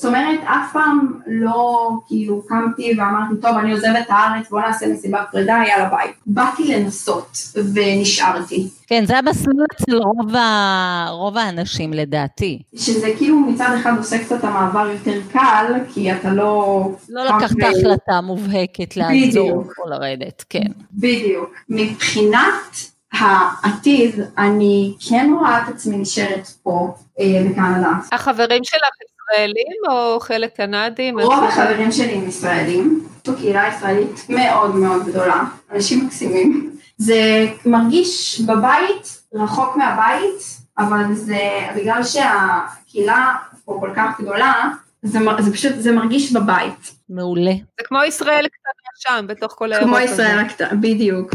זאת 0.00 0.06
אומרת, 0.06 0.40
אף 0.44 0.72
פעם 0.72 1.20
לא 1.26 1.90
כאילו 2.06 2.42
קמתי 2.48 2.94
ואמרתי, 2.98 3.34
טוב, 3.42 3.56
אני 3.56 3.72
עוזבת 3.72 3.96
את 4.00 4.10
הארץ, 4.10 4.50
בוא 4.50 4.60
נעשה 4.60 4.86
מסיבת 4.86 5.20
פרידה, 5.32 5.62
יאללה 5.68 5.88
ביי. 5.88 6.12
באתי 6.26 6.74
לנסות 6.74 7.38
ונשארתי. 7.74 8.68
כן, 8.86 9.04
זה 9.06 9.18
המסלול 9.18 9.66
אצל 9.72 9.96
רוב, 9.96 10.34
ה... 10.34 11.06
רוב 11.10 11.38
האנשים 11.38 11.92
לדעתי. 11.92 12.62
שזה 12.76 13.10
כאילו 13.18 13.40
מצד 13.40 13.70
אחד 13.80 13.96
עושה 13.96 14.24
קצת 14.24 14.44
המעבר 14.44 14.86
יותר 14.90 15.20
קל, 15.32 15.72
כי 15.94 16.12
אתה 16.12 16.30
לא... 16.30 16.90
לא 17.08 17.24
לקחת 17.24 17.56
ב... 17.56 17.64
החלטה 17.64 18.20
מובהקת 18.20 18.96
לעזור 18.96 19.64
או 19.78 19.90
לרדת, 19.90 20.44
כן. 20.50 20.72
בדיוק. 20.92 21.50
מבחינת 21.68 22.76
העתיד, 23.12 24.14
אני 24.38 24.94
כן 25.08 25.30
רואה 25.38 25.62
את 25.62 25.68
עצמי 25.68 25.96
נשארת 25.96 26.48
פה 26.62 26.94
אה, 27.20 27.42
בקנדה. 27.50 27.92
החברים 28.12 28.64
שלך 28.64 29.09
ישראלים 29.32 29.76
או 29.88 30.20
חלק 30.20 30.56
קנדים? 30.56 31.20
רוב 31.20 31.44
החברים 31.44 31.92
שלי 31.92 32.12
הם 32.12 32.28
ישראלים, 32.28 33.06
זו 33.26 33.36
קהילה 33.36 33.68
ישראלית 33.68 34.26
מאוד 34.28 34.76
מאוד 34.76 35.06
גדולה, 35.06 35.44
אנשים 35.72 36.06
מקסימים. 36.06 36.76
זה 36.96 37.46
מרגיש 37.66 38.40
בבית, 38.40 39.22
רחוק 39.34 39.76
מהבית, 39.76 40.42
אבל 40.78 41.14
זה 41.14 41.38
בגלל 41.76 42.02
שהקהילה 42.04 43.34
פה 43.64 43.76
כל 43.80 43.90
כך 43.96 44.20
גדולה, 44.20 44.54
זה, 45.02 45.18
זה 45.38 45.52
פשוט, 45.52 45.72
זה 45.78 45.92
מרגיש 45.92 46.32
בבית. 46.32 46.94
מעולה. 47.08 47.52
זה 47.52 47.84
כמו 47.84 47.98
ישראל 48.04 48.46
קטנה 48.48 48.79
שם, 49.00 49.24
בתוך 49.28 49.54
כל 49.58 49.72
האירופה. 49.72 49.96
כמו 49.96 50.04
ישראל 50.04 50.38
הקטנה, 50.38 50.74
בדיוק. 50.80 51.34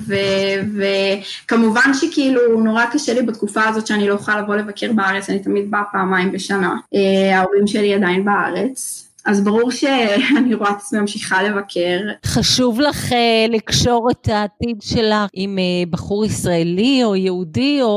וכמובן 1.45 1.93
שכאילו 1.93 2.61
נורא 2.61 2.85
קשה 2.85 3.13
לי 3.13 3.21
בתקופה 3.21 3.63
הזאת 3.63 3.87
שאני 3.87 4.07
לא 4.07 4.13
אוכל 4.13 4.39
לבוא 4.39 4.55
לבקר 4.55 4.91
בארץ, 4.91 5.29
אני 5.29 5.39
תמיד 5.39 5.71
באה 5.71 5.83
פעמיים 5.91 6.31
בשנה. 6.31 6.75
אה, 6.95 7.39
ההורים 7.39 7.67
שלי 7.67 7.93
עדיין 7.93 8.25
בארץ. 8.25 9.05
אז 9.25 9.43
ברור 9.43 9.71
שאני 9.71 10.53
רואה 10.55 10.69
את 10.69 10.75
עצמי 10.75 10.99
ממשיכה 10.99 11.43
לבקר. 11.43 11.99
חשוב 12.25 12.79
לך 12.79 13.11
uh, 13.11 13.15
לקשור 13.49 14.09
את 14.11 14.27
העתיד 14.27 14.81
שלך 14.81 15.29
עם 15.33 15.57
uh, 15.57 15.89
בחור 15.89 16.25
ישראלי 16.25 17.03
או 17.03 17.15
יהודי, 17.15 17.79
או, 17.81 17.87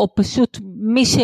או 0.00 0.08
פשוט 0.16 0.58
מי, 0.76 1.06
ש... 1.06 1.16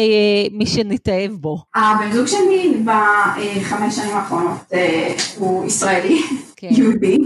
מי 0.53 0.67
שנתאהב 0.67 1.33
בו. 1.33 1.59
הבן 1.75 2.13
זוג 2.13 2.27
שלי 2.27 2.83
בחמש 2.85 3.97
שנים 3.97 4.17
האחרונות 4.17 4.59
אה, 4.73 5.15
הוא 5.39 5.67
ישראלי, 5.67 6.23
כן. 6.57 6.69
יהודי. 6.71 7.19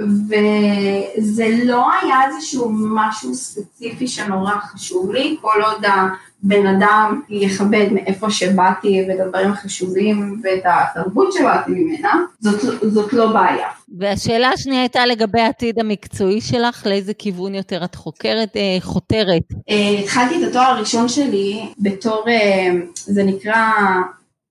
וזה 0.00 1.48
לא 1.64 1.86
היה 2.02 2.16
איזשהו 2.28 2.70
משהו 2.72 3.34
ספציפי 3.34 4.08
שנורא 4.08 4.52
חשוב 4.52 5.12
לי, 5.12 5.36
כל 5.40 5.62
עוד 5.64 5.84
הבן 5.84 6.66
אדם 6.66 7.20
יכבד 7.28 7.86
מאיפה 7.92 8.30
שבאתי 8.30 9.04
ואת 9.08 9.20
הדברים 9.20 9.50
החשובים 9.50 10.40
ואת 10.44 10.62
התרבות 10.64 11.32
שבאתי 11.32 11.70
ממנה, 11.70 12.24
זאת, 12.40 12.60
זאת 12.92 13.12
לא 13.12 13.32
בעיה. 13.32 13.68
והשאלה 13.98 14.48
השנייה 14.48 14.80
הייתה 14.80 15.06
לגבי 15.06 15.40
העתיד 15.40 15.78
המקצועי 15.78 16.40
שלך, 16.40 16.86
לאיזה 16.86 17.14
כיוון 17.14 17.54
יותר 17.54 17.84
את 17.84 17.94
חוקרת, 17.94 18.56
אה, 18.56 18.76
חותרת? 18.80 19.42
אה, 19.70 19.98
התחלתי 19.98 20.44
את 20.44 20.48
התואר 20.48 20.64
הראשון 20.64 21.08
שלי 21.08 21.66
בתור, 21.78 22.24
אה, 22.28 22.70
זה 22.94 23.22
נקרא 23.24 23.70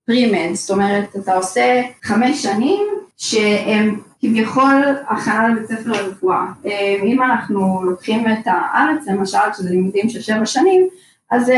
פרימד, 0.06 0.54
זאת 0.54 0.70
אומרת 0.70 1.16
אתה 1.16 1.34
עושה 1.34 1.82
חמש 2.02 2.42
שנים 2.42 3.01
שהם 3.16 4.00
כביכול 4.20 4.84
הכנה 5.08 5.48
לבית 5.48 5.68
ספר 5.68 5.92
לרפואה. 5.92 6.44
אה, 6.66 6.96
אם 7.04 7.22
אנחנו 7.22 7.82
לוקחים 7.84 8.26
את 8.26 8.46
הארץ 8.46 9.06
למשל, 9.06 9.38
שזה 9.56 9.70
לימודים 9.70 10.08
של 10.08 10.20
שבע 10.20 10.46
שנים, 10.46 10.88
אז 11.32 11.48
uh, 11.48 11.52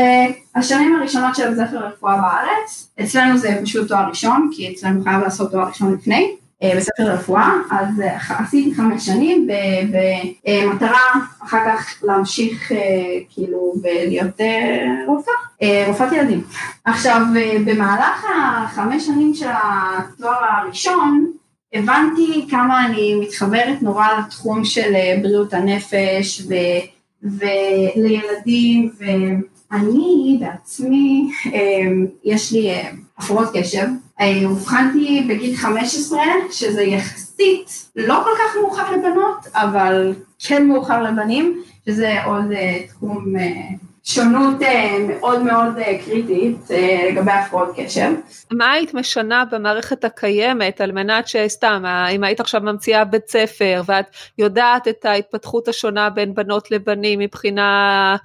השנים 0.55 0.95
הראשונות 0.95 1.35
של 1.35 1.49
בית 1.49 1.67
ספר 1.67 1.79
לרפואה 1.79 2.17
בארץ, 2.17 2.89
אצלנו 3.01 3.37
זה 3.37 3.59
פשוט 3.63 3.87
תואר 3.87 4.09
ראשון, 4.09 4.49
כי 4.53 4.73
אצלנו 4.73 5.03
חייב 5.03 5.21
לעשות 5.21 5.51
תואר 5.51 5.67
ראשון 5.67 5.93
לפני, 5.93 6.35
uh, 6.63 6.65
בית 6.73 6.83
ספר 6.83 7.03
לרפואה, 7.03 7.51
אז 7.71 8.01
עשיתי 8.29 8.75
חמש 8.75 9.05
שנים 9.05 9.47
במטרה 10.43 11.11
אחר 11.43 11.59
כך 11.65 12.03
להמשיך 12.03 12.71
כאילו 13.29 13.73
ולהיות 13.83 14.39
רופאה, 15.07 15.33
רופאת 15.87 16.11
ילדים. 16.11 16.43
עכשיו, 16.85 17.21
במהלך 17.65 18.25
החמש 18.35 19.05
שנים 19.05 19.33
של 19.33 19.49
התואר 19.49 20.43
הראשון, 20.43 21.31
הבנתי 21.75 22.47
כמה 22.49 22.85
אני 22.85 23.15
מתחברת 23.15 23.81
נורא 23.81 24.07
לתחום 24.19 24.65
של 24.65 24.95
אה, 24.95 25.19
בריאות 25.21 25.53
הנפש 25.53 26.41
ו, 26.49 26.53
ולילדים 27.23 28.91
ואני 28.97 30.39
בעצמי, 30.39 31.31
אה, 31.53 31.91
יש 32.23 32.51
לי 32.51 32.69
אה, 32.69 32.89
הפרעות 33.17 33.49
קשב, 33.53 33.87
אובחנתי 34.45 35.25
בגיל 35.29 35.55
15 35.55 36.19
שזה 36.51 36.81
יחסית 36.81 37.89
לא 37.95 38.21
כל 38.23 38.29
כך 38.39 38.55
מאוחר 38.61 38.91
לבנות 38.91 39.47
אבל 39.53 40.13
כן 40.39 40.67
מאוחר 40.67 41.03
לבנים 41.03 41.61
שזה 41.85 42.23
עוד 42.23 42.45
תחום 42.87 43.33
שונות 44.07 44.61
אה, 44.61 44.97
מאוד 45.07 45.43
מאוד 45.43 45.77
אה, 45.77 45.97
קריטית 46.05 46.71
אה, 46.71 47.09
לגבי 47.11 47.31
הפרעות 47.31 47.69
קשב. 47.77 48.11
מה 48.51 48.71
היית 48.71 48.93
משנה 48.93 49.43
במערכת 49.51 50.03
הקיימת 50.03 50.81
על 50.81 50.91
מנת 50.91 51.27
שסתם, 51.27 51.83
אם 52.11 52.23
היית 52.23 52.39
עכשיו 52.39 52.61
ממציאה 52.61 53.05
בית 53.05 53.27
ספר 53.29 53.81
ואת 53.85 54.05
יודעת 54.37 54.87
את 54.87 55.05
ההתפתחות 55.05 55.67
השונה 55.67 56.09
בין 56.09 56.33
בנות 56.33 56.71
לבנים 56.71 57.19
מבחינה 57.19 58.15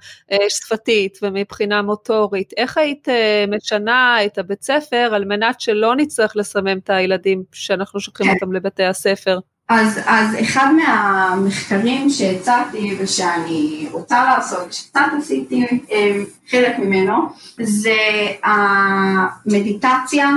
שפתית 0.49 1.19
ומבחינה 1.21 1.81
מוטורית, 1.81 2.53
איך 2.57 2.77
היית 2.77 3.07
משנה 3.47 4.25
את 4.25 4.37
הבית 4.37 4.63
ספר 4.63 5.11
על 5.13 5.25
מנת 5.25 5.61
שלא 5.61 5.95
נצטרך 5.95 6.35
לסמם 6.35 6.77
את 6.77 6.89
הילדים 6.89 7.43
שאנחנו 7.51 7.99
שולחים 7.99 8.27
כן. 8.27 8.33
אותם 8.33 8.53
לבתי 8.53 8.83
הספר? 8.83 9.37
אז, 9.73 9.99
אז 10.05 10.35
אחד 10.41 10.73
מהמחקרים 10.75 12.09
שהצעתי 12.09 12.95
ושאני 12.99 13.87
רוצה 13.91 14.23
לעשות, 14.23 14.73
שקצת 14.73 15.01
עשיתי 15.19 15.65
אה, 15.91 16.17
חלק 16.49 16.79
ממנו, 16.79 17.13
זה 17.61 17.97
המדיטציה 19.45 20.29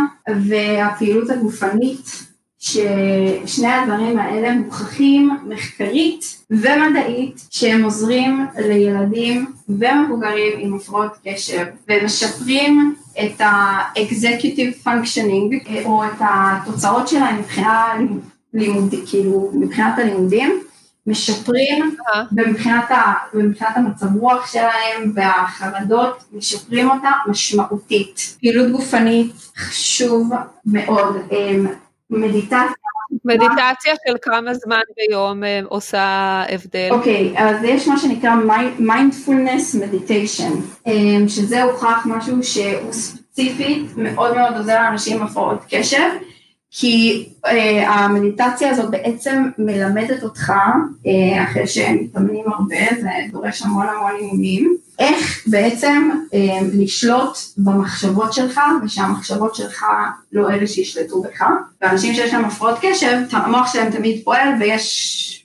והפעילות 0.49 1.31
הגופנית, 1.31 2.35
ששני 2.59 3.73
הדברים 3.73 4.19
האלה 4.19 4.55
מוכחים 4.55 5.39
מחקרית 5.49 6.45
ומדעית 6.51 7.47
שהם 7.51 7.85
עוזרים 7.85 8.47
לילדים 8.59 9.47
ומבוגרים 9.69 10.53
עם 10.59 10.75
הפרעות 10.75 11.13
קשב 11.25 11.65
ומשפרים 11.89 12.95
את 13.21 13.41
ה-executive 13.41 14.87
functioning 14.87 15.69
או 15.85 16.05
את 16.05 16.21
התוצאות 16.21 17.09
שלהם 17.09 17.39
מבחינה 17.39 17.95
לימודי, 18.55 19.01
כאילו 19.07 19.51
מבחינת 19.55 19.99
הלימודים, 19.99 20.63
משפרים 21.07 21.97
ומבחינת 22.33 23.77
המצב 23.77 24.07
רוח 24.17 24.53
שלהם 24.53 25.13
והחרדות, 25.15 26.25
משפרים 26.33 26.91
אותה 26.91 27.11
משמעותית. 27.27 28.37
פעילות 28.41 28.73
גופנית 28.73 29.33
חשוב 29.57 30.31
מאוד, 30.67 31.17
אמ, 31.33 31.67
מדיטציה. 32.11 32.61
מדיטציה 33.25 33.95
של 34.09 34.15
כמה 34.23 34.55
זמן 34.55 34.81
ביום 34.97 35.45
אה, 35.45 35.61
עושה 35.69 36.43
הבדל? 36.49 36.89
אוקיי, 36.91 37.35
okay, 37.35 37.41
אז 37.41 37.57
יש 37.65 37.89
מה 37.89 37.99
שנקרא 37.99 38.35
מיינדפולנס 38.79 39.75
מדיטיישן, 39.75 40.53
אמ, 40.87 41.29
שזה 41.29 41.63
הוכח 41.63 42.07
משהו 42.07 42.43
שהוא 42.43 42.93
ספציפית 42.93 43.87
מאוד 43.97 44.37
מאוד 44.37 44.57
עוזר 44.57 44.83
לאנשים 44.83 45.21
עם 45.21 45.27
הפרעות 45.27 45.59
קשב. 45.71 46.09
כי 46.77 47.27
uh, 47.47 47.51
המדיטציה 47.87 48.71
הזאת 48.71 48.91
בעצם 48.91 49.51
מלמדת 49.59 50.23
אותך, 50.23 50.53
uh, 50.53 51.09
אחרי 51.45 51.67
שהם 51.67 51.97
מתאמנים 52.03 52.45
הרבה, 52.47 53.01
זה 53.01 53.09
דורש 53.33 53.63
המון 53.63 53.87
המון 53.87 54.13
אימונים, 54.21 54.77
איך 54.99 55.45
בעצם 55.47 56.11
uh, 56.31 56.37
לשלוט 56.73 57.39
במחשבות 57.57 58.33
שלך, 58.33 58.61
ושהמחשבות 58.85 59.55
שלך 59.55 59.85
לא 60.33 60.51
אלה 60.51 60.67
שישלטו 60.67 61.23
בך. 61.23 61.45
ואנשים 61.81 62.15
שיש 62.15 62.35
להם 62.35 62.45
הפרעות 62.45 62.79
קשב, 62.83 63.19
המוח 63.33 63.73
שלהם 63.73 63.91
תמיד 63.91 64.25
פועל 64.25 64.49
ויש 64.61 65.44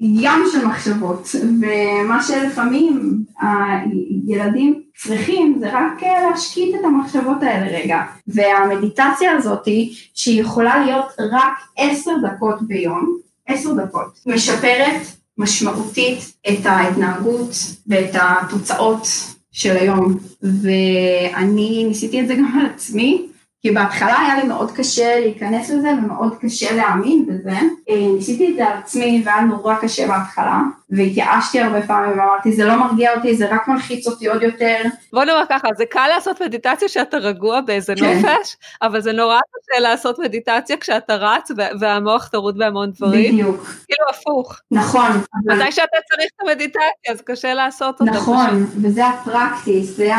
ים 0.00 0.40
של 0.52 0.66
מחשבות, 0.66 1.28
ומה 1.60 2.22
שלפעמים 2.22 3.24
הילדים 3.40 4.82
צריכים 4.96 5.56
זה 5.60 5.68
רק 5.72 6.02
אה, 6.02 6.30
להשקיט 6.30 6.74
את 6.74 6.84
המחשבות 6.84 7.42
האלה 7.42 7.78
רגע. 7.78 8.02
והמדיטציה 8.28 9.32
הזאת 9.32 9.68
שהיא 10.14 10.40
יכולה 10.40 10.84
להיות 10.84 11.06
רק 11.18 11.52
עשר 11.76 12.12
דקות 12.22 12.62
ביום, 12.62 13.18
עשר 13.46 13.74
דקות, 13.74 14.18
משפרת 14.26 15.00
משמעותית 15.38 16.18
את 16.48 16.66
ההתנהגות 16.66 17.50
ואת 17.86 18.10
התוצאות 18.14 19.08
של 19.52 19.76
היום. 19.76 20.18
ואני 20.42 21.84
ניסיתי 21.88 22.20
את 22.20 22.28
זה 22.28 22.34
גם 22.34 22.58
על 22.60 22.66
עצמי. 22.66 23.26
כי 23.64 23.70
בהתחלה 23.70 24.20
היה 24.20 24.36
לי 24.36 24.48
מאוד 24.48 24.70
קשה 24.70 25.20
להיכנס 25.20 25.70
לזה 25.70 25.88
ומאוד 25.88 26.34
קשה 26.40 26.76
להאמין 26.76 27.26
בזה. 27.26 27.50
אה, 27.90 28.06
ניסיתי 28.16 28.50
את 28.50 28.56
זה 28.56 28.66
על 28.66 28.78
עצמי 28.78 29.22
והיה 29.26 29.40
נורא 29.40 29.74
קשה 29.74 30.06
בהתחלה, 30.06 30.60
והתייאשתי 30.90 31.60
הרבה 31.60 31.82
פעמים 31.86 32.18
ואמרתי 32.18 32.52
זה 32.52 32.64
לא 32.64 32.76
מרגיע 32.76 33.14
אותי, 33.16 33.36
זה 33.36 33.54
רק 33.54 33.68
מלחיץ 33.68 34.06
אותי 34.06 34.28
עוד 34.28 34.42
יותר. 34.42 34.76
בוא 35.12 35.24
נאמר 35.24 35.42
ככה, 35.48 35.68
זה 35.76 35.84
קל 35.90 36.06
לעשות 36.14 36.42
מדיטציה 36.42 36.88
כשאתה 36.88 37.16
רגוע 37.16 37.60
באיזה 37.60 37.94
כן. 37.96 38.14
נופש, 38.14 38.56
אבל 38.82 39.00
זה 39.00 39.12
נורא 39.12 39.38
קשה 39.38 39.80
לעשות 39.80 40.18
מדיטציה 40.18 40.76
כשאתה 40.76 41.14
רץ 41.14 41.50
והמוח 41.80 42.28
טרוד 42.28 42.58
בהמון 42.58 42.90
דברים. 42.90 43.34
בדיוק. 43.34 43.56
כאילו 43.86 44.08
הפוך. 44.10 44.60
נכון. 44.70 45.10
מתי 45.44 45.72
שאתה 45.72 45.96
צריך 46.08 46.28
את 46.36 46.48
המדיטציה, 46.48 47.14
זה 47.14 47.22
קשה 47.26 47.54
לעשות 47.54 48.00
אותה. 48.00 48.12
נכון, 48.12 48.66
וזה 48.82 49.06
הפרקטיס, 49.06 49.96
זה 49.96 50.10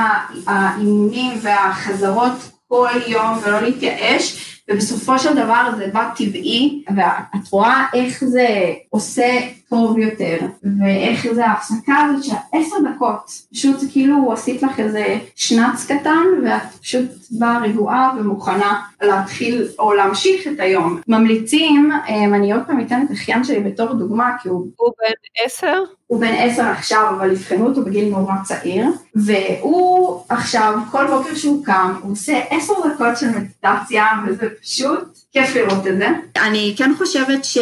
האימונים 0.47 1.37
והחזרות 1.41 2.54
כל 2.75 2.87
יום 3.07 3.39
ולא 3.43 3.61
להתייאש, 3.61 4.54
ובסופו 4.69 5.19
של 5.19 5.35
דבר 5.35 5.69
זה 5.77 5.87
בא 5.93 6.09
טבעי, 6.15 6.83
ואת 6.95 7.51
רואה 7.51 7.85
איך 7.93 8.23
זה 8.23 8.73
עושה 8.89 9.39
טוב 9.69 9.97
יותר, 9.97 10.37
ואיך 10.79 11.27
זה 11.33 11.45
ההפסקה 11.45 11.97
הזאת 11.97 12.23
של 12.23 12.35
עשר 12.53 12.75
דקות, 12.95 13.31
פשוט 13.53 13.77
כאילו 13.91 14.33
עשית 14.33 14.63
לך 14.63 14.79
איזה 14.79 15.17
שנץ 15.35 15.85
קטן, 15.85 16.23
ואת 16.45 16.61
פשוט 16.81 17.05
באה 17.31 17.59
רגועה 17.59 18.15
ומוכנה 18.19 18.81
להתחיל 19.01 19.67
או 19.79 19.93
להמשיך 19.93 20.47
את 20.47 20.59
היום. 20.59 21.01
ממליצים, 21.07 21.91
אה, 21.91 22.25
אני 22.25 22.53
עוד 22.53 22.61
פעם 22.67 22.81
אתן 22.81 23.01
את 23.05 23.11
אחיין 23.11 23.43
שלי 23.43 23.59
בתור 23.59 23.93
דוגמה, 23.93 24.31
כי 24.41 24.49
הוא... 24.49 24.67
הוא 24.75 24.91
בן 24.99 25.45
עשר? 25.45 25.83
הוא 26.07 26.21
בן 26.21 26.33
עשר 26.37 26.63
עכשיו, 26.63 27.13
אבל 27.17 27.31
אבחנו 27.31 27.67
אותו 27.67 27.85
בגיל 27.85 28.09
נורא 28.09 28.33
צעיר, 28.43 28.85
והוא 29.15 30.23
עכשיו, 30.29 30.79
כל 30.91 31.07
בוקר 31.07 31.35
שהוא 31.35 31.65
קם, 31.65 31.93
הוא 32.01 32.11
עושה 32.11 32.41
עשר 32.49 32.73
דקות 32.73 33.17
של 33.17 33.29
מדיטציה, 33.29 34.05
וזה 34.27 34.47
פשוט 34.61 35.15
כיף 35.35 35.55
לראות 35.55 35.87
את 35.87 35.97
זה. 35.97 36.07
אני 36.47 36.73
כן 36.77 36.91
חושבת 36.97 37.45
ש... 37.45 37.57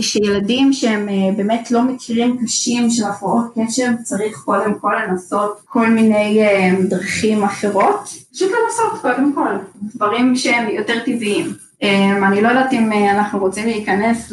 שילדים 0.00 0.72
שהם 0.72 1.08
אה, 1.08 1.14
באמת 1.36 1.70
לא 1.70 1.82
מקרים 1.82 2.38
קשים 2.44 2.90
של 2.90 3.04
הפרעות 3.04 3.44
קשב, 3.54 3.90
צריך 4.02 4.38
קודם 4.44 4.74
כל 4.80 4.94
לנסות 5.06 5.60
כל 5.64 5.90
מיני 5.90 6.42
אה, 6.42 6.70
דרכים 6.88 7.44
אחרות, 7.44 8.08
פשוט 8.32 8.50
לנסות 8.50 9.00
קודם 9.02 9.32
כל, 9.34 9.54
דברים 9.94 10.36
שהם 10.36 10.68
יותר 10.68 10.98
טבעיים. 11.04 11.52
אה, 11.82 12.28
אני 12.28 12.42
לא 12.42 12.48
יודעת 12.48 12.72
אם 12.72 12.92
אנחנו 12.92 13.38
רוצים 13.38 13.66
להיכנס 13.66 14.32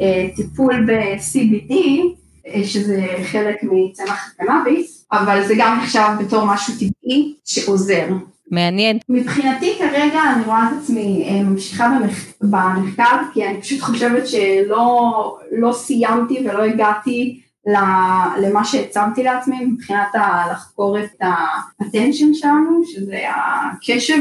לטיפול 0.00 0.86
ב-CBD, 0.86 1.74
שזה 2.64 3.06
חלק 3.32 3.56
מצמח 3.62 4.32
הקנאביס, 4.34 5.06
אבל 5.12 5.46
זה 5.46 5.54
גם 5.58 5.78
נחשב 5.78 6.08
בתור 6.20 6.44
משהו 6.44 6.74
טבעי 6.74 7.34
שעוזר. 7.44 8.06
מעניין. 8.50 8.98
מבחינתי 9.08 9.74
כרגע 9.78 10.20
אני 10.34 10.44
רואה 10.44 10.68
את 10.68 10.82
עצמי 10.82 11.40
ממשיכה 11.42 11.88
במח... 11.88 12.18
במחקר, 12.40 13.16
כי 13.32 13.46
אני 13.46 13.60
פשוט 13.60 13.80
חושבת 13.80 14.26
שלא 14.26 15.38
לא 15.52 15.72
סיימתי 15.72 16.38
ולא 16.44 16.62
הגעתי 16.62 17.40
למה 18.38 18.64
שהצבתי 18.64 19.22
לעצמי 19.22 19.56
מבחינת 19.64 20.08
לחקור 20.50 20.98
את 20.98 21.22
ה-attention 21.22 22.34
שלנו, 22.34 22.82
שזה 22.84 23.18
הקשב 23.28 24.18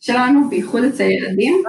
שלנו, 0.00 0.48
בייחוד 0.50 0.84
אצל 0.84 1.10
ילדים. 1.10 1.62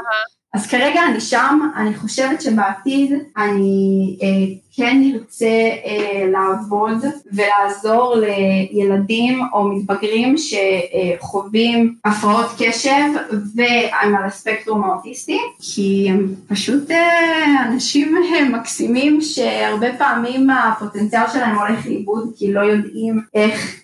אז 0.53 0.67
כרגע 0.67 1.01
אני 1.09 1.21
שם, 1.21 1.59
אני 1.75 1.95
חושבת 1.95 2.41
שבעתיד 2.41 3.13
אני 3.37 4.17
אה, 4.23 4.55
כן 4.79 5.01
ארצה 5.13 5.69
אה, 5.85 6.25
לעבוד 6.31 6.97
ולעזור 7.33 8.15
לילדים 8.15 9.39
או 9.53 9.63
מתבגרים 9.63 10.35
שחווים 10.37 11.95
הפרעות 12.05 12.45
קשב 12.59 13.09
והם 13.55 14.15
על 14.15 14.25
הספקטרום 14.25 14.83
האוטיסטי, 14.83 15.39
כי 15.59 16.07
הם 16.09 16.35
פשוט 16.47 16.91
אה, 16.91 17.65
אנשים 17.67 18.15
מקסימים 18.51 19.21
שהרבה 19.21 19.97
פעמים 19.97 20.49
הפוטנציאל 20.49 21.23
שלהם 21.33 21.57
הולך 21.57 21.85
לאיבוד 21.85 22.33
כי 22.37 22.53
לא 22.53 22.59
יודעים 22.59 23.21
איך 23.33 23.83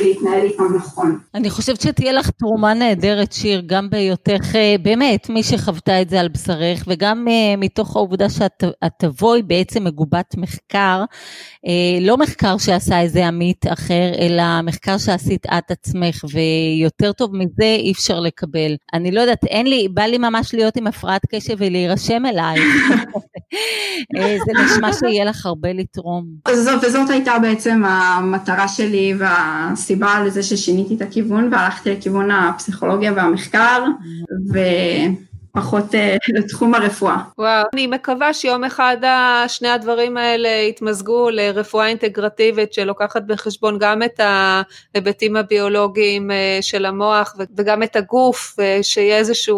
להתנהל 0.00 0.42
איתם 0.42 0.76
נכון. 0.76 1.18
אני 1.34 1.50
חושבת 1.50 1.80
שתהיה 1.80 2.12
לך 2.12 2.30
תרומה 2.30 2.74
נהדרת, 2.74 3.32
שיר, 3.32 3.62
גם 3.66 3.90
בהיותך, 3.90 4.54
באמת, 4.82 5.28
מי 5.28 5.42
שחוותה 5.42 6.02
את 6.02 6.10
זה 6.10 6.20
על 6.20 6.28
בשרך, 6.28 6.84
וגם 6.86 7.26
מתוך 7.58 7.96
העובדה 7.96 8.30
שאת 8.30 8.64
תבואי 8.98 9.42
בעצם 9.42 9.84
מגובת 9.84 10.34
מחקר, 10.36 11.04
לא 12.00 12.16
מחקר 12.16 12.58
שעשה 12.58 13.00
איזה 13.00 13.26
עמית 13.26 13.66
אחר, 13.66 14.12
אלא 14.18 14.62
מחקר 14.62 14.98
שעשית 14.98 15.46
את 15.46 15.70
עצמך, 15.70 16.24
ויותר 16.32 17.12
טוב 17.12 17.36
מזה 17.36 17.76
אי 17.78 17.92
אפשר 17.92 18.20
לקבל. 18.20 18.76
אני 18.94 19.10
לא 19.10 19.20
יודעת, 19.20 19.44
אין 19.44 19.66
לי, 19.66 19.88
בא 19.88 20.02
לי 20.02 20.18
ממש 20.18 20.54
להיות 20.54 20.76
עם 20.76 20.86
הפרעת 20.86 21.22
קשב 21.34 21.54
ולהירשם 21.58 22.26
אלייך. 22.26 22.62
זה 24.16 24.64
נשמע 24.64 24.92
שיהיה 24.92 25.24
לך 25.24 25.46
הרבה 25.46 25.72
לתרום. 25.72 26.26
זאת, 26.54 26.84
וזאת 26.84 27.10
הייתה 27.10 27.38
בעצם 27.38 27.82
המטרה 27.84 28.68
שלי, 28.68 29.14
וה... 29.18 29.68
הסיבה 29.72 30.24
לזה 30.24 30.42
ששיניתי 30.42 30.94
את 30.94 31.02
הכיוון 31.02 31.48
והלכתי 31.52 31.90
לכיוון 31.90 32.30
הפסיכולוגיה 32.30 33.12
והמחקר 33.16 33.84
ופחות 35.58 35.84
לתחום 36.28 36.74
הרפואה. 36.74 37.16
וואו, 37.38 37.64
אני 37.74 37.86
מקווה 37.86 38.34
שיום 38.34 38.64
אחד 38.64 38.96
שני 39.48 39.68
הדברים 39.68 40.16
האלה 40.16 40.48
יתמזגו 40.48 41.30
לרפואה 41.30 41.86
אינטגרטיבית 41.86 42.72
שלוקחת 42.72 43.22
בחשבון 43.22 43.78
גם 43.80 44.02
את 44.02 44.20
ההיבטים 44.20 45.36
הביולוגיים 45.36 46.30
של 46.60 46.86
המוח 46.86 47.36
וגם 47.56 47.82
את 47.82 47.96
הגוף, 47.96 48.56
שיהיה 48.82 49.16
איזושהי 49.16 49.54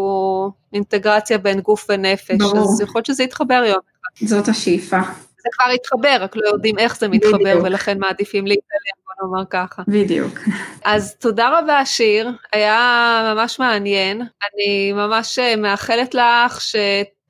אינטגרציה 0.72 1.38
בין 1.38 1.60
גוף 1.60 1.86
ונפש. 1.88 2.36
ברור. 2.38 2.58
אז 2.58 2.80
יכול 2.80 2.98
להיות 2.98 3.06
שזה 3.06 3.22
יתחבר 3.22 3.62
יום 3.66 3.80
אחד. 4.16 4.26
זאת 4.26 4.48
השאיפה. 4.48 4.98
זה 5.42 5.48
כבר 5.52 5.72
התחבר, 5.74 6.16
רק 6.20 6.36
לא 6.36 6.48
יודעים 6.48 6.78
איך 6.78 6.98
זה 6.98 7.08
מתחבר, 7.08 7.36
בדיוק. 7.38 7.64
ולכן 7.64 7.98
מעדיפים 7.98 8.46
להתעלם, 8.46 8.99
נאמר 9.22 9.44
ככה. 9.50 9.82
בדיוק. 9.88 10.38
אז 10.84 11.14
תודה 11.14 11.58
רבה 11.58 11.84
שיר, 11.84 12.30
היה 12.52 13.32
ממש 13.34 13.58
מעניין, 13.58 14.22
אני 14.22 14.92
ממש 14.92 15.38
מאחלת 15.58 16.14
לך 16.14 16.60
ש... 16.60 16.76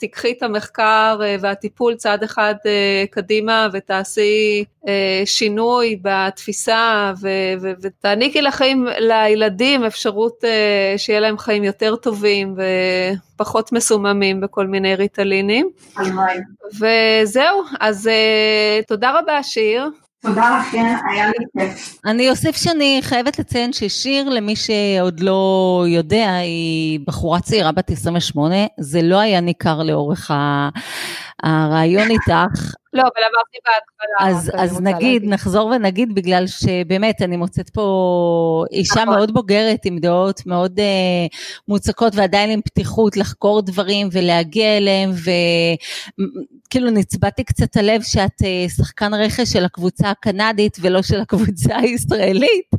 תיקחי 0.01 0.33
את 0.39 0.43
המחקר 0.43 1.21
והטיפול 1.41 1.95
צעד 1.95 2.23
אחד 2.23 2.55
קדימה 3.11 3.69
ותעשי 3.73 4.65
שינוי 5.25 5.99
בתפיסה 6.03 7.13
ותעניקי 7.83 8.43
לחיים 8.43 8.87
לילדים 8.99 9.85
אפשרות 9.85 10.45
שיהיה 10.97 11.21
להם 11.21 11.39
חיים 11.39 11.65
יותר 11.65 11.97
טובים 11.97 12.55
ופחות 13.37 13.73
מסוממים 13.73 14.41
בכל 14.41 14.67
מיני 14.67 14.95
ריטלינים. 14.95 15.71
וזהו, 16.81 17.63
אז 17.81 18.11
תודה 18.87 19.19
רבה 19.19 19.43
שיר. 19.43 19.89
תודה 20.23 20.61
לכן, 20.61 20.95
היה 21.11 21.27
לי 21.27 21.45
כיף. 21.59 22.01
אני 22.05 22.31
אוסיף 22.31 22.57
שאני 22.57 22.99
חייבת 23.03 23.39
לציין 23.39 23.73
ששיר, 23.73 24.29
למי 24.29 24.57
שעוד 24.57 25.21
לא 25.21 25.85
יודע, 25.89 26.35
היא 26.35 27.01
בחורה 27.07 27.41
צעירה 27.41 27.73
בת 27.73 27.91
28, 27.91 28.55
זה 28.81 29.03
לא 29.03 29.21
היה 29.21 29.41
ניכר 29.41 29.83
לאורך 29.83 30.31
הרעיון 31.43 32.11
איתך. 32.11 32.75
לא, 32.93 33.03
אבל 33.03 33.23
אמרתי 33.33 33.59
בהתחלה. 33.67 34.31
אז, 34.31 34.51
אז 34.55 34.81
נגיד, 34.81 34.93
להגיד. 34.93 35.25
נחזור 35.25 35.67
ונגיד, 35.67 36.15
בגלל 36.15 36.47
שבאמת, 36.47 37.23
אני 37.23 37.37
מוצאת 37.37 37.71
פה 37.71 38.65
אישה 38.73 39.03
נכון. 39.03 39.15
מאוד 39.15 39.35
בוגרת, 39.35 39.85
עם 39.85 39.99
דעות 39.99 40.47
מאוד 40.47 40.79
uh, 40.79 41.37
מוצקות, 41.69 42.13
ועדיין 42.17 42.51
עם 42.51 42.61
פתיחות 42.63 43.17
לחקור 43.17 43.63
דברים 43.63 44.09
ולהגיע 44.13 44.77
אליהם, 44.77 45.11
וכאילו 46.67 46.91
נצבעתי 46.91 47.45
קצת 47.45 47.77
הלב 47.77 48.03
שאת 48.03 48.43
uh, 48.43 48.71
שחקן 48.77 49.15
רכש 49.15 49.49
של 49.53 49.65
הקבוצה 49.65 50.11
הקנדית 50.11 50.77
ולא 50.81 51.03
של 51.03 51.21
הקבוצה 51.21 51.77
הישראלית, 51.77 52.71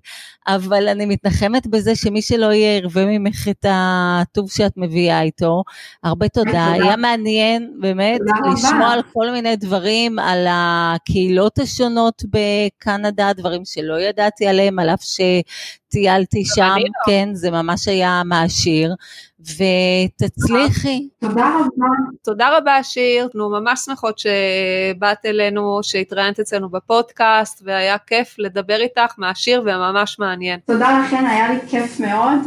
אבל 0.47 0.87
אני 0.87 1.05
מתנחמת 1.05 1.67
בזה 1.67 1.95
שמי 1.95 2.21
שלא 2.21 2.53
יהיה 2.53 2.77
ירווה 2.77 3.05
ממך 3.05 3.47
את 3.49 3.65
הטוב 3.69 4.51
שאת 4.51 4.73
מביאה 4.77 5.21
איתו. 5.21 5.63
הרבה 6.03 6.27
תודה, 6.29 6.71
היה 6.71 6.95
מעניין 6.95 7.73
באמת 7.79 8.19
לשמוע 8.53 8.87
על 8.87 9.01
כל 9.13 9.31
מיני 9.31 9.55
דברים, 9.55 10.19
על 10.19 10.47
הקהילות 10.49 11.59
השונות 11.59 12.23
בקנדה, 12.29 13.33
דברים 13.33 13.61
שלא 13.65 14.01
ידעתי 14.01 14.47
עליהם, 14.47 14.79
על 14.79 14.89
אף 14.89 15.01
שטיילתי 15.03 16.45
שם, 16.45 16.75
כן, 17.05 17.29
זה 17.33 17.51
ממש 17.51 17.87
היה 17.87 18.21
מעשיר. 18.25 18.95
ותצליחי. 19.41 21.07
תודה 21.19 21.49
רבה. 21.55 21.87
תודה 22.23 22.57
רבה 22.57 22.83
שיר, 22.83 23.23
אנחנו 23.23 23.49
ממש 23.49 23.79
שמחות 23.79 24.19
שבאת 24.19 25.25
אלינו, 25.25 25.79
שהתראיינת 25.83 26.39
אצלנו 26.39 26.69
בפודקאסט, 26.69 27.61
והיה 27.65 27.97
כיף 27.97 28.35
לדבר 28.37 28.81
איתך 28.81 29.13
מעשיר 29.17 29.61
וממש 29.61 30.19
מעניין. 30.19 30.59
תודה 30.65 30.99
לכן, 30.99 31.25
היה 31.25 31.49
לי 31.49 31.59
כיף 31.69 31.99
מאוד, 31.99 32.39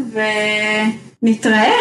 ונתראה. 1.22 1.72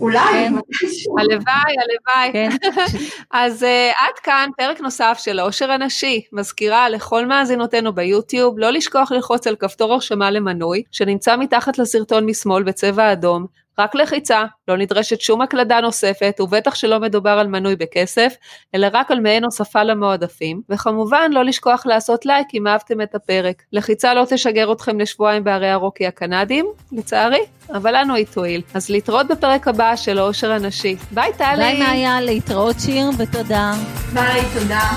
אולי, 0.00 0.18
כן. 0.32 0.54
הלוואי, 1.18 1.74
הלוואי. 1.82 2.32
כן. 2.32 2.50
אז 3.30 3.62
uh, 3.62 3.66
עד 4.04 4.18
כאן 4.22 4.50
פרק 4.56 4.80
נוסף 4.80 5.18
של 5.22 5.38
העושר 5.38 5.70
הנשי. 5.70 6.22
מזכירה 6.32 6.88
לכל 6.88 7.26
מאזינותינו 7.26 7.92
ביוטיוב 7.92 8.58
לא 8.58 8.70
לשכוח 8.70 9.12
ללחוץ 9.12 9.46
על 9.46 9.56
כפתור 9.56 9.92
הרשמה 9.92 10.30
למנוי, 10.30 10.82
שנמצא 10.90 11.36
מתחת 11.36 11.78
לסרטון 11.78 12.26
משמאל 12.26 12.62
בצבע 12.62 13.12
אדום, 13.12 13.46
רק 13.78 13.94
לחיצה, 13.94 14.44
לא 14.68 14.76
נדרשת 14.76 15.20
שום 15.20 15.40
הקלדה 15.40 15.80
נוספת, 15.80 16.40
ובטח 16.40 16.74
שלא 16.74 17.00
מדובר 17.00 17.30
על 17.30 17.46
מנוי 17.46 17.76
בכסף, 17.76 18.34
אלא 18.74 18.88
רק 18.92 19.10
על 19.10 19.20
מעין 19.20 19.44
הוספה 19.44 19.82
למועדפים, 19.82 20.60
וכמובן 20.68 21.30
לא 21.32 21.44
לשכוח 21.44 21.86
לעשות 21.86 22.26
לייק 22.26 22.46
אם 22.54 22.66
אהבתם 22.66 23.00
את 23.00 23.14
הפרק. 23.14 23.62
לחיצה 23.72 24.14
לא 24.14 24.24
תשגר 24.28 24.72
אתכם 24.72 25.00
לשבועיים 25.00 25.44
בערי 25.44 25.70
הרוקי 25.70 26.06
הקנדיים, 26.06 26.66
לצערי, 26.92 27.40
אבל 27.74 27.96
לנו 27.96 28.14
היא 28.14 28.26
תועיל. 28.34 28.62
אז 28.74 28.90
להתראות 28.90 29.26
בפרק 29.28 29.68
הבא 29.68 29.96
של 29.96 30.18
העושר 30.18 30.52
הנשי. 30.52 30.96
ביי 31.10 31.32
טלי! 31.36 31.56
ביי 31.56 31.78
מאיה, 31.78 32.20
להתראות 32.20 32.76
שיר 32.80 33.10
ותודה. 33.18 33.72
ביי, 34.14 34.42
תודה. 34.54 34.90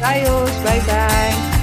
ביי 0.00 0.22
יוש, 0.26 0.50
ביי 0.50 0.80
ביי. 0.80 1.59